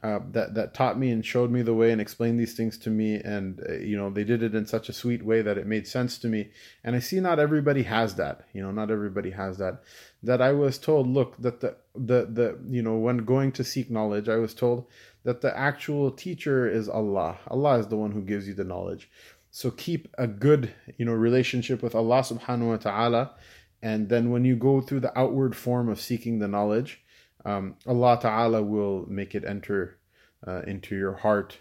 uh, 0.02 0.18
that 0.32 0.54
that 0.54 0.74
taught 0.74 0.98
me 0.98 1.10
and 1.10 1.24
showed 1.24 1.50
me 1.50 1.62
the 1.62 1.74
way 1.74 1.92
and 1.92 2.00
explained 2.00 2.40
these 2.40 2.54
things 2.54 2.76
to 2.76 2.90
me, 2.90 3.14
and 3.14 3.60
uh, 3.68 3.74
you 3.74 3.96
know, 3.96 4.10
they 4.10 4.24
did 4.24 4.42
it 4.42 4.54
in 4.54 4.66
such 4.66 4.88
a 4.88 4.92
sweet 4.92 5.24
way 5.24 5.42
that 5.42 5.56
it 5.56 5.66
made 5.66 5.86
sense 5.86 6.18
to 6.18 6.28
me. 6.28 6.50
And 6.82 6.96
I 6.96 6.98
see 6.98 7.20
not 7.20 7.38
everybody 7.38 7.84
has 7.84 8.16
that. 8.16 8.46
You 8.52 8.62
know, 8.62 8.72
not 8.72 8.90
everybody 8.90 9.30
has 9.30 9.58
that. 9.58 9.82
That 10.24 10.42
I 10.42 10.52
was 10.52 10.78
told, 10.78 11.06
look, 11.06 11.36
that 11.38 11.60
the 11.60 11.76
the 11.94 12.26
the 12.26 12.58
you 12.68 12.82
know, 12.82 12.96
when 12.96 13.18
going 13.18 13.52
to 13.52 13.64
seek 13.64 13.90
knowledge, 13.90 14.28
I 14.28 14.36
was 14.36 14.54
told 14.54 14.86
that 15.22 15.40
the 15.40 15.56
actual 15.56 16.10
teacher 16.10 16.68
is 16.68 16.88
Allah. 16.88 17.38
Allah 17.46 17.78
is 17.78 17.86
the 17.86 17.96
one 17.96 18.10
who 18.10 18.22
gives 18.22 18.48
you 18.48 18.54
the 18.54 18.64
knowledge. 18.64 19.08
So 19.52 19.70
keep 19.70 20.08
a 20.18 20.26
good, 20.26 20.72
you 20.96 21.04
know, 21.04 21.12
relationship 21.12 21.82
with 21.82 21.94
Allah 21.94 22.20
subhanahu 22.22 22.70
wa 22.70 22.76
ta'ala. 22.78 23.34
And 23.82 24.08
then 24.08 24.30
when 24.30 24.44
you 24.44 24.56
go 24.56 24.80
through 24.80 25.00
the 25.00 25.16
outward 25.16 25.54
form 25.54 25.88
of 25.88 26.00
seeking 26.00 26.38
the 26.38 26.48
knowledge, 26.48 27.02
um, 27.44 27.76
Allah 27.86 28.18
ta'ala 28.20 28.62
will 28.62 29.06
make 29.08 29.34
it 29.34 29.44
enter 29.44 29.98
uh, 30.46 30.62
into 30.66 30.96
your 30.96 31.14
heart 31.14 31.58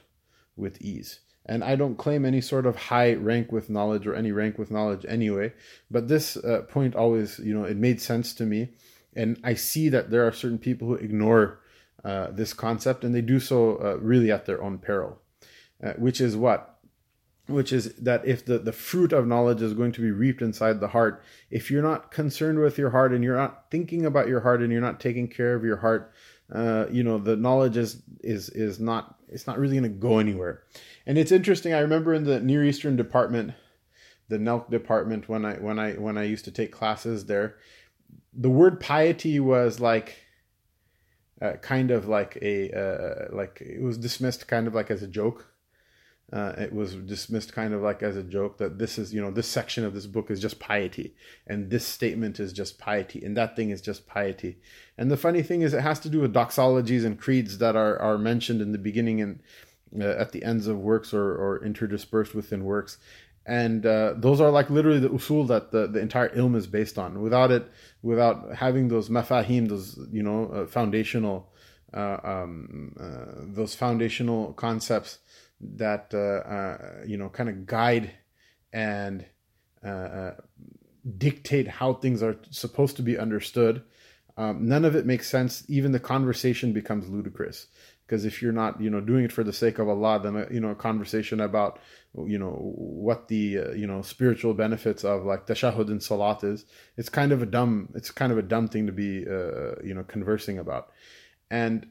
with 0.56 0.82
ease. 0.82 1.20
And 1.46 1.63
I 1.63 1.76
don't 1.76 1.98
claim 1.98 2.24
any 2.24 2.39
sort 2.41 2.65
of 2.65 2.76
high 2.76 3.13
rank 3.13 3.52
with 3.52 3.70
knowledge 3.70 4.06
or 4.06 4.13
any 4.13 4.32
rank 4.32 4.58
with 4.58 4.70
knowledge 4.70 5.06
anyway, 5.08 5.54
but 5.89 6.08
this 6.08 6.38
uh, 6.38 6.62
point 6.70 6.96
always, 6.96 7.39
you 7.39 7.54
know, 7.54 7.65
it 7.65 7.78
made 7.78 8.00
sense 8.00 8.34
to 8.36 8.46
me. 8.46 8.70
And 9.15 9.39
I 9.44 9.56
see 9.56 9.89
that 9.89 10.12
there 10.12 10.26
are 10.26 10.32
certain 10.32 10.60
people 10.60 10.88
who 10.88 10.96
ignore 10.96 11.60
uh, 12.06 12.28
this 12.32 12.54
concept 12.54 13.04
and 13.04 13.13
they 13.13 13.22
do 13.22 13.39
so 13.39 13.78
uh, 13.78 13.98
really 13.98 14.32
at 14.32 14.46
their 14.46 14.63
own 14.63 14.78
peril, 14.78 15.20
uh, 15.84 15.94
which 15.94 16.22
is 16.22 16.38
what? 16.38 16.70
Which 17.47 17.73
is 17.73 17.93
that 17.95 18.25
if 18.25 18.45
the, 18.45 18.60
the 18.60 18.71
fruit 18.71 19.12
of 19.12 19.27
knowledge 19.27 19.62
is 19.62 19.73
going 19.73 19.91
to 19.93 20.01
be 20.01 20.12
reaped 20.12 20.41
inside 20.41 20.80
the 20.80 20.89
heart, 20.89 21.23
if 21.49 21.69
you're 21.69 21.84
not 21.84 22.12
concerned 22.12 22.60
with 22.60 22.77
your 22.77 22.91
heart 22.91 23.12
and 23.12 23.23
you're 23.23 23.36
not 23.36 23.69
thinking 23.71 24.06
about 24.06 24.27
your 24.27 24.41
heart 24.41 24.62
and 24.62 24.71
you're 24.71 24.82
not 24.82 24.99
taking 24.99 25.27
care 25.27 25.56
of 25.56 25.63
your 25.63 25.77
heart, 25.77 26.13
uh, 26.54 26.86
you 26.91 27.04
know, 27.04 27.17
the 27.17 27.36
knowledge 27.36 27.77
is 27.77 28.01
is 28.21 28.49
is 28.49 28.80
not 28.80 29.15
it's 29.30 29.47
not 29.47 29.58
really 29.58 29.77
going 29.77 29.91
to 29.91 29.99
go 29.99 30.19
anywhere. 30.19 30.63
And 31.06 31.17
it's 31.17 31.32
interesting. 31.32 31.73
I 31.73 31.80
remember 31.80 32.13
in 32.13 32.25
the 32.25 32.39
Near 32.39 32.63
Eastern 32.63 32.95
department, 32.95 33.54
the 34.27 34.38
NELC 34.38 34.69
department, 34.69 35.30
when 35.30 35.45
I 35.45 35.56
when 35.56 35.80
I 35.80 35.93
when 35.93 36.17
I 36.17 36.23
used 36.23 36.45
to 36.45 36.51
take 36.51 36.71
classes 36.71 37.25
there, 37.25 37.56
the 38.34 38.49
word 38.49 38.80
piety 38.80 39.39
was 39.39 39.80
like. 39.80 40.15
Uh, 41.41 41.54
kind 41.54 41.89
of 41.89 42.08
like 42.08 42.38
a 42.43 42.71
uh, 42.71 43.36
like 43.36 43.60
it 43.62 43.82
was 43.82 43.97
dismissed 43.97 44.47
kind 44.47 44.67
of 44.67 44.75
like 44.75 44.91
as 44.91 45.01
a 45.01 45.08
joke 45.08 45.51
uh, 46.34 46.54
it 46.58 46.74
was 46.74 46.96
dismissed 46.96 47.52
kind 47.54 47.74
of 47.74 47.82
like 47.82 48.02
as 48.02 48.15
a 48.15 48.24
joke 48.24 48.58
that 48.58 48.80
this 48.80 48.98
is, 48.98 49.13
you 49.13 49.22
know, 49.22 49.32
this 49.32 49.48
section 49.48 49.84
of 49.84 49.94
this 49.94 50.06
book 50.06 50.32
is 50.32 50.39
just 50.39 50.60
piety, 50.60 51.13
and 51.46 51.70
this 51.70 51.86
statement 51.86 52.39
is 52.39 52.54
just 52.54 52.80
piety, 52.80 53.24
and 53.24 53.36
that 53.36 53.56
thing 53.56 53.70
is 53.70 53.82
just 53.82 54.08
piety. 54.08 54.58
And 54.98 55.12
the 55.12 55.17
funny 55.17 55.44
thing 55.44 55.62
is, 55.62 55.74
it 55.74 55.82
has 55.82 56.00
to 56.02 56.10
do 56.10 56.22
with 56.22 56.34
doxologies 56.34 57.06
and 57.06 57.20
creeds 57.20 57.58
that 57.58 57.76
are, 57.76 58.00
are 58.00 58.17
mentioned 58.17 58.62
in 58.62 58.72
the 58.72 58.78
beginning 58.78 59.20
and 59.22 59.39
uh, 60.00 60.06
at 60.06 60.32
the 60.32 60.44
ends 60.44 60.67
of 60.67 60.80
works 60.80 61.13
or, 61.13 61.36
or 61.36 61.60
interdispersed 61.60 62.34
within 62.34 62.63
works. 62.63 62.98
And 63.46 63.86
uh, 63.86 64.13
those 64.15 64.39
are 64.39 64.52
like 64.52 64.70
literally 64.70 65.00
the 65.00 65.10
usul 65.10 65.48
that 65.48 65.72
the, 65.72 65.88
the 65.88 66.00
entire 66.00 66.30
ilm 66.30 66.56
is 66.56 66.67
based 66.67 66.98
on. 66.98 67.22
Without 67.22 67.52
it, 67.52 67.70
without 68.02 68.56
having 68.56 68.88
those 68.88 69.10
mafahim, 69.10 69.67
those, 69.67 70.00
you 70.12 70.24
know, 70.24 70.46
uh, 70.48 70.67
foundational, 70.67 71.52
uh, 71.94 72.17
um, 72.24 72.96
uh, 73.00 73.41
those 73.41 73.76
foundational 73.76 74.54
concepts 74.54 75.17
that 75.76 76.12
uh, 76.13 76.47
uh, 76.50 77.04
you 77.06 77.17
know 77.17 77.30
kind 77.30 77.50
of 77.50 77.65
guide 77.65 78.12
and 78.74 79.26
uh, 79.86 80.32
dictate 81.17 81.67
how 81.67 81.93
things 81.93 82.21
are 82.24 82.38
supposed 82.50 82.95
to 82.97 83.02
be 83.02 83.17
understood. 83.17 83.84
Um, 84.38 84.67
none 84.67 84.86
of 84.86 84.95
it 84.95 85.06
makes 85.06 85.30
sense. 85.30 85.63
Even 85.67 85.91
the 85.91 86.00
conversation 86.00 86.74
becomes 86.74 87.10
ludicrous 87.10 87.67
because 88.12 88.26
if 88.26 88.41
you're 88.41 88.52
not 88.52 88.82
you 88.82 88.89
know 88.89 89.00
doing 89.00 89.24
it 89.24 89.32
for 89.32 89.43
the 89.43 89.54
sake 89.54 89.80
of 89.80 89.88
Allah, 89.88 90.19
then 90.21 90.45
you 90.52 90.60
know 90.60 90.71
a 90.71 90.76
conversation 90.76 91.39
about 91.39 91.80
you 92.28 92.38
know 92.38 92.52
what 92.52 93.30
the 93.30 93.58
uh, 93.58 93.71
you 93.71 93.88
know 93.88 94.02
spiritual 94.02 94.54
benefits 94.54 95.06
of 95.06 95.26
like 95.26 95.47
tashahud 95.47 95.88
and 95.88 96.04
salat 96.04 96.43
is, 96.43 96.65
it's 96.97 97.08
kind 97.08 97.32
of 97.32 97.41
a 97.41 97.45
dumb 97.45 97.88
it's 97.95 98.12
kind 98.12 98.34
of 98.34 98.38
a 98.38 98.41
dumb 98.41 98.67
thing 98.67 98.86
to 98.86 98.91
be 98.91 99.26
uh, 99.26 99.76
you 99.82 99.93
know 99.93 100.04
conversing 100.04 100.60
about, 100.60 100.89
and 101.50 101.88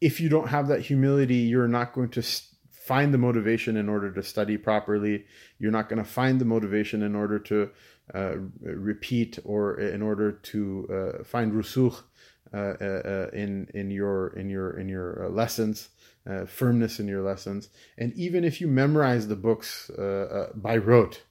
if 0.00 0.20
you 0.20 0.28
don't 0.28 0.48
have 0.48 0.68
that 0.68 0.80
humility, 0.80 1.36
you're 1.36 1.68
not 1.68 1.92
going 1.92 2.10
to 2.10 2.22
find 2.70 3.12
the 3.12 3.18
motivation 3.18 3.76
in 3.76 3.88
order 3.88 4.10
to 4.12 4.22
study 4.22 4.56
properly. 4.56 5.26
You're 5.58 5.72
not 5.72 5.88
going 5.88 6.02
to 6.02 6.08
find 6.08 6.40
the 6.40 6.44
motivation 6.44 7.02
in 7.02 7.14
order 7.14 7.38
to 7.40 7.70
uh, 8.14 8.34
repeat 8.62 9.38
or 9.44 9.78
in 9.78 10.00
order 10.00 10.32
to 10.32 10.88
uh, 11.20 11.24
find 11.24 11.52
rusukh 11.52 12.02
uh, 12.54 12.56
uh, 12.56 12.84
uh, 12.84 13.30
in 13.34 13.68
in 13.74 13.90
your 13.90 14.28
in 14.28 14.48
your 14.48 14.70
in 14.78 14.88
your 14.88 15.26
uh, 15.26 15.28
lessons, 15.28 15.90
firmness 16.46 16.98
in 16.98 17.06
your 17.06 17.22
lessons. 17.22 17.68
And 17.98 18.14
even 18.14 18.42
if 18.42 18.58
you 18.58 18.68
memorize 18.68 19.28
the 19.28 19.36
books 19.36 19.90
by 20.54 20.78
rote, 20.78 21.24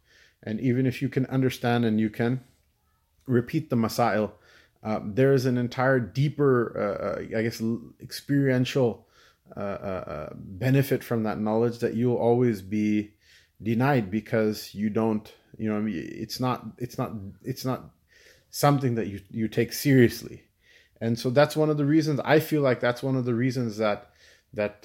and 0.43 0.59
even 0.59 0.85
if 0.85 1.01
you 1.01 1.09
can 1.09 1.25
understand 1.25 1.85
and 1.85 1.99
you 1.99 2.11
can 2.11 2.43
repeat 3.25 3.71
the 3.71 3.75
masail 3.75 4.33
uh, 4.83 4.99
there 5.03 5.33
is 5.33 5.45
an 5.45 5.57
entire 5.57 5.99
deeper, 5.99 6.73
uh, 6.77 7.35
uh 7.35 7.39
I 7.39 7.43
guess, 7.43 7.61
experiential 8.01 9.07
uh, 9.55 9.59
uh, 9.59 10.29
benefit 10.35 11.03
from 11.03 11.23
that 11.23 11.39
knowledge 11.39 11.79
that 11.79 11.95
you'll 11.95 12.17
always 12.17 12.61
be 12.61 13.11
denied 13.61 14.11
because 14.11 14.75
you 14.75 14.89
don't, 14.89 15.31
you 15.57 15.69
know, 15.69 15.85
it's 15.87 16.39
not, 16.39 16.65
it's 16.77 16.97
not, 16.97 17.13
it's 17.43 17.65
not 17.65 17.89
something 18.49 18.95
that 18.95 19.07
you 19.07 19.19
you 19.29 19.47
take 19.47 19.73
seriously, 19.73 20.43
and 21.01 21.17
so 21.17 21.29
that's 21.29 21.55
one 21.55 21.69
of 21.69 21.77
the 21.77 21.85
reasons 21.85 22.19
I 22.23 22.39
feel 22.39 22.61
like 22.61 22.79
that's 22.79 23.03
one 23.03 23.15
of 23.15 23.25
the 23.25 23.33
reasons 23.33 23.77
that 23.77 24.11
that 24.53 24.83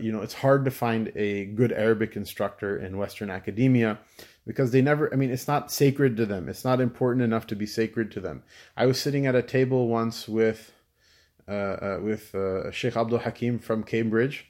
you 0.00 0.12
know 0.12 0.20
it's 0.20 0.34
hard 0.34 0.64
to 0.64 0.70
find 0.70 1.12
a 1.16 1.46
good 1.46 1.72
Arabic 1.72 2.14
instructor 2.16 2.78
in 2.78 2.98
Western 2.98 3.30
academia 3.30 3.98
because 4.46 4.70
they 4.70 4.82
never 4.82 5.12
i 5.12 5.16
mean 5.16 5.30
it's 5.30 5.48
not 5.48 5.70
sacred 5.70 6.16
to 6.16 6.26
them. 6.26 6.48
It's 6.48 6.64
not 6.64 6.80
important 6.80 7.22
enough 7.22 7.46
to 7.48 7.56
be 7.56 7.66
sacred 7.66 8.10
to 8.12 8.20
them. 8.20 8.42
I 8.76 8.86
was 8.86 9.00
sitting 9.00 9.26
at 9.26 9.34
a 9.34 9.42
table 9.42 9.88
once 9.88 10.28
with 10.28 10.72
uh, 11.48 11.52
uh, 11.52 11.98
with 12.02 12.34
uh, 12.34 12.70
sheikh 12.70 12.96
abdul 12.96 13.18
hakim 13.18 13.58
from 13.58 13.82
cambridge. 13.82 14.46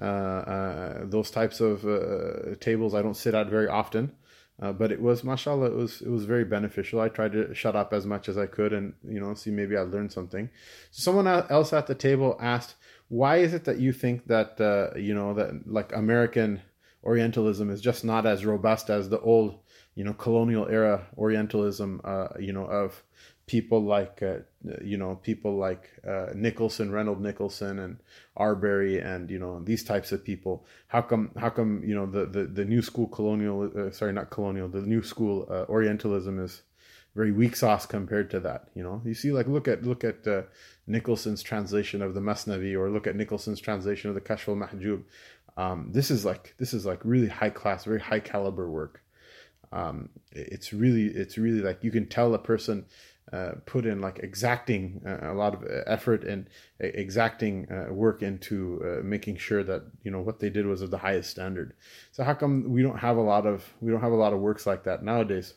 Uh, 0.00 0.04
uh, 0.04 1.00
those 1.04 1.30
types 1.30 1.60
of 1.60 1.86
uh, 1.86 2.56
tables 2.58 2.94
i 2.94 3.00
don't 3.00 3.16
sit 3.16 3.34
at 3.34 3.48
very 3.48 3.68
often. 3.68 4.12
But 4.58 4.92
it 4.92 5.00
was 5.00 5.24
mashallah 5.24 5.66
it 5.66 5.74
was 5.74 6.00
it 6.00 6.08
was 6.08 6.24
very 6.24 6.44
beneficial. 6.44 7.00
I 7.00 7.08
tried 7.08 7.32
to 7.32 7.54
shut 7.54 7.76
up 7.76 7.92
as 7.92 8.06
much 8.06 8.28
as 8.28 8.38
i 8.38 8.46
could 8.46 8.72
and 8.72 8.94
you 9.06 9.20
know 9.20 9.34
see 9.34 9.50
maybe 9.50 9.76
i 9.76 9.82
learned 9.82 10.12
something. 10.12 10.48
So 10.90 11.02
someone 11.02 11.26
else 11.26 11.72
at 11.72 11.86
the 11.86 11.94
table 11.94 12.36
asked 12.40 12.76
why 13.08 13.36
is 13.36 13.52
it 13.52 13.64
that 13.64 13.78
you 13.78 13.92
think 13.92 14.26
that 14.28 14.58
you 14.96 15.14
know 15.14 15.34
that 15.34 15.50
like 15.66 15.94
american 15.94 16.62
Orientalism 17.04 17.70
is 17.70 17.80
just 17.80 18.04
not 18.04 18.26
as 18.26 18.44
robust 18.44 18.90
as 18.90 19.08
the 19.08 19.20
old, 19.20 19.58
you 19.94 20.04
know, 20.04 20.14
colonial 20.14 20.66
era 20.68 21.06
Orientalism, 21.16 22.00
uh, 22.04 22.28
you 22.38 22.52
know, 22.52 22.64
of 22.64 23.02
people 23.46 23.84
like, 23.84 24.22
uh, 24.22 24.38
you 24.82 24.96
know, 24.96 25.16
people 25.22 25.56
like 25.56 25.90
uh, 26.08 26.28
Nicholson, 26.34 26.90
Reynold 26.90 27.20
Nicholson, 27.20 27.78
and 27.78 27.98
Arberry, 28.36 29.04
and 29.04 29.30
you 29.30 29.38
know, 29.38 29.60
these 29.62 29.84
types 29.84 30.12
of 30.12 30.24
people. 30.24 30.64
How 30.88 31.02
come? 31.02 31.30
How 31.36 31.50
come? 31.50 31.82
You 31.84 31.94
know, 31.94 32.06
the 32.06 32.26
the, 32.26 32.44
the 32.46 32.64
new 32.64 32.82
school 32.82 33.06
colonial, 33.06 33.70
uh, 33.76 33.90
sorry, 33.90 34.12
not 34.12 34.30
colonial, 34.30 34.68
the 34.68 34.80
new 34.80 35.02
school 35.02 35.46
uh, 35.50 35.64
Orientalism 35.68 36.42
is 36.42 36.62
very 37.14 37.30
weak 37.30 37.54
sauce 37.54 37.86
compared 37.86 38.30
to 38.30 38.40
that. 38.40 38.68
You 38.74 38.82
know, 38.82 39.00
you 39.04 39.14
see, 39.14 39.30
like 39.30 39.46
look 39.46 39.68
at 39.68 39.84
look 39.84 40.04
at 40.04 40.26
uh, 40.26 40.42
Nicholson's 40.86 41.42
translation 41.42 42.02
of 42.02 42.14
the 42.14 42.20
Masnavi, 42.20 42.74
or 42.74 42.90
look 42.90 43.06
at 43.06 43.16
Nicholson's 43.16 43.60
translation 43.60 44.08
of 44.08 44.14
the 44.14 44.20
Kashf 44.20 44.48
al 44.48 44.56
Mahjub. 44.56 45.02
Um, 45.56 45.90
this 45.92 46.10
is 46.10 46.24
like 46.24 46.54
this 46.58 46.74
is 46.74 46.84
like 46.84 47.00
really 47.04 47.28
high 47.28 47.50
class, 47.50 47.84
very 47.84 48.00
high 48.00 48.20
caliber 48.20 48.68
work. 48.68 49.02
Um, 49.72 50.10
it's 50.32 50.72
really 50.72 51.06
it's 51.06 51.38
really 51.38 51.60
like 51.60 51.82
you 51.82 51.90
can 51.90 52.06
tell 52.06 52.34
a 52.34 52.38
person 52.38 52.86
uh, 53.32 53.52
put 53.66 53.86
in 53.86 54.00
like 54.00 54.20
exacting 54.20 55.00
uh, 55.06 55.32
a 55.32 55.34
lot 55.34 55.54
of 55.54 55.64
effort 55.86 56.24
and 56.24 56.48
exacting 56.78 57.70
uh, 57.72 57.92
work 57.92 58.22
into 58.22 58.80
uh, 58.84 59.02
making 59.02 59.36
sure 59.36 59.64
that 59.64 59.82
you 60.02 60.10
know 60.10 60.20
what 60.20 60.40
they 60.40 60.50
did 60.50 60.66
was 60.66 60.82
of 60.82 60.90
the 60.90 60.98
highest 60.98 61.30
standard. 61.30 61.74
So 62.12 62.22
how 62.22 62.34
come 62.34 62.70
we 62.70 62.82
don't 62.82 62.98
have 62.98 63.16
a 63.16 63.22
lot 63.22 63.46
of 63.46 63.72
we 63.80 63.90
don't 63.90 64.02
have 64.02 64.12
a 64.12 64.16
lot 64.16 64.32
of 64.32 64.40
works 64.40 64.66
like 64.66 64.84
that 64.84 65.02
nowadays? 65.02 65.54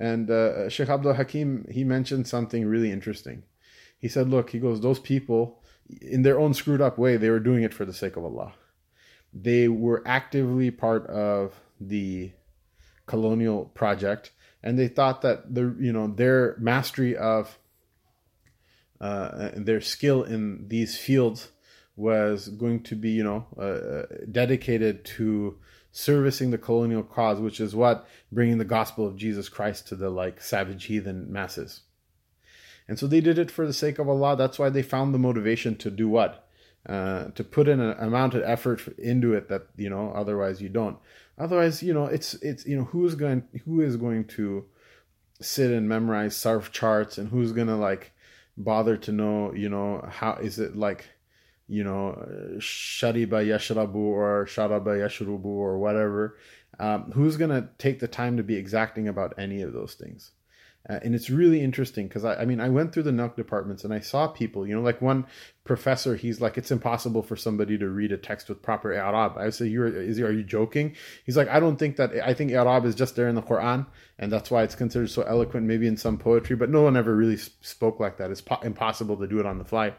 And 0.00 0.30
uh, 0.30 0.68
Sheikh 0.68 0.88
Abdul 0.88 1.14
Hakim 1.14 1.66
he 1.70 1.84
mentioned 1.84 2.26
something 2.26 2.64
really 2.66 2.90
interesting. 2.90 3.42
He 3.98 4.08
said, 4.08 4.28
"Look, 4.28 4.50
he 4.50 4.58
goes 4.58 4.80
those 4.80 4.98
people 4.98 5.62
in 6.00 6.22
their 6.22 6.40
own 6.40 6.54
screwed 6.54 6.80
up 6.80 6.98
way 6.98 7.16
they 7.16 7.30
were 7.30 7.40
doing 7.40 7.62
it 7.62 7.74
for 7.74 7.84
the 7.84 7.94
sake 7.94 8.16
of 8.16 8.24
Allah." 8.24 8.54
They 9.32 9.68
were 9.68 10.02
actively 10.06 10.70
part 10.70 11.06
of 11.06 11.54
the 11.80 12.32
colonial 13.06 13.66
project 13.66 14.32
and 14.62 14.78
they 14.78 14.88
thought 14.88 15.22
that 15.22 15.54
the 15.54 15.74
you 15.78 15.92
know 15.92 16.08
their 16.08 16.56
mastery 16.58 17.16
of 17.16 17.58
uh, 19.00 19.50
their 19.54 19.80
skill 19.80 20.24
in 20.24 20.66
these 20.68 20.98
fields 20.98 21.50
was 21.94 22.48
going 22.48 22.82
to 22.82 22.96
be 22.96 23.10
you 23.10 23.22
know 23.22 23.46
uh, 23.58 24.14
dedicated 24.30 25.04
to 25.04 25.56
servicing 25.92 26.50
the 26.50 26.58
colonial 26.58 27.02
cause, 27.02 27.40
which 27.40 27.60
is 27.60 27.74
what 27.74 28.06
bringing 28.30 28.58
the 28.58 28.64
gospel 28.64 29.06
of 29.06 29.16
Jesus 29.16 29.48
Christ 29.48 29.88
to 29.88 29.96
the 29.96 30.10
like 30.10 30.42
savage 30.42 30.84
heathen 30.84 31.32
masses. 31.32 31.82
And 32.88 32.98
so 32.98 33.06
they 33.06 33.20
did 33.20 33.38
it 33.38 33.50
for 33.50 33.66
the 33.66 33.72
sake 33.72 33.98
of 33.98 34.08
Allah. 34.08 34.36
That's 34.36 34.58
why 34.58 34.68
they 34.68 34.82
found 34.82 35.14
the 35.14 35.18
motivation 35.18 35.74
to 35.76 35.90
do 35.90 36.08
what? 36.08 36.45
Uh, 36.88 37.30
to 37.34 37.42
put 37.42 37.66
in 37.66 37.80
an 37.80 37.96
amount 37.98 38.34
of 38.34 38.42
effort 38.44 38.80
into 38.96 39.34
it 39.34 39.48
that 39.48 39.66
you 39.76 39.90
know 39.90 40.12
otherwise 40.14 40.62
you 40.62 40.68
don't. 40.68 40.98
Otherwise 41.36 41.82
you 41.82 41.92
know 41.92 42.06
it's 42.06 42.34
it's 42.34 42.64
you 42.64 42.76
know 42.76 42.84
who's 42.84 43.16
going 43.16 43.42
who 43.64 43.80
is 43.80 43.96
going 43.96 44.24
to 44.24 44.64
sit 45.40 45.70
and 45.70 45.88
memorize 45.88 46.36
sarf 46.36 46.70
charts 46.70 47.18
and 47.18 47.28
who's 47.28 47.52
going 47.52 47.66
to 47.66 47.76
like 47.76 48.12
bother 48.56 48.96
to 48.96 49.12
know 49.12 49.52
you 49.52 49.68
know 49.68 50.06
how 50.08 50.34
is 50.34 50.58
it 50.58 50.76
like 50.76 51.06
you 51.68 51.84
know 51.84 52.16
shariba 52.58 53.44
yashrabu 53.44 53.96
or 53.96 54.46
sharaba 54.46 54.96
yashrubu 54.96 55.44
or 55.44 55.78
whatever 55.78 56.38
um, 56.78 57.10
who's 57.12 57.36
going 57.36 57.50
to 57.50 57.68
take 57.78 58.00
the 58.00 58.08
time 58.08 58.36
to 58.36 58.42
be 58.42 58.56
exacting 58.56 59.08
about 59.08 59.34
any 59.38 59.60
of 59.60 59.72
those 59.72 59.94
things 59.94 60.30
uh, 60.88 61.00
and 61.02 61.14
it's 61.14 61.30
really 61.30 61.60
interesting 61.60 62.06
because 62.06 62.24
I, 62.24 62.36
I 62.36 62.44
mean 62.44 62.60
I 62.60 62.68
went 62.68 62.92
through 62.92 63.04
the 63.04 63.10
NELC 63.10 63.36
departments 63.36 63.84
and 63.84 63.92
I 63.92 64.00
saw 64.00 64.28
people, 64.28 64.66
you 64.66 64.74
know, 64.74 64.82
like 64.82 65.02
one 65.02 65.26
professor, 65.64 66.14
he's 66.14 66.40
like, 66.40 66.56
it's 66.56 66.70
impossible 66.70 67.22
for 67.22 67.36
somebody 67.36 67.76
to 67.78 67.88
read 67.88 68.12
a 68.12 68.16
text 68.16 68.48
with 68.48 68.62
proper 68.62 68.92
i'rab. 68.92 69.36
I 69.36 69.50
say, 69.50 69.66
you're 69.66 69.88
is 69.88 70.20
are 70.20 70.32
you 70.32 70.44
joking? 70.44 70.94
He's 71.24 71.36
like, 71.36 71.48
I 71.48 71.58
don't 71.58 71.76
think 71.76 71.96
that 71.96 72.12
I 72.24 72.34
think 72.34 72.52
i'rab 72.52 72.84
is 72.84 72.94
just 72.94 73.16
there 73.16 73.28
in 73.28 73.34
the 73.34 73.42
Quran, 73.42 73.86
and 74.18 74.30
that's 74.30 74.50
why 74.50 74.62
it's 74.62 74.74
considered 74.74 75.10
so 75.10 75.22
eloquent, 75.22 75.66
maybe 75.66 75.86
in 75.86 75.96
some 75.96 76.18
poetry, 76.18 76.56
but 76.56 76.70
no 76.70 76.82
one 76.82 76.96
ever 76.96 77.14
really 77.14 77.36
spoke 77.36 77.98
like 77.98 78.18
that. 78.18 78.30
It's 78.30 78.40
po- 78.40 78.60
impossible 78.62 79.16
to 79.16 79.26
do 79.26 79.40
it 79.40 79.46
on 79.46 79.58
the 79.58 79.64
fly. 79.64 79.94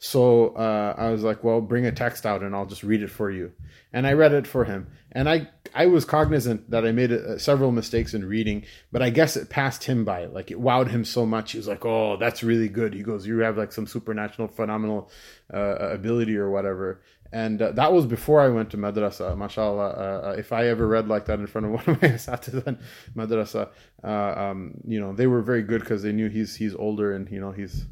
So 0.00 0.50
uh, 0.50 0.94
I 0.96 1.10
was 1.10 1.22
like, 1.22 1.42
well, 1.42 1.60
bring 1.60 1.84
a 1.84 1.92
text 1.92 2.24
out 2.24 2.42
and 2.42 2.54
I'll 2.54 2.66
just 2.66 2.84
read 2.84 3.02
it 3.02 3.10
for 3.10 3.30
you. 3.30 3.52
And 3.92 4.06
I 4.06 4.12
read 4.12 4.32
it 4.32 4.46
for 4.46 4.64
him. 4.64 4.88
And 5.10 5.28
I, 5.28 5.48
I 5.74 5.86
was 5.86 6.04
cognizant 6.04 6.70
that 6.70 6.86
I 6.86 6.92
made 6.92 7.10
uh, 7.10 7.38
several 7.38 7.72
mistakes 7.72 8.14
in 8.14 8.24
reading, 8.24 8.64
but 8.92 9.02
I 9.02 9.10
guess 9.10 9.36
it 9.36 9.50
passed 9.50 9.84
him 9.84 10.04
by. 10.04 10.26
Like 10.26 10.52
it 10.52 10.60
wowed 10.60 10.90
him 10.90 11.04
so 11.04 11.26
much. 11.26 11.52
He 11.52 11.58
was 11.58 11.66
like, 11.66 11.84
oh, 11.84 12.16
that's 12.16 12.44
really 12.44 12.68
good. 12.68 12.94
He 12.94 13.02
goes, 13.02 13.26
you 13.26 13.38
have 13.38 13.58
like 13.58 13.72
some 13.72 13.86
supernatural, 13.86 14.46
phenomenal 14.46 15.10
uh, 15.52 15.74
ability 15.76 16.36
or 16.36 16.50
whatever. 16.50 17.00
And 17.32 17.60
uh, 17.60 17.72
that 17.72 17.92
was 17.92 18.06
before 18.06 18.40
I 18.40 18.48
went 18.48 18.70
to 18.70 18.76
madrasa. 18.76 19.36
Mashallah, 19.36 19.88
uh, 19.88 20.28
uh, 20.28 20.34
if 20.38 20.52
I 20.52 20.68
ever 20.68 20.86
read 20.86 21.08
like 21.08 21.26
that 21.26 21.40
in 21.40 21.46
front 21.48 21.66
of 21.66 21.72
one 21.86 21.96
of 21.96 22.02
my 22.02 22.08
asatiz 22.08 22.78
madrasa, 23.16 23.68
um, 24.04 24.74
you 24.86 25.00
know, 25.00 25.12
they 25.12 25.26
were 25.26 25.42
very 25.42 25.62
good 25.62 25.80
because 25.80 26.02
they 26.02 26.12
knew 26.12 26.28
he's 26.28 26.54
he's 26.54 26.74
older 26.74 27.12
and 27.12 27.28
you 27.30 27.40
know 27.40 27.52
he's 27.52 27.84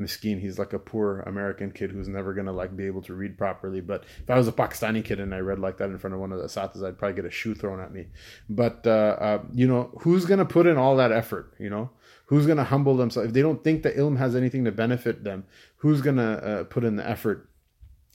miskeen. 0.00 0.40
He's 0.40 0.58
like 0.58 0.72
a 0.72 0.78
poor 0.78 1.20
American 1.20 1.70
kid 1.70 1.90
who's 1.90 2.08
never 2.08 2.34
gonna 2.34 2.52
like 2.52 2.76
be 2.76 2.86
able 2.86 3.02
to 3.02 3.14
read 3.14 3.38
properly. 3.38 3.80
But 3.80 4.04
if 4.22 4.30
I 4.30 4.36
was 4.36 4.48
a 4.48 4.52
Pakistani 4.52 5.04
kid 5.04 5.20
and 5.20 5.34
I 5.34 5.38
read 5.38 5.58
like 5.58 5.76
that 5.78 5.90
in 5.90 5.98
front 5.98 6.14
of 6.14 6.20
one 6.20 6.32
of 6.32 6.38
the 6.38 6.46
asatiz, 6.46 6.82
I'd 6.82 6.98
probably 6.98 7.14
get 7.14 7.24
a 7.24 7.30
shoe 7.30 7.54
thrown 7.54 7.80
at 7.80 7.92
me. 7.92 8.06
But 8.48 8.86
uh, 8.86 9.16
uh, 9.20 9.42
you 9.52 9.68
know, 9.68 9.90
who's 10.00 10.24
gonna 10.24 10.44
put 10.44 10.66
in 10.66 10.76
all 10.76 10.96
that 10.96 11.12
effort? 11.12 11.54
You 11.58 11.70
know, 11.70 11.90
who's 12.26 12.46
gonna 12.46 12.64
humble 12.64 12.96
themselves 12.96 13.28
if 13.28 13.34
they 13.34 13.42
don't 13.42 13.62
think 13.62 13.82
that 13.82 13.96
ilm 13.96 14.18
has 14.18 14.34
anything 14.34 14.64
to 14.64 14.72
benefit 14.72 15.22
them? 15.22 15.44
Who's 15.76 16.00
gonna 16.00 16.32
uh, 16.32 16.64
put 16.64 16.84
in 16.84 16.96
the 16.96 17.08
effort 17.08 17.48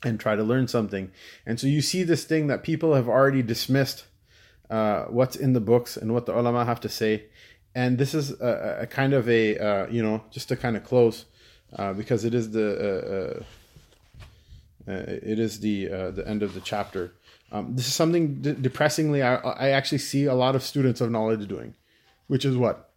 and 0.03 0.19
try 0.19 0.35
to 0.35 0.43
learn 0.43 0.67
something? 0.67 1.11
And 1.45 1.59
so 1.59 1.67
you 1.67 1.81
see 1.81 2.03
this 2.03 2.25
thing 2.25 2.47
that 2.47 2.63
people 2.63 2.95
have 2.95 3.07
already 3.07 3.41
dismissed. 3.41 4.05
Uh, 4.67 5.03
what's 5.05 5.35
in 5.35 5.53
the 5.53 5.59
books 5.59 5.95
and 5.95 6.11
what 6.11 6.25
the 6.25 6.35
ulama 6.35 6.65
have 6.65 6.79
to 6.79 6.89
say, 6.89 7.25
and 7.75 7.99
this 7.99 8.15
is 8.15 8.31
a, 8.41 8.79
a 8.81 8.87
kind 8.87 9.13
of 9.13 9.29
a 9.29 9.57
uh, 9.59 9.87
you 9.91 10.01
know 10.01 10.23
just 10.31 10.47
to 10.47 10.55
kind 10.55 10.75
of 10.75 10.83
close 10.83 11.25
uh, 11.77 11.93
because 11.93 12.25
it 12.25 12.33
is 12.33 12.51
the 12.51 13.43
uh, 14.87 14.91
uh, 14.91 14.91
uh 14.91 15.03
it 15.07 15.39
is 15.39 15.59
the 15.59 15.89
uh, 15.89 16.11
the 16.11 16.27
end 16.27 16.43
of 16.43 16.53
the 16.53 16.61
chapter. 16.61 17.13
Um, 17.51 17.75
this 17.75 17.87
is 17.87 17.93
something 17.93 18.41
de- 18.41 18.53
depressingly 18.53 19.21
I, 19.21 19.35
I 19.35 19.69
actually 19.69 19.99
see 19.99 20.25
a 20.25 20.33
lot 20.33 20.55
of 20.55 20.63
students 20.63 21.01
of 21.01 21.11
knowledge 21.11 21.47
doing, 21.47 21.75
which 22.27 22.45
is 22.45 22.57
what, 22.57 22.91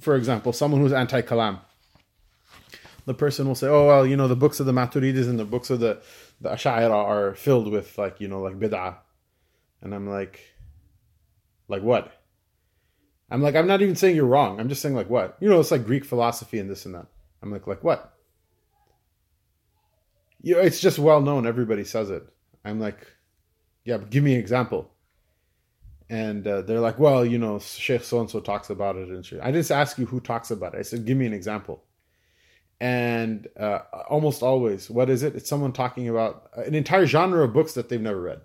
for 0.00 0.16
example, 0.16 0.52
someone 0.52 0.80
who's 0.80 0.92
anti-kalam. 0.92 1.60
The 3.06 3.14
person 3.14 3.46
will 3.46 3.54
say, 3.54 3.68
"Oh 3.68 3.86
well, 3.86 4.06
you 4.06 4.16
know, 4.16 4.28
the 4.28 4.36
books 4.36 4.58
of 4.60 4.66
the 4.66 4.72
Maturidis 4.72 5.28
and 5.28 5.38
the 5.38 5.44
books 5.44 5.70
of 5.70 5.80
the 5.80 6.02
the 6.40 6.50
Ash'ira 6.50 6.90
are 6.92 7.34
filled 7.34 7.70
with 7.70 7.96
like 7.96 8.20
you 8.20 8.28
know 8.28 8.42
like 8.42 8.58
bid'ah," 8.58 8.96
and 9.80 9.94
I'm 9.94 10.08
like, 10.08 10.40
like 11.68 11.82
what? 11.82 12.12
I'm 13.30 13.42
like, 13.42 13.56
I'm 13.56 13.66
not 13.66 13.82
even 13.82 13.96
saying 13.96 14.14
you're 14.16 14.26
wrong. 14.26 14.60
I'm 14.60 14.68
just 14.68 14.82
saying 14.82 14.94
like 14.94 15.08
what? 15.08 15.36
You 15.40 15.48
know, 15.48 15.60
it's 15.60 15.70
like 15.70 15.86
Greek 15.86 16.04
philosophy 16.04 16.58
and 16.58 16.68
this 16.68 16.84
and 16.84 16.94
that. 16.94 17.06
I'm 17.42 17.52
like, 17.52 17.66
like 17.66 17.84
what? 17.84 18.15
You 20.46 20.54
know, 20.54 20.60
it's 20.60 20.80
just 20.80 21.00
well 21.00 21.20
known. 21.20 21.44
Everybody 21.44 21.82
says 21.82 22.08
it. 22.08 22.24
I'm 22.64 22.78
like, 22.78 23.04
yeah, 23.84 23.96
but 23.96 24.10
give 24.10 24.22
me 24.22 24.34
an 24.34 24.38
example. 24.38 24.92
And 26.08 26.46
uh, 26.46 26.62
they're 26.62 26.78
like, 26.78 27.00
well, 27.00 27.26
you 27.26 27.36
know, 27.36 27.58
Sheikh 27.58 28.04
so 28.04 28.20
and 28.20 28.30
so 28.30 28.38
talks 28.38 28.70
about 28.70 28.94
it. 28.94 29.08
And 29.08 29.28
I 29.42 29.50
didn't 29.50 29.72
ask 29.72 29.98
you 29.98 30.06
who 30.06 30.20
talks 30.20 30.52
about 30.52 30.76
it. 30.76 30.78
I 30.78 30.82
said, 30.82 31.04
give 31.04 31.18
me 31.18 31.26
an 31.26 31.32
example. 31.32 31.82
And 32.80 33.48
uh, 33.58 33.80
almost 34.08 34.44
always, 34.44 34.88
what 34.88 35.10
is 35.10 35.24
it? 35.24 35.34
It's 35.34 35.48
someone 35.48 35.72
talking 35.72 36.08
about 36.08 36.48
an 36.54 36.76
entire 36.76 37.06
genre 37.06 37.42
of 37.42 37.52
books 37.52 37.72
that 37.72 37.88
they've 37.88 38.00
never 38.00 38.20
read. 38.20 38.40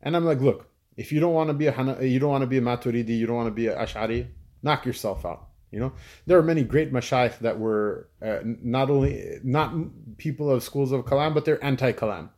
And 0.00 0.16
I'm 0.16 0.24
like, 0.24 0.40
look, 0.40 0.66
if 0.96 1.12
you 1.12 1.20
don't 1.20 1.34
want 1.34 1.48
to 1.48 1.54
be 1.54 1.66
a 1.66 1.72
Hana, 1.72 2.02
you 2.02 2.18
don't 2.18 2.30
want 2.30 2.40
to 2.40 2.46
be 2.46 2.56
a 2.56 2.62
Maturidi, 2.62 3.18
you 3.18 3.26
don't 3.26 3.36
want 3.36 3.48
to 3.48 3.54
be 3.54 3.66
a 3.66 3.76
Ash'ari, 3.76 4.28
knock 4.62 4.86
yourself 4.86 5.26
out. 5.26 5.49
You 5.70 5.78
know, 5.78 5.92
there 6.26 6.38
are 6.38 6.42
many 6.42 6.64
great 6.64 6.92
mashayikh 6.92 7.38
that 7.40 7.58
were 7.58 8.08
uh, 8.20 8.38
not 8.42 8.90
only 8.90 9.38
not 9.44 9.72
people 10.18 10.50
of 10.50 10.62
schools 10.62 10.90
of 10.90 11.04
kalam, 11.04 11.32
but 11.32 11.44
they're 11.44 11.62
anti-kalam. 11.64 12.30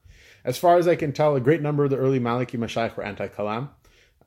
As 0.44 0.58
far 0.58 0.76
as 0.76 0.86
I 0.86 0.96
can 0.96 1.12
tell, 1.12 1.34
a 1.34 1.40
great 1.40 1.62
number 1.62 1.84
of 1.84 1.90
the 1.90 1.96
early 1.96 2.20
Maliki 2.20 2.58
mashayikh 2.58 2.96
were 2.96 3.04
anti-kalam, 3.04 3.70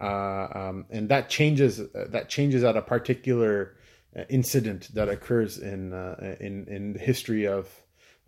uh, 0.02 0.06
um, 0.06 0.86
and 0.90 1.10
that 1.10 1.30
changes 1.30 1.80
uh, 1.80 2.06
that 2.10 2.30
changes 2.30 2.64
at 2.64 2.76
a 2.76 2.82
particular 2.82 3.76
uh, 4.18 4.24
incident 4.30 4.90
that 4.96 5.08
occurs 5.08 5.60
in 5.60 5.94
uh, 5.94 6.36
in 6.40 6.68
in 6.68 6.94
the 6.94 7.00
history 7.00 7.46
of 7.46 7.70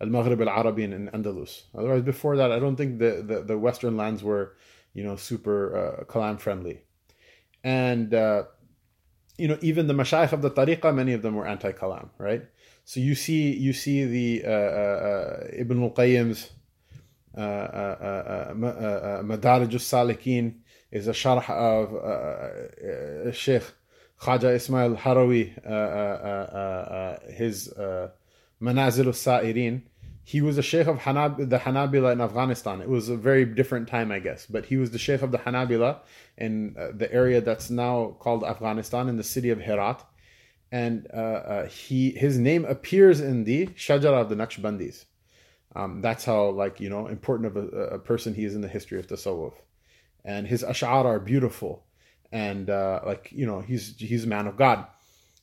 Al 0.00 0.08
Maghrib 0.08 0.40
Al 0.40 0.48
Arabi 0.48 0.84
and 0.84 1.10
Andalus. 1.10 1.62
Otherwise, 1.76 2.02
before 2.02 2.36
that, 2.36 2.52
I 2.52 2.60
don't 2.60 2.76
think 2.76 2.98
the, 2.98 3.24
the, 3.26 3.42
the 3.42 3.58
Western 3.58 3.96
lands 3.96 4.22
were 4.22 4.54
you 4.94 5.02
know 5.02 5.16
super 5.16 5.76
uh, 5.76 6.04
kalam 6.04 6.38
friendly, 6.38 6.82
and 7.64 8.14
you 9.38 9.48
know, 9.48 9.58
even 9.62 9.86
the 9.86 9.94
mashayikh 9.94 10.32
of 10.32 10.42
the 10.42 10.50
tariqah, 10.50 10.94
many 10.94 11.12
of 11.12 11.22
them 11.22 11.36
were 11.36 11.46
anti-kalam, 11.46 12.08
right? 12.18 12.42
So 12.84 13.00
you 13.00 13.14
see, 13.14 13.56
you 13.56 13.72
see 13.72 14.04
the 14.04 14.44
uh, 14.44 14.50
uh, 14.50 14.52
uh 14.52 15.46
Ibn 15.52 15.82
al-Qayyim's 15.84 16.50
uh, 17.36 17.40
uh, 17.40 18.52
uh 18.52 19.22
Madarij 19.22 19.72
al-Salikin 19.72 20.56
is 20.90 21.06
a 21.06 21.12
sharh 21.12 21.48
of 21.48 23.34
Sheikh 23.34 23.62
Khaja 24.20 24.54
Ismail 24.54 24.96
Harawi, 24.96 25.52
his 27.32 27.68
Manazil 28.60 29.06
al-Sa'irin, 29.06 29.82
he 30.32 30.42
was 30.42 30.58
a 30.58 30.62
sheikh 30.62 30.86
of 30.86 30.98
Hanab- 30.98 31.48
the 31.48 31.58
Hanabila 31.60 32.12
in 32.12 32.20
Afghanistan. 32.20 32.82
It 32.82 32.90
was 32.90 33.08
a 33.08 33.16
very 33.16 33.46
different 33.46 33.88
time, 33.88 34.12
I 34.12 34.18
guess, 34.18 34.44
but 34.44 34.66
he 34.66 34.76
was 34.76 34.90
the 34.90 34.98
sheikh 34.98 35.22
of 35.22 35.32
the 35.32 35.38
Hanabila 35.38 36.00
in 36.36 36.76
uh, 36.78 36.88
the 36.94 37.10
area 37.10 37.40
that's 37.40 37.70
now 37.70 38.14
called 38.18 38.44
Afghanistan 38.44 39.08
in 39.08 39.16
the 39.16 39.22
city 39.22 39.48
of 39.48 39.58
Herat. 39.58 40.04
And 40.70 41.06
uh, 41.14 41.16
uh, 41.16 41.66
he 41.68 42.10
his 42.10 42.36
name 42.36 42.66
appears 42.66 43.20
in 43.20 43.44
the 43.44 43.68
Shajara 43.68 44.20
of 44.20 44.28
the 44.28 44.34
Naqshbandis. 44.34 45.06
Um, 45.74 46.02
that's 46.02 46.26
how 46.26 46.50
like 46.50 46.78
you 46.78 46.90
know 46.90 47.06
important 47.06 47.46
of 47.46 47.56
a, 47.56 47.66
a, 47.96 47.98
person 47.98 48.34
he 48.34 48.44
is 48.44 48.54
in 48.54 48.60
the 48.60 48.68
history 48.68 48.98
of 48.98 49.06
Tasawwuf. 49.06 49.54
And 50.26 50.46
his 50.46 50.62
ash'ar 50.62 51.06
are 51.06 51.20
beautiful, 51.20 51.86
and 52.32 52.68
uh, 52.68 53.00
like 53.06 53.32
you 53.32 53.46
know 53.46 53.60
he's 53.60 53.96
he's 53.96 54.24
a 54.24 54.28
man 54.36 54.46
of 54.46 54.58
God 54.58 54.86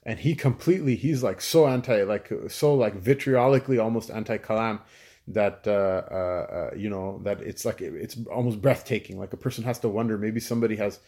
and 0.05 0.19
he 0.19 0.35
completely 0.35 0.95
he's 0.95 1.23
like 1.23 1.41
so 1.41 1.67
anti 1.67 2.03
like 2.03 2.31
so 2.47 2.75
like 2.75 2.95
vitriolically 2.95 3.81
almost 3.81 4.09
anti 4.09 4.37
kalam 4.37 4.79
that 5.27 5.63
uh, 5.65 5.71
uh, 6.11 6.69
uh, 6.71 6.75
you 6.75 6.89
know 6.89 7.19
that 7.23 7.41
it's 7.41 7.65
like 7.65 7.81
it's 7.81 8.15
almost 8.31 8.61
breathtaking. 8.61 9.17
Like 9.17 9.33
a 9.33 9.37
person 9.37 9.63
has 9.63 9.79
to 9.79 9.89
wonder 9.89 10.19
maybe 10.19 10.39
somebody 10.39 10.75
has 10.75 10.99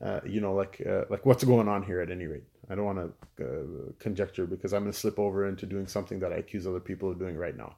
uh, 0.00 0.20
you 0.24 0.40
know 0.40 0.54
like 0.54 0.80
uh, 0.88 1.04
like 1.10 1.26
what's 1.26 1.42
going 1.42 1.68
on 1.68 1.82
here 1.82 2.00
at 2.00 2.10
any 2.10 2.26
rate? 2.26 2.44
I 2.70 2.74
don't 2.74 2.84
want 2.84 2.98
to 2.98 3.12
uh, 3.44 3.92
conjecture 3.98 4.46
because 4.46 4.72
i'm 4.72 4.82
going 4.82 4.92
to 4.92 4.98
slip 4.98 5.18
over 5.18 5.48
into 5.48 5.66
doing 5.66 5.88
something 5.88 6.20
that 6.20 6.32
i 6.32 6.36
accuse 6.36 6.66
other 6.66 6.80
people 6.80 7.10
of 7.10 7.18
doing 7.18 7.36
right 7.36 7.56
now 7.56 7.74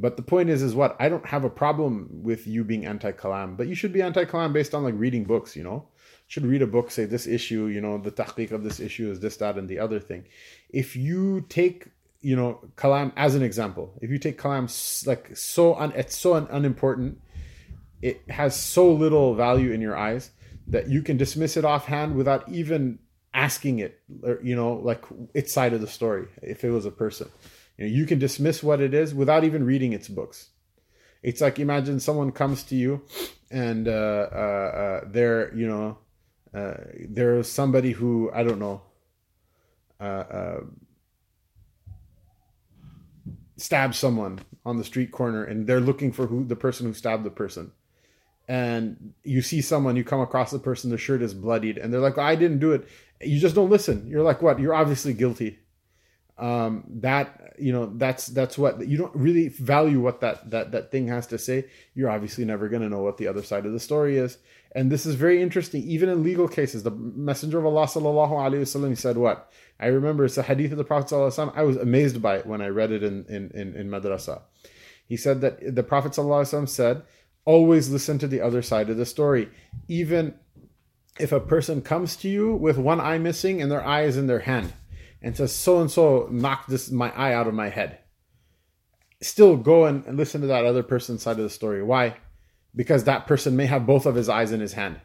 but 0.00 0.16
the 0.16 0.22
point 0.22 0.48
is 0.48 0.62
is 0.62 0.74
what 0.74 0.96
i 0.98 1.08
don't 1.08 1.26
have 1.26 1.44
a 1.44 1.50
problem 1.50 2.08
with 2.10 2.46
you 2.46 2.64
being 2.64 2.86
anti 2.86 3.12
kalam 3.12 3.56
but 3.56 3.66
you 3.66 3.74
should 3.74 3.92
be 3.92 4.02
anti 4.02 4.24
kalam 4.24 4.52
based 4.52 4.74
on 4.74 4.82
like 4.82 4.94
reading 4.96 5.24
books 5.24 5.56
you 5.56 5.62
know 5.62 5.86
should 6.30 6.46
read 6.46 6.62
a 6.62 6.66
book, 6.66 6.92
say 6.92 7.06
this 7.06 7.26
issue, 7.26 7.66
you 7.66 7.80
know, 7.80 7.98
the 7.98 8.12
tahqiq 8.12 8.52
of 8.52 8.62
this 8.62 8.78
issue 8.78 9.10
is 9.10 9.18
this, 9.18 9.36
that, 9.38 9.58
and 9.58 9.68
the 9.68 9.80
other 9.80 9.98
thing. 9.98 10.24
If 10.68 10.94
you 10.94 11.44
take, 11.48 11.88
you 12.20 12.36
know, 12.36 12.60
kalam 12.76 13.12
as 13.16 13.34
an 13.34 13.42
example, 13.42 13.98
if 14.00 14.10
you 14.10 14.18
take 14.18 14.40
kalam 14.40 14.64
like 15.08 15.36
so, 15.36 15.74
un, 15.74 15.90
it's 15.96 16.16
so 16.16 16.34
un, 16.34 16.46
unimportant, 16.48 17.20
it 18.00 18.22
has 18.30 18.54
so 18.54 18.92
little 18.92 19.34
value 19.34 19.72
in 19.72 19.80
your 19.80 19.96
eyes 19.96 20.30
that 20.68 20.88
you 20.88 21.02
can 21.02 21.16
dismiss 21.16 21.56
it 21.56 21.64
offhand 21.64 22.14
without 22.14 22.48
even 22.48 23.00
asking 23.34 23.80
it, 23.80 24.00
you 24.40 24.54
know, 24.54 24.74
like 24.74 25.04
its 25.34 25.52
side 25.52 25.72
of 25.72 25.80
the 25.80 25.88
story. 25.88 26.28
If 26.42 26.62
it 26.62 26.70
was 26.70 26.86
a 26.86 26.92
person, 26.92 27.28
you 27.80 27.86
know, 27.86 27.92
you 27.92 28.04
can 28.04 28.18
dismiss 28.18 28.62
what 28.62 28.80
it 28.80 28.92
is 28.92 29.14
without 29.14 29.42
even 29.42 29.64
reading 29.64 29.94
its 29.94 30.06
books. 30.06 30.50
It's 31.22 31.40
like 31.40 31.58
imagine 31.58 31.98
someone 31.98 32.30
comes 32.30 32.62
to 32.64 32.76
you 32.76 33.02
and 33.50 33.88
uh, 33.88 34.28
uh, 34.32 34.34
uh, 34.34 35.00
they're, 35.06 35.54
you 35.54 35.66
know, 35.66 35.98
uh, 36.54 36.74
there's 37.08 37.48
somebody 37.48 37.92
who, 37.92 38.30
I 38.34 38.42
don't 38.42 38.58
know, 38.58 38.82
uh, 39.98 40.02
uh, 40.02 40.60
stabs 43.56 43.98
someone 43.98 44.40
on 44.64 44.76
the 44.76 44.84
street 44.84 45.10
corner 45.10 45.44
and 45.44 45.66
they're 45.66 45.80
looking 45.80 46.12
for 46.12 46.26
who 46.26 46.44
the 46.44 46.56
person 46.56 46.86
who 46.86 46.92
stabbed 46.92 47.24
the 47.24 47.30
person. 47.30 47.72
And 48.46 49.14
you 49.22 49.40
see 49.40 49.62
someone 49.62 49.96
you 49.96 50.04
come 50.04 50.20
across 50.20 50.50
the 50.50 50.58
person 50.58 50.90
their 50.90 50.98
shirt 50.98 51.22
is 51.22 51.32
bloodied 51.32 51.78
and 51.78 51.92
they're 51.92 52.00
like 52.00 52.18
i 52.18 52.34
didn't 52.34 52.58
do 52.58 52.72
it. 52.72 52.86
You 53.22 53.38
just 53.38 53.54
don't 53.54 53.70
listen. 53.70 54.06
You're 54.06 54.22
like 54.22 54.42
what? 54.42 54.58
You're 54.58 54.74
obviously 54.74 55.14
guilty 55.14 55.60
um, 56.40 56.84
that 56.88 57.52
you 57.58 57.70
know 57.70 57.92
that's 57.96 58.26
that's 58.28 58.56
what 58.56 58.88
you 58.88 58.96
don't 58.96 59.14
really 59.14 59.48
value 59.48 60.00
what 60.00 60.20
that 60.22 60.50
that 60.50 60.72
that 60.72 60.90
thing 60.90 61.06
has 61.08 61.26
to 61.28 61.38
say. 61.38 61.66
You're 61.94 62.10
obviously 62.10 62.46
never 62.46 62.68
going 62.68 62.82
to 62.82 62.88
know 62.88 63.02
what 63.02 63.18
the 63.18 63.28
other 63.28 63.42
side 63.42 63.66
of 63.66 63.72
the 63.72 63.78
story 63.78 64.16
is. 64.16 64.38
And 64.74 64.90
this 64.90 65.04
is 65.04 65.16
very 65.16 65.42
interesting 65.42 65.82
even 65.82 66.08
in 66.08 66.24
legal 66.24 66.48
cases. 66.48 66.82
The 66.82 66.90
messenger 66.90 67.58
of 67.58 67.66
allah 67.66 67.86
sallallahu 67.86 68.30
alaihi 68.30 68.62
wasallam 68.62 68.96
said 68.96 69.18
what? 69.18 69.52
I 69.78 69.86
remember 69.86 70.24
it's 70.24 70.38
a 70.38 70.42
hadith 70.42 70.72
of 70.72 70.78
the 70.78 70.84
prophet 70.84 71.10
sallallahu 71.10 71.52
i 71.54 71.62
was 71.62 71.76
amazed 71.76 72.22
by 72.22 72.36
it 72.36 72.46
when 72.46 72.62
i 72.62 72.68
read 72.68 72.90
it 72.90 73.02
in 73.02 73.26
in 73.26 73.50
in, 73.50 73.76
in 73.76 73.90
madrasa. 73.90 74.40
He 75.06 75.18
said 75.18 75.42
that 75.42 75.74
the 75.74 75.82
prophet 75.82 76.12
sallallahu 76.12 76.68
said 76.68 77.02
always 77.44 77.90
listen 77.90 78.18
to 78.18 78.28
the 78.28 78.40
other 78.40 78.62
side 78.62 78.88
of 78.88 78.96
the 78.96 79.06
story. 79.06 79.50
Even 79.88 80.34
if 81.18 81.32
a 81.32 81.40
person 81.40 81.82
comes 81.82 82.16
to 82.16 82.28
you 82.30 82.54
with 82.54 82.78
one 82.78 83.00
eye 83.00 83.18
missing 83.18 83.60
and 83.60 83.70
their 83.70 83.84
eye 83.84 84.04
is 84.04 84.16
in 84.16 84.26
their 84.26 84.40
hand 84.40 84.72
and 85.22 85.36
says 85.36 85.54
so 85.54 85.80
and 85.80 85.90
so 85.90 86.28
knocked 86.30 86.68
this 86.68 86.90
my 86.90 87.10
eye 87.16 87.34
out 87.34 87.46
of 87.46 87.54
my 87.54 87.68
head. 87.68 87.98
Still 89.22 89.56
go 89.56 89.84
and, 89.84 90.16
listen 90.16 90.40
to 90.40 90.46
that 90.46 90.64
other 90.64 90.82
person's 90.82 91.22
side 91.22 91.36
of 91.36 91.42
the 91.42 91.50
story. 91.50 91.82
Why? 91.82 92.16
Because 92.74 93.04
that 93.04 93.26
person 93.26 93.56
may 93.56 93.66
have 93.66 93.86
both 93.86 94.06
of 94.06 94.14
his 94.14 94.28
eyes 94.28 94.52
in 94.52 94.60
his 94.60 94.72
hand. 94.72 95.00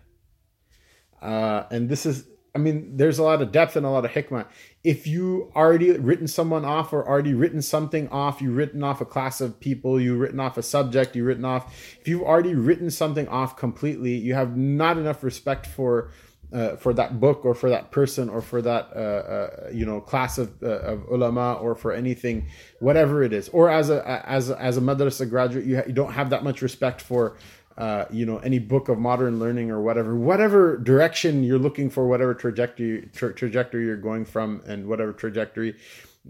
Uh, 1.22 1.64
and 1.72 1.90
this 1.90 2.06
is 2.06 2.28
i 2.54 2.58
mean 2.58 2.96
there's 2.96 3.20
a 3.20 3.24
lot 3.24 3.42
of 3.42 3.52
depth 3.52 3.76
and 3.76 3.86
a 3.86 3.90
lot 3.90 4.06
of 4.06 4.12
hikmah. 4.12 4.46
If 4.84 5.08
you 5.08 5.52
already 5.56 5.92
written 5.92 6.28
someone 6.28 6.64
off 6.64 6.94
or 6.94 7.06
already 7.06 7.34
written 7.34 7.62
something 7.62 8.08
off 8.10 8.42
you 8.42 8.52
written 8.52 8.84
off 8.84 9.02
a 9.02 9.06
class 9.06 9.42
of 9.42 9.60
people 9.60 10.00
you 10.00 10.16
written 10.16 10.40
off 10.40 10.58
a 10.58 10.64
subject 10.64 11.16
you 11.16 11.26
written 11.26 11.44
off 11.44 11.74
if 12.00 12.08
you've 12.08 12.22
already 12.22 12.54
written 12.54 12.90
something 12.90 13.28
off 13.28 13.58
completely 13.58 14.16
you 14.16 14.36
have 14.36 14.56
not 14.56 14.98
enough 14.98 15.24
respect 15.24 15.66
for 15.66 16.12
uh, 16.54 16.76
for 16.76 16.94
that 16.94 17.20
book 17.20 17.46
or 17.46 17.54
for 17.56 17.70
that 17.70 17.92
person 17.92 18.30
or 18.30 18.42
for 18.42 18.62
that 18.62 18.90
uh, 18.96 19.00
uh, 19.00 19.70
you 19.74 19.86
know 19.86 20.00
class 20.02 20.38
of, 20.38 20.52
uh, 20.64 20.68
of 20.68 21.08
ulama 21.10 21.54
or 21.54 21.76
for 21.76 21.92
anything 21.92 22.48
whatever 22.80 23.24
it 23.24 23.34
is. 23.34 23.50
Or 23.50 23.70
as 23.70 23.90
a 23.90 24.24
as 24.28 24.50
a, 24.50 24.62
as 24.62 24.78
a 24.78 24.82
madrasa 24.82 25.30
graduate 25.30 25.66
you, 25.66 25.78
ha- 25.78 25.84
you 25.88 25.94
don't 25.94 26.14
have 26.14 26.30
that 26.30 26.44
much 26.44 26.62
respect 26.62 27.02
for 27.02 27.38
uh, 27.78 28.06
you 28.10 28.26
know 28.26 28.38
any 28.40 28.60
book 28.60 28.90
of 28.90 28.98
modern 28.98 29.40
learning 29.40 29.72
or 29.72 29.82
whatever. 29.82 30.16
Whatever 30.16 30.78
direction 30.78 31.44
you're 31.44 31.60
looking 31.60 31.90
for 31.90 32.08
whatever 32.08 32.34
trajectory 32.34 33.10
tra- 33.14 33.34
trajectory 33.34 33.86
you're 33.86 33.98
going 33.98 34.26
from 34.26 34.62
and 34.66 34.88
whatever 34.88 35.14
trajectory 35.14 35.76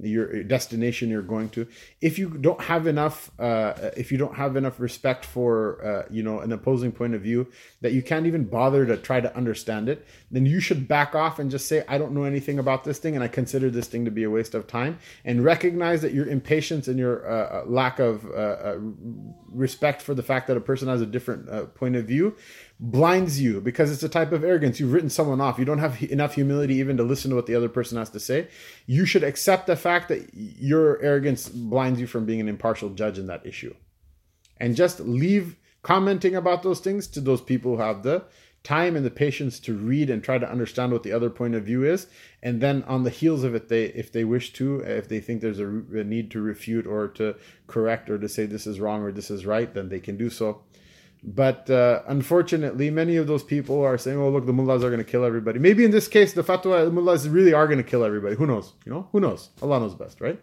your 0.01 0.43
destination 0.43 1.09
you're 1.09 1.21
going 1.21 1.49
to. 1.49 1.67
If 2.01 2.19
you 2.19 2.29
don't 2.29 2.61
have 2.61 2.87
enough 2.87 3.31
uh, 3.39 3.91
if 3.95 4.11
you 4.11 4.17
don't 4.17 4.35
have 4.35 4.55
enough 4.55 4.79
respect 4.79 5.25
for 5.25 5.83
uh, 5.85 6.07
you 6.09 6.23
know 6.23 6.39
an 6.39 6.51
opposing 6.51 6.91
point 6.91 7.15
of 7.15 7.21
view 7.21 7.47
that 7.81 7.93
you 7.93 8.01
can't 8.01 8.25
even 8.25 8.45
bother 8.45 8.85
to 8.85 8.97
try 8.97 9.21
to 9.21 9.35
understand 9.35 9.89
it 9.89 10.05
then 10.31 10.45
you 10.45 10.59
should 10.59 10.87
back 10.87 11.15
off 11.15 11.39
and 11.39 11.51
just 11.51 11.67
say 11.67 11.83
i 11.87 11.97
don't 11.97 12.11
know 12.11 12.23
anything 12.23 12.59
about 12.59 12.83
this 12.83 12.97
thing 12.97 13.15
and 13.15 13.23
i 13.23 13.27
consider 13.27 13.69
this 13.69 13.87
thing 13.87 14.05
to 14.05 14.11
be 14.11 14.23
a 14.23 14.29
waste 14.29 14.55
of 14.55 14.67
time. 14.67 14.97
And 15.23 15.43
recognize 15.43 16.01
that 16.01 16.13
your 16.13 16.27
impatience 16.27 16.87
and 16.87 16.97
your 16.97 17.29
uh, 17.29 17.61
uh 17.61 17.63
lack 17.65 17.99
of 17.99 18.25
uh, 18.25 18.29
uh, 18.29 18.77
respect 19.49 20.01
for 20.01 20.13
the 20.13 20.23
fact 20.23 20.47
that 20.47 20.57
a 20.57 20.61
person 20.61 20.87
has 20.87 21.01
a 21.01 21.05
different 21.05 21.75
point 21.75 21.95
of 21.95 22.05
view 22.05 22.35
blinds 22.79 23.39
you 23.39 23.61
because 23.61 23.91
it's 23.91 24.03
a 24.03 24.09
type 24.09 24.31
of 24.31 24.43
arrogance. 24.43 24.79
You've 24.79 24.93
written 24.93 25.09
someone 25.09 25.41
off. 25.41 25.57
You 25.57 25.65
don't 25.65 25.79
have 25.79 26.01
enough 26.03 26.35
humility 26.35 26.75
even 26.75 26.97
to 26.97 27.03
listen 27.03 27.29
to 27.29 27.35
what 27.35 27.45
the 27.45 27.55
other 27.55 27.69
person 27.69 27.97
has 27.97 28.09
to 28.11 28.19
say. 28.19 28.49
You 28.85 29.05
should 29.05 29.23
accept 29.23 29.67
the 29.67 29.75
fact 29.75 30.09
that 30.09 30.29
your 30.33 31.01
arrogance 31.01 31.47
blinds 31.49 31.99
you 31.99 32.07
from 32.07 32.25
being 32.25 32.41
an 32.41 32.49
impartial 32.49 32.89
judge 32.89 33.17
in 33.17 33.27
that 33.27 33.45
issue. 33.45 33.73
And 34.57 34.75
just 34.75 34.99
leave 34.99 35.57
commenting 35.83 36.35
about 36.35 36.63
those 36.63 36.79
things 36.79 37.07
to 37.07 37.21
those 37.21 37.41
people 37.41 37.75
who 37.75 37.81
have 37.81 38.03
the 38.03 38.25
time 38.65 38.95
and 38.95 39.05
the 39.05 39.11
patience 39.11 39.59
to 39.59 39.77
read 39.77 40.09
and 40.09 40.23
try 40.23 40.39
to 40.39 40.51
understand 40.51 40.91
what 40.91 41.03
the 41.03 41.11
other 41.11 41.29
point 41.29 41.53
of 41.53 41.63
view 41.63 41.83
is 41.83 42.07
and 42.41 42.59
then 42.59 42.81
on 42.87 43.03
the 43.03 43.11
heels 43.11 43.43
of 43.43 43.53
it 43.53 43.69
they 43.69 43.85
if 43.85 44.11
they 44.11 44.23
wish 44.23 44.51
to 44.51 44.79
if 44.79 45.07
they 45.07 45.19
think 45.19 45.39
there's 45.39 45.59
a, 45.59 45.67
a 45.67 46.03
need 46.03 46.31
to 46.31 46.41
refute 46.41 46.87
or 46.87 47.07
to 47.07 47.35
correct 47.67 48.09
or 48.09 48.17
to 48.17 48.27
say 48.27 48.47
this 48.47 48.65
is 48.65 48.79
wrong 48.79 49.03
or 49.03 49.11
this 49.11 49.29
is 49.29 49.45
right 49.45 49.75
then 49.75 49.87
they 49.87 49.99
can 49.99 50.17
do 50.17 50.31
so 50.31 50.63
but 51.23 51.69
uh, 51.69 52.01
unfortunately, 52.07 52.89
many 52.91 53.15
of 53.15 53.27
those 53.27 53.43
people 53.43 53.83
are 53.83 53.97
saying, 53.97 54.17
"Oh, 54.17 54.29
look, 54.29 54.45
the 54.45 54.53
mullahs 54.53 54.83
are 54.83 54.89
going 54.89 55.03
to 55.03 55.09
kill 55.09 55.25
everybody." 55.25 55.59
Maybe 55.59 55.83
in 55.83 55.91
this 55.91 56.07
case, 56.07 56.33
the 56.33 56.43
fatwa 56.43 56.85
the 56.85 56.91
mullahs 56.91 57.27
really 57.27 57.53
are 57.53 57.67
going 57.67 57.77
to 57.77 57.83
kill 57.83 58.03
everybody. 58.03 58.35
Who 58.35 58.45
knows? 58.45 58.73
You 58.85 58.93
know, 58.93 59.07
who 59.11 59.19
knows? 59.19 59.49
Allah 59.61 59.79
knows 59.79 59.95
best, 59.95 60.21
right? 60.21 60.39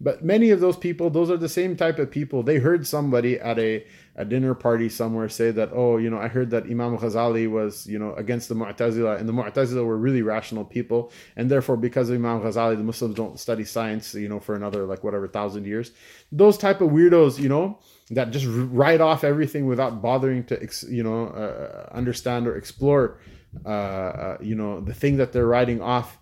But 0.00 0.24
many 0.24 0.50
of 0.50 0.60
those 0.60 0.76
people, 0.76 1.10
those 1.10 1.28
are 1.30 1.36
the 1.36 1.48
same 1.48 1.76
type 1.76 1.98
of 1.98 2.10
people. 2.10 2.44
They 2.44 2.58
heard 2.58 2.86
somebody 2.86 3.38
at 3.40 3.58
a, 3.58 3.84
a 4.14 4.24
dinner 4.24 4.54
party 4.54 4.88
somewhere 4.88 5.28
say 5.28 5.50
that, 5.50 5.70
oh, 5.72 5.96
you 5.96 6.08
know, 6.08 6.18
I 6.18 6.28
heard 6.28 6.50
that 6.50 6.64
Imam 6.64 6.96
Ghazali 6.96 7.50
was, 7.50 7.84
you 7.86 7.98
know, 7.98 8.14
against 8.14 8.48
the 8.48 8.54
Mu'tazila, 8.54 9.18
and 9.18 9.28
the 9.28 9.32
Mu'tazila 9.32 9.84
were 9.84 9.96
really 9.96 10.22
rational 10.22 10.64
people, 10.64 11.10
and 11.34 11.50
therefore, 11.50 11.76
because 11.76 12.10
of 12.10 12.14
Imam 12.14 12.40
Ghazali, 12.42 12.76
the 12.76 12.84
Muslims 12.84 13.16
don't 13.16 13.40
study 13.40 13.64
science, 13.64 14.14
you 14.14 14.28
know, 14.28 14.38
for 14.38 14.54
another 14.54 14.84
like 14.84 15.02
whatever 15.02 15.26
thousand 15.26 15.66
years. 15.66 15.90
Those 16.30 16.56
type 16.56 16.80
of 16.80 16.90
weirdos, 16.90 17.40
you 17.40 17.48
know, 17.48 17.80
that 18.10 18.30
just 18.30 18.46
write 18.48 19.00
off 19.00 19.24
everything 19.24 19.66
without 19.66 20.00
bothering 20.00 20.44
to, 20.44 20.68
you 20.88 21.02
know, 21.02 21.26
uh, 21.26 21.88
understand 21.92 22.46
or 22.46 22.56
explore, 22.56 23.18
uh, 23.66 23.68
uh, 23.68 24.38
you 24.40 24.54
know, 24.54 24.80
the 24.80 24.94
thing 24.94 25.16
that 25.16 25.32
they're 25.32 25.46
writing 25.46 25.82
off 25.82 26.18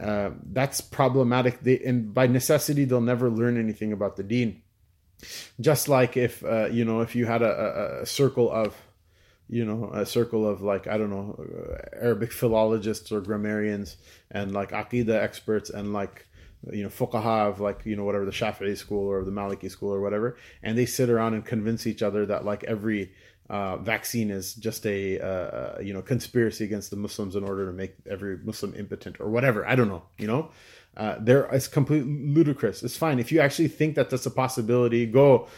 uh, 0.00 0.30
that's 0.52 0.80
problematic. 0.80 1.60
They, 1.62 1.78
and 1.80 2.14
by 2.14 2.26
necessity, 2.26 2.84
they'll 2.84 3.00
never 3.00 3.30
learn 3.30 3.58
anything 3.58 3.92
about 3.92 4.16
the 4.16 4.22
deen. 4.22 4.62
Just 5.60 5.88
like 5.88 6.16
if 6.16 6.44
uh, 6.44 6.66
you 6.66 6.84
know, 6.84 7.00
if 7.00 7.16
you 7.16 7.26
had 7.26 7.42
a, 7.42 7.50
a, 7.50 8.02
a, 8.02 8.06
circle 8.06 8.50
of, 8.50 8.76
you 9.48 9.64
know, 9.64 9.90
a 9.92 10.06
circle 10.06 10.48
of 10.48 10.62
like 10.62 10.86
I 10.86 10.96
don't 10.96 11.10
know, 11.10 11.36
uh, 11.40 11.96
Arabic 12.00 12.30
philologists 12.32 13.10
or 13.10 13.20
grammarians 13.20 13.96
and 14.30 14.52
like 14.52 14.70
aqidah 14.70 15.20
experts 15.20 15.70
and 15.70 15.92
like 15.92 16.26
you 16.70 16.84
know 16.84 16.88
fuqaha 16.88 17.48
of 17.48 17.60
like 17.60 17.84
you 17.84 17.96
know 17.96 18.04
whatever 18.04 18.24
the 18.24 18.30
Shafi'i 18.30 18.76
school 18.76 19.08
or 19.08 19.24
the 19.24 19.32
Maliki 19.32 19.68
school 19.68 19.92
or 19.92 20.00
whatever, 20.00 20.36
and 20.62 20.78
they 20.78 20.86
sit 20.86 21.10
around 21.10 21.34
and 21.34 21.44
convince 21.44 21.86
each 21.86 22.02
other 22.02 22.24
that 22.26 22.44
like 22.44 22.62
every 22.64 23.12
uh, 23.48 23.76
vaccine 23.78 24.30
is 24.30 24.54
just 24.54 24.86
a 24.86 25.18
uh, 25.20 25.80
you 25.80 25.92
know 25.92 26.02
conspiracy 26.02 26.64
against 26.64 26.90
the 26.90 26.96
Muslims 26.96 27.34
in 27.34 27.44
order 27.44 27.66
to 27.66 27.72
make 27.72 27.94
every 28.08 28.38
Muslim 28.38 28.74
impotent 28.74 29.20
or 29.20 29.30
whatever. 29.30 29.66
I 29.66 29.74
don't 29.74 29.88
know. 29.88 30.02
You 30.18 30.26
know, 30.26 30.50
uh, 30.96 31.16
there 31.20 31.44
it's 31.46 31.68
completely 31.68 32.10
ludicrous. 32.10 32.82
It's 32.82 32.96
fine 32.96 33.18
if 33.18 33.32
you 33.32 33.40
actually 33.40 33.68
think 33.68 33.94
that 33.94 34.10
that's 34.10 34.26
a 34.26 34.30
possibility. 34.30 35.06
Go 35.06 35.48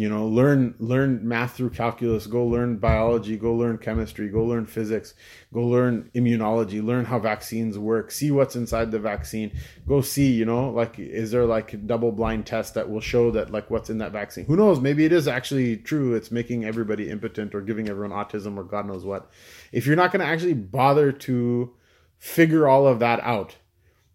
you 0.00 0.08
know 0.08 0.26
learn 0.26 0.74
learn 0.78 1.26
math 1.26 1.56
through 1.56 1.70
calculus 1.70 2.26
go 2.26 2.44
learn 2.44 2.76
biology 2.76 3.36
go 3.36 3.54
learn 3.54 3.78
chemistry 3.78 4.28
go 4.28 4.44
learn 4.44 4.66
physics 4.66 5.14
go 5.52 5.62
learn 5.62 6.10
immunology 6.14 6.84
learn 6.84 7.04
how 7.04 7.18
vaccines 7.18 7.78
work 7.78 8.10
see 8.10 8.30
what's 8.30 8.56
inside 8.56 8.90
the 8.90 8.98
vaccine 8.98 9.50
go 9.88 10.00
see 10.00 10.30
you 10.30 10.44
know 10.44 10.70
like 10.70 10.98
is 10.98 11.30
there 11.30 11.46
like 11.46 11.86
double 11.86 12.12
blind 12.12 12.46
test 12.46 12.74
that 12.74 12.90
will 12.90 13.00
show 13.00 13.30
that 13.30 13.50
like 13.50 13.70
what's 13.70 13.90
in 13.90 13.98
that 13.98 14.12
vaccine? 14.12 14.44
Who 14.46 14.56
knows? 14.56 14.80
Maybe 14.80 15.04
it 15.04 15.12
is 15.12 15.26
actually 15.26 15.76
true. 15.78 16.14
It's 16.14 16.30
making 16.30 16.64
everybody 16.64 17.10
impotent 17.10 17.54
or 17.54 17.60
giving 17.60 17.88
everyone 17.88 18.16
autism 18.16 18.56
or 18.56 18.64
god 18.64 18.86
knows 18.86 19.04
what. 19.04 19.30
If 19.72 19.86
you're 19.86 19.96
not 19.96 20.12
going 20.12 20.20
to 20.20 20.26
actually 20.26 20.54
bother 20.54 21.12
to 21.12 21.74
figure 22.18 22.68
all 22.68 22.86
of 22.86 22.98
that 23.00 23.20
out 23.20 23.56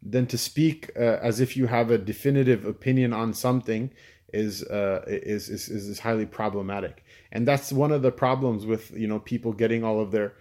then 0.04 0.26
to 0.26 0.36
speak 0.36 0.90
uh, 0.96 1.20
as 1.22 1.40
if 1.40 1.56
you 1.56 1.68
have 1.68 1.92
a 1.92 1.98
definitive 1.98 2.66
opinion 2.66 3.14
on 3.14 3.34
something 3.34 3.92
is, 4.34 4.64
uh, 4.64 5.04
is, 5.08 5.50
is 5.50 5.70
is 5.70 6.00
highly 6.00 6.26
problematic, 6.26 7.04
and 7.32 7.48
that's 7.48 7.72
one 7.72 7.92
of 7.92 8.02
the 8.02 8.12
problems 8.12 8.66
with 8.66 8.92
you 8.92 9.08
know 9.08 9.20
people 9.20 9.54
getting 9.54 9.84
all 9.84 10.00
of 10.00 10.12
their 10.12 10.34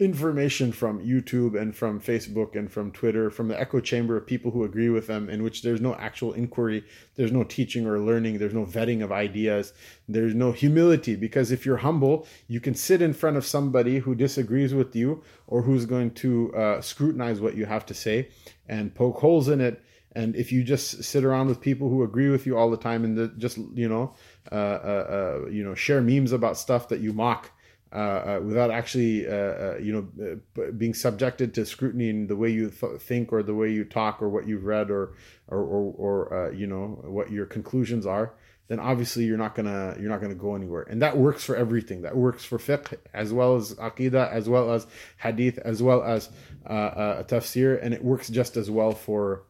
information 0.00 0.72
from 0.72 0.98
YouTube 1.06 1.60
and 1.60 1.76
from 1.76 2.00
Facebook 2.00 2.56
and 2.56 2.72
from 2.72 2.90
Twitter, 2.90 3.30
from 3.30 3.48
the 3.48 3.60
echo 3.60 3.80
chamber 3.80 4.16
of 4.16 4.26
people 4.26 4.50
who 4.50 4.64
agree 4.64 4.88
with 4.88 5.06
them, 5.06 5.28
in 5.28 5.42
which 5.42 5.60
there's 5.60 5.80
no 5.80 5.94
actual 5.96 6.32
inquiry, 6.32 6.82
there's 7.16 7.30
no 7.30 7.44
teaching 7.44 7.86
or 7.86 7.98
learning, 7.98 8.38
there's 8.38 8.54
no 8.54 8.64
vetting 8.64 9.04
of 9.04 9.12
ideas, 9.12 9.74
there's 10.08 10.34
no 10.34 10.52
humility. 10.52 11.16
Because 11.16 11.52
if 11.52 11.66
you're 11.66 11.76
humble, 11.76 12.26
you 12.48 12.60
can 12.60 12.74
sit 12.74 13.02
in 13.02 13.12
front 13.12 13.36
of 13.36 13.44
somebody 13.44 13.98
who 13.98 14.14
disagrees 14.14 14.72
with 14.72 14.96
you 14.96 15.22
or 15.46 15.62
who's 15.62 15.84
going 15.84 16.12
to 16.12 16.54
uh, 16.54 16.80
scrutinize 16.80 17.40
what 17.40 17.54
you 17.54 17.66
have 17.66 17.84
to 17.84 17.94
say 17.94 18.30
and 18.66 18.94
poke 18.94 19.18
holes 19.18 19.48
in 19.48 19.60
it 19.60 19.84
and 20.12 20.34
if 20.34 20.50
you 20.52 20.64
just 20.64 21.04
sit 21.04 21.24
around 21.24 21.48
with 21.48 21.60
people 21.60 21.88
who 21.88 22.02
agree 22.02 22.30
with 22.30 22.46
you 22.46 22.56
all 22.56 22.70
the 22.70 22.76
time 22.76 23.04
and 23.04 23.16
the, 23.16 23.28
just 23.38 23.58
you 23.74 23.88
know 23.88 24.14
uh, 24.50 24.54
uh, 24.54 25.06
uh, 25.44 25.48
you 25.48 25.64
know 25.64 25.74
share 25.74 26.00
memes 26.00 26.32
about 26.32 26.56
stuff 26.56 26.88
that 26.88 27.00
you 27.00 27.12
mock 27.12 27.50
uh, 27.92 27.96
uh, 27.96 28.40
without 28.44 28.70
actually, 28.70 29.26
uh, 29.26 29.32
uh 29.32 29.78
you 29.82 29.92
know, 29.92 30.40
uh, 30.62 30.70
being 30.72 30.94
subjected 30.94 31.52
to 31.52 31.66
scrutiny 31.66 32.08
in 32.08 32.26
the 32.28 32.36
way 32.36 32.48
you 32.48 32.70
th- 32.70 33.00
think 33.00 33.32
or 33.32 33.42
the 33.42 33.54
way 33.54 33.68
you 33.68 33.84
talk 33.84 34.22
or 34.22 34.28
what 34.28 34.46
you've 34.46 34.64
read 34.64 34.92
or, 34.92 35.14
or, 35.48 35.58
or, 35.58 35.94
or 35.96 36.34
uh, 36.34 36.50
you 36.52 36.68
know, 36.68 37.00
what 37.02 37.32
your 37.32 37.46
conclusions 37.46 38.06
are, 38.06 38.34
then 38.68 38.78
obviously 38.78 39.24
you're 39.24 39.36
not 39.36 39.56
gonna 39.56 39.96
you're 39.98 40.08
not 40.08 40.20
gonna 40.20 40.36
go 40.36 40.54
anywhere. 40.54 40.82
And 40.82 41.02
that 41.02 41.18
works 41.18 41.42
for 41.42 41.56
everything. 41.56 42.02
That 42.02 42.16
works 42.16 42.44
for 42.44 42.58
fiqh 42.58 42.96
as 43.12 43.32
well 43.32 43.56
as 43.56 43.74
aqidah, 43.74 44.30
as 44.30 44.48
well 44.48 44.72
as 44.72 44.86
hadith, 45.18 45.58
as 45.58 45.82
well 45.82 46.04
as 46.04 46.28
tafsir, 46.68 47.82
and 47.82 47.92
it 47.92 48.04
works 48.04 48.28
just 48.28 48.56
as 48.56 48.70
well 48.70 48.92
for 48.92 49.42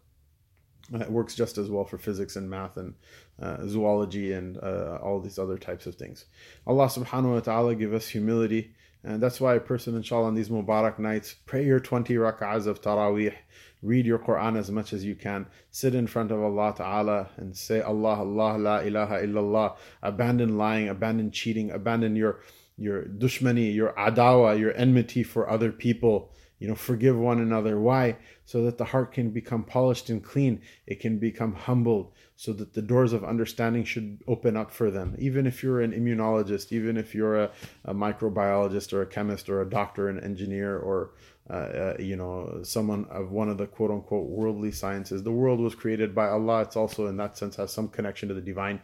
it 0.92 1.10
works 1.10 1.34
just 1.34 1.58
as 1.58 1.70
well 1.70 1.84
for 1.84 1.98
physics 1.98 2.36
and 2.36 2.50
math 2.50 2.76
and 2.76 2.94
uh, 3.40 3.66
zoology 3.66 4.32
and 4.32 4.58
uh, 4.58 4.98
all 5.02 5.20
these 5.20 5.38
other 5.38 5.58
types 5.58 5.86
of 5.86 5.94
things. 5.94 6.24
Allah 6.66 6.86
subhanahu 6.86 7.34
wa 7.34 7.40
ta'ala 7.40 7.74
give 7.74 7.94
us 7.94 8.08
humility. 8.08 8.72
And 9.02 9.22
that's 9.22 9.40
why 9.40 9.54
a 9.54 9.60
person, 9.60 9.96
inshallah, 9.96 10.26
on 10.26 10.34
these 10.34 10.50
Mubarak 10.50 10.98
nights, 10.98 11.34
pray 11.46 11.64
your 11.64 11.80
20 11.80 12.14
rak'ahs 12.14 12.66
of 12.66 12.82
Taraweeh, 12.82 13.34
read 13.82 14.04
your 14.04 14.18
Quran 14.18 14.58
as 14.58 14.70
much 14.70 14.92
as 14.92 15.04
you 15.04 15.14
can, 15.14 15.46
sit 15.70 15.94
in 15.94 16.06
front 16.06 16.30
of 16.30 16.42
Allah 16.42 16.74
Ta'ala 16.76 17.30
and 17.38 17.56
say, 17.56 17.80
Allah, 17.80 18.16
Allah, 18.16 18.58
La 18.58 18.78
ilaha 18.80 19.22
illallah. 19.22 19.76
Abandon 20.02 20.58
lying, 20.58 20.88
abandon 20.88 21.30
cheating, 21.30 21.70
abandon 21.70 22.14
your, 22.14 22.40
your 22.76 23.04
dushmani, 23.04 23.74
your 23.74 23.94
adawa, 23.94 24.58
your 24.58 24.76
enmity 24.76 25.22
for 25.22 25.48
other 25.48 25.72
people 25.72 26.29
you 26.60 26.68
know 26.68 26.76
forgive 26.76 27.18
one 27.18 27.40
another. 27.40 27.80
Why? 27.80 28.16
So 28.44 28.62
that 28.64 28.78
the 28.78 28.84
heart 28.84 29.12
can 29.12 29.30
become 29.30 29.64
polished 29.64 30.10
and 30.10 30.22
clean. 30.22 30.62
It 30.86 31.00
can 31.00 31.18
become 31.18 31.54
humbled. 31.54 32.12
So 32.36 32.52
that 32.52 32.72
the 32.72 32.82
doors 32.82 33.12
of 33.12 33.24
understanding 33.24 33.84
should 33.84 34.22
open 34.28 34.56
up 34.56 34.70
for 34.70 34.90
them. 34.90 35.16
Even 35.18 35.46
if 35.46 35.62
you're 35.62 35.80
an 35.80 35.92
immunologist 35.92 36.72
even 36.72 36.96
if 36.96 37.14
you're 37.14 37.36
a, 37.44 37.50
a 37.84 37.94
microbiologist 37.94 38.92
or 38.92 39.02
a 39.02 39.06
chemist 39.06 39.48
or 39.48 39.60
a 39.60 39.68
doctor 39.68 40.08
an 40.08 40.20
engineer 40.20 40.78
or 40.78 41.10
uh, 41.50 41.52
uh, 41.52 41.96
you 41.98 42.14
know 42.14 42.60
someone 42.62 43.04
of 43.10 43.32
one 43.32 43.48
of 43.48 43.58
the 43.58 43.66
quote 43.66 43.90
unquote 43.90 44.28
worldly 44.28 44.70
sciences. 44.70 45.24
The 45.24 45.32
world 45.32 45.58
was 45.58 45.74
created 45.74 46.14
by 46.14 46.28
allah. 46.28 46.62
It's 46.62 46.76
also 46.76 47.08
in 47.08 47.16
that 47.16 47.36
sense 47.36 47.56
has 47.56 47.72
some 47.72 47.88
connection 47.88 48.28
to 48.28 48.34
the 48.34 48.40
divine. 48.40 48.80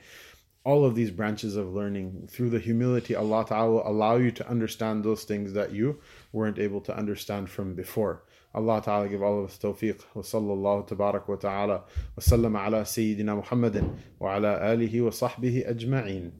All 0.64 0.84
of 0.84 0.96
these 0.96 1.12
branches 1.12 1.54
of 1.54 1.72
learning 1.72 2.28
through 2.28 2.50
the 2.50 2.58
humility 2.58 3.14
Allah 3.14 3.46
Ta'ala 3.46 3.70
will 3.70 3.88
allow 3.88 4.16
you 4.16 4.32
to 4.32 4.48
understand 4.48 5.04
those 5.04 5.22
things 5.22 5.52
that 5.52 5.70
you 5.70 6.00
weren't 6.36 6.58
able 6.58 6.82
to 6.82 6.94
understand 6.94 7.48
from 7.48 7.74
before. 7.74 8.22
Allah 8.54 8.82
Ta'ala 8.82 9.08
give 9.08 9.22
all 9.22 9.38
of 9.40 9.46
us 9.50 9.58
tawfiq. 9.58 10.00
Wa 10.14 10.22
sallallahu 10.22 10.86
tabarak 10.88 11.26
wa 11.28 11.36
ta'ala 11.36 11.78
wa 12.16 12.20
sallam 12.20 12.54
ala 12.66 12.82
Sayyidina 12.82 13.42
Muhammadin 13.42 13.98
wa 14.18 14.34
ala 14.34 14.60
alihi 14.60 15.02
wa 15.02 15.10
sahbihi 15.10 15.66
ajma'in. 15.66 16.32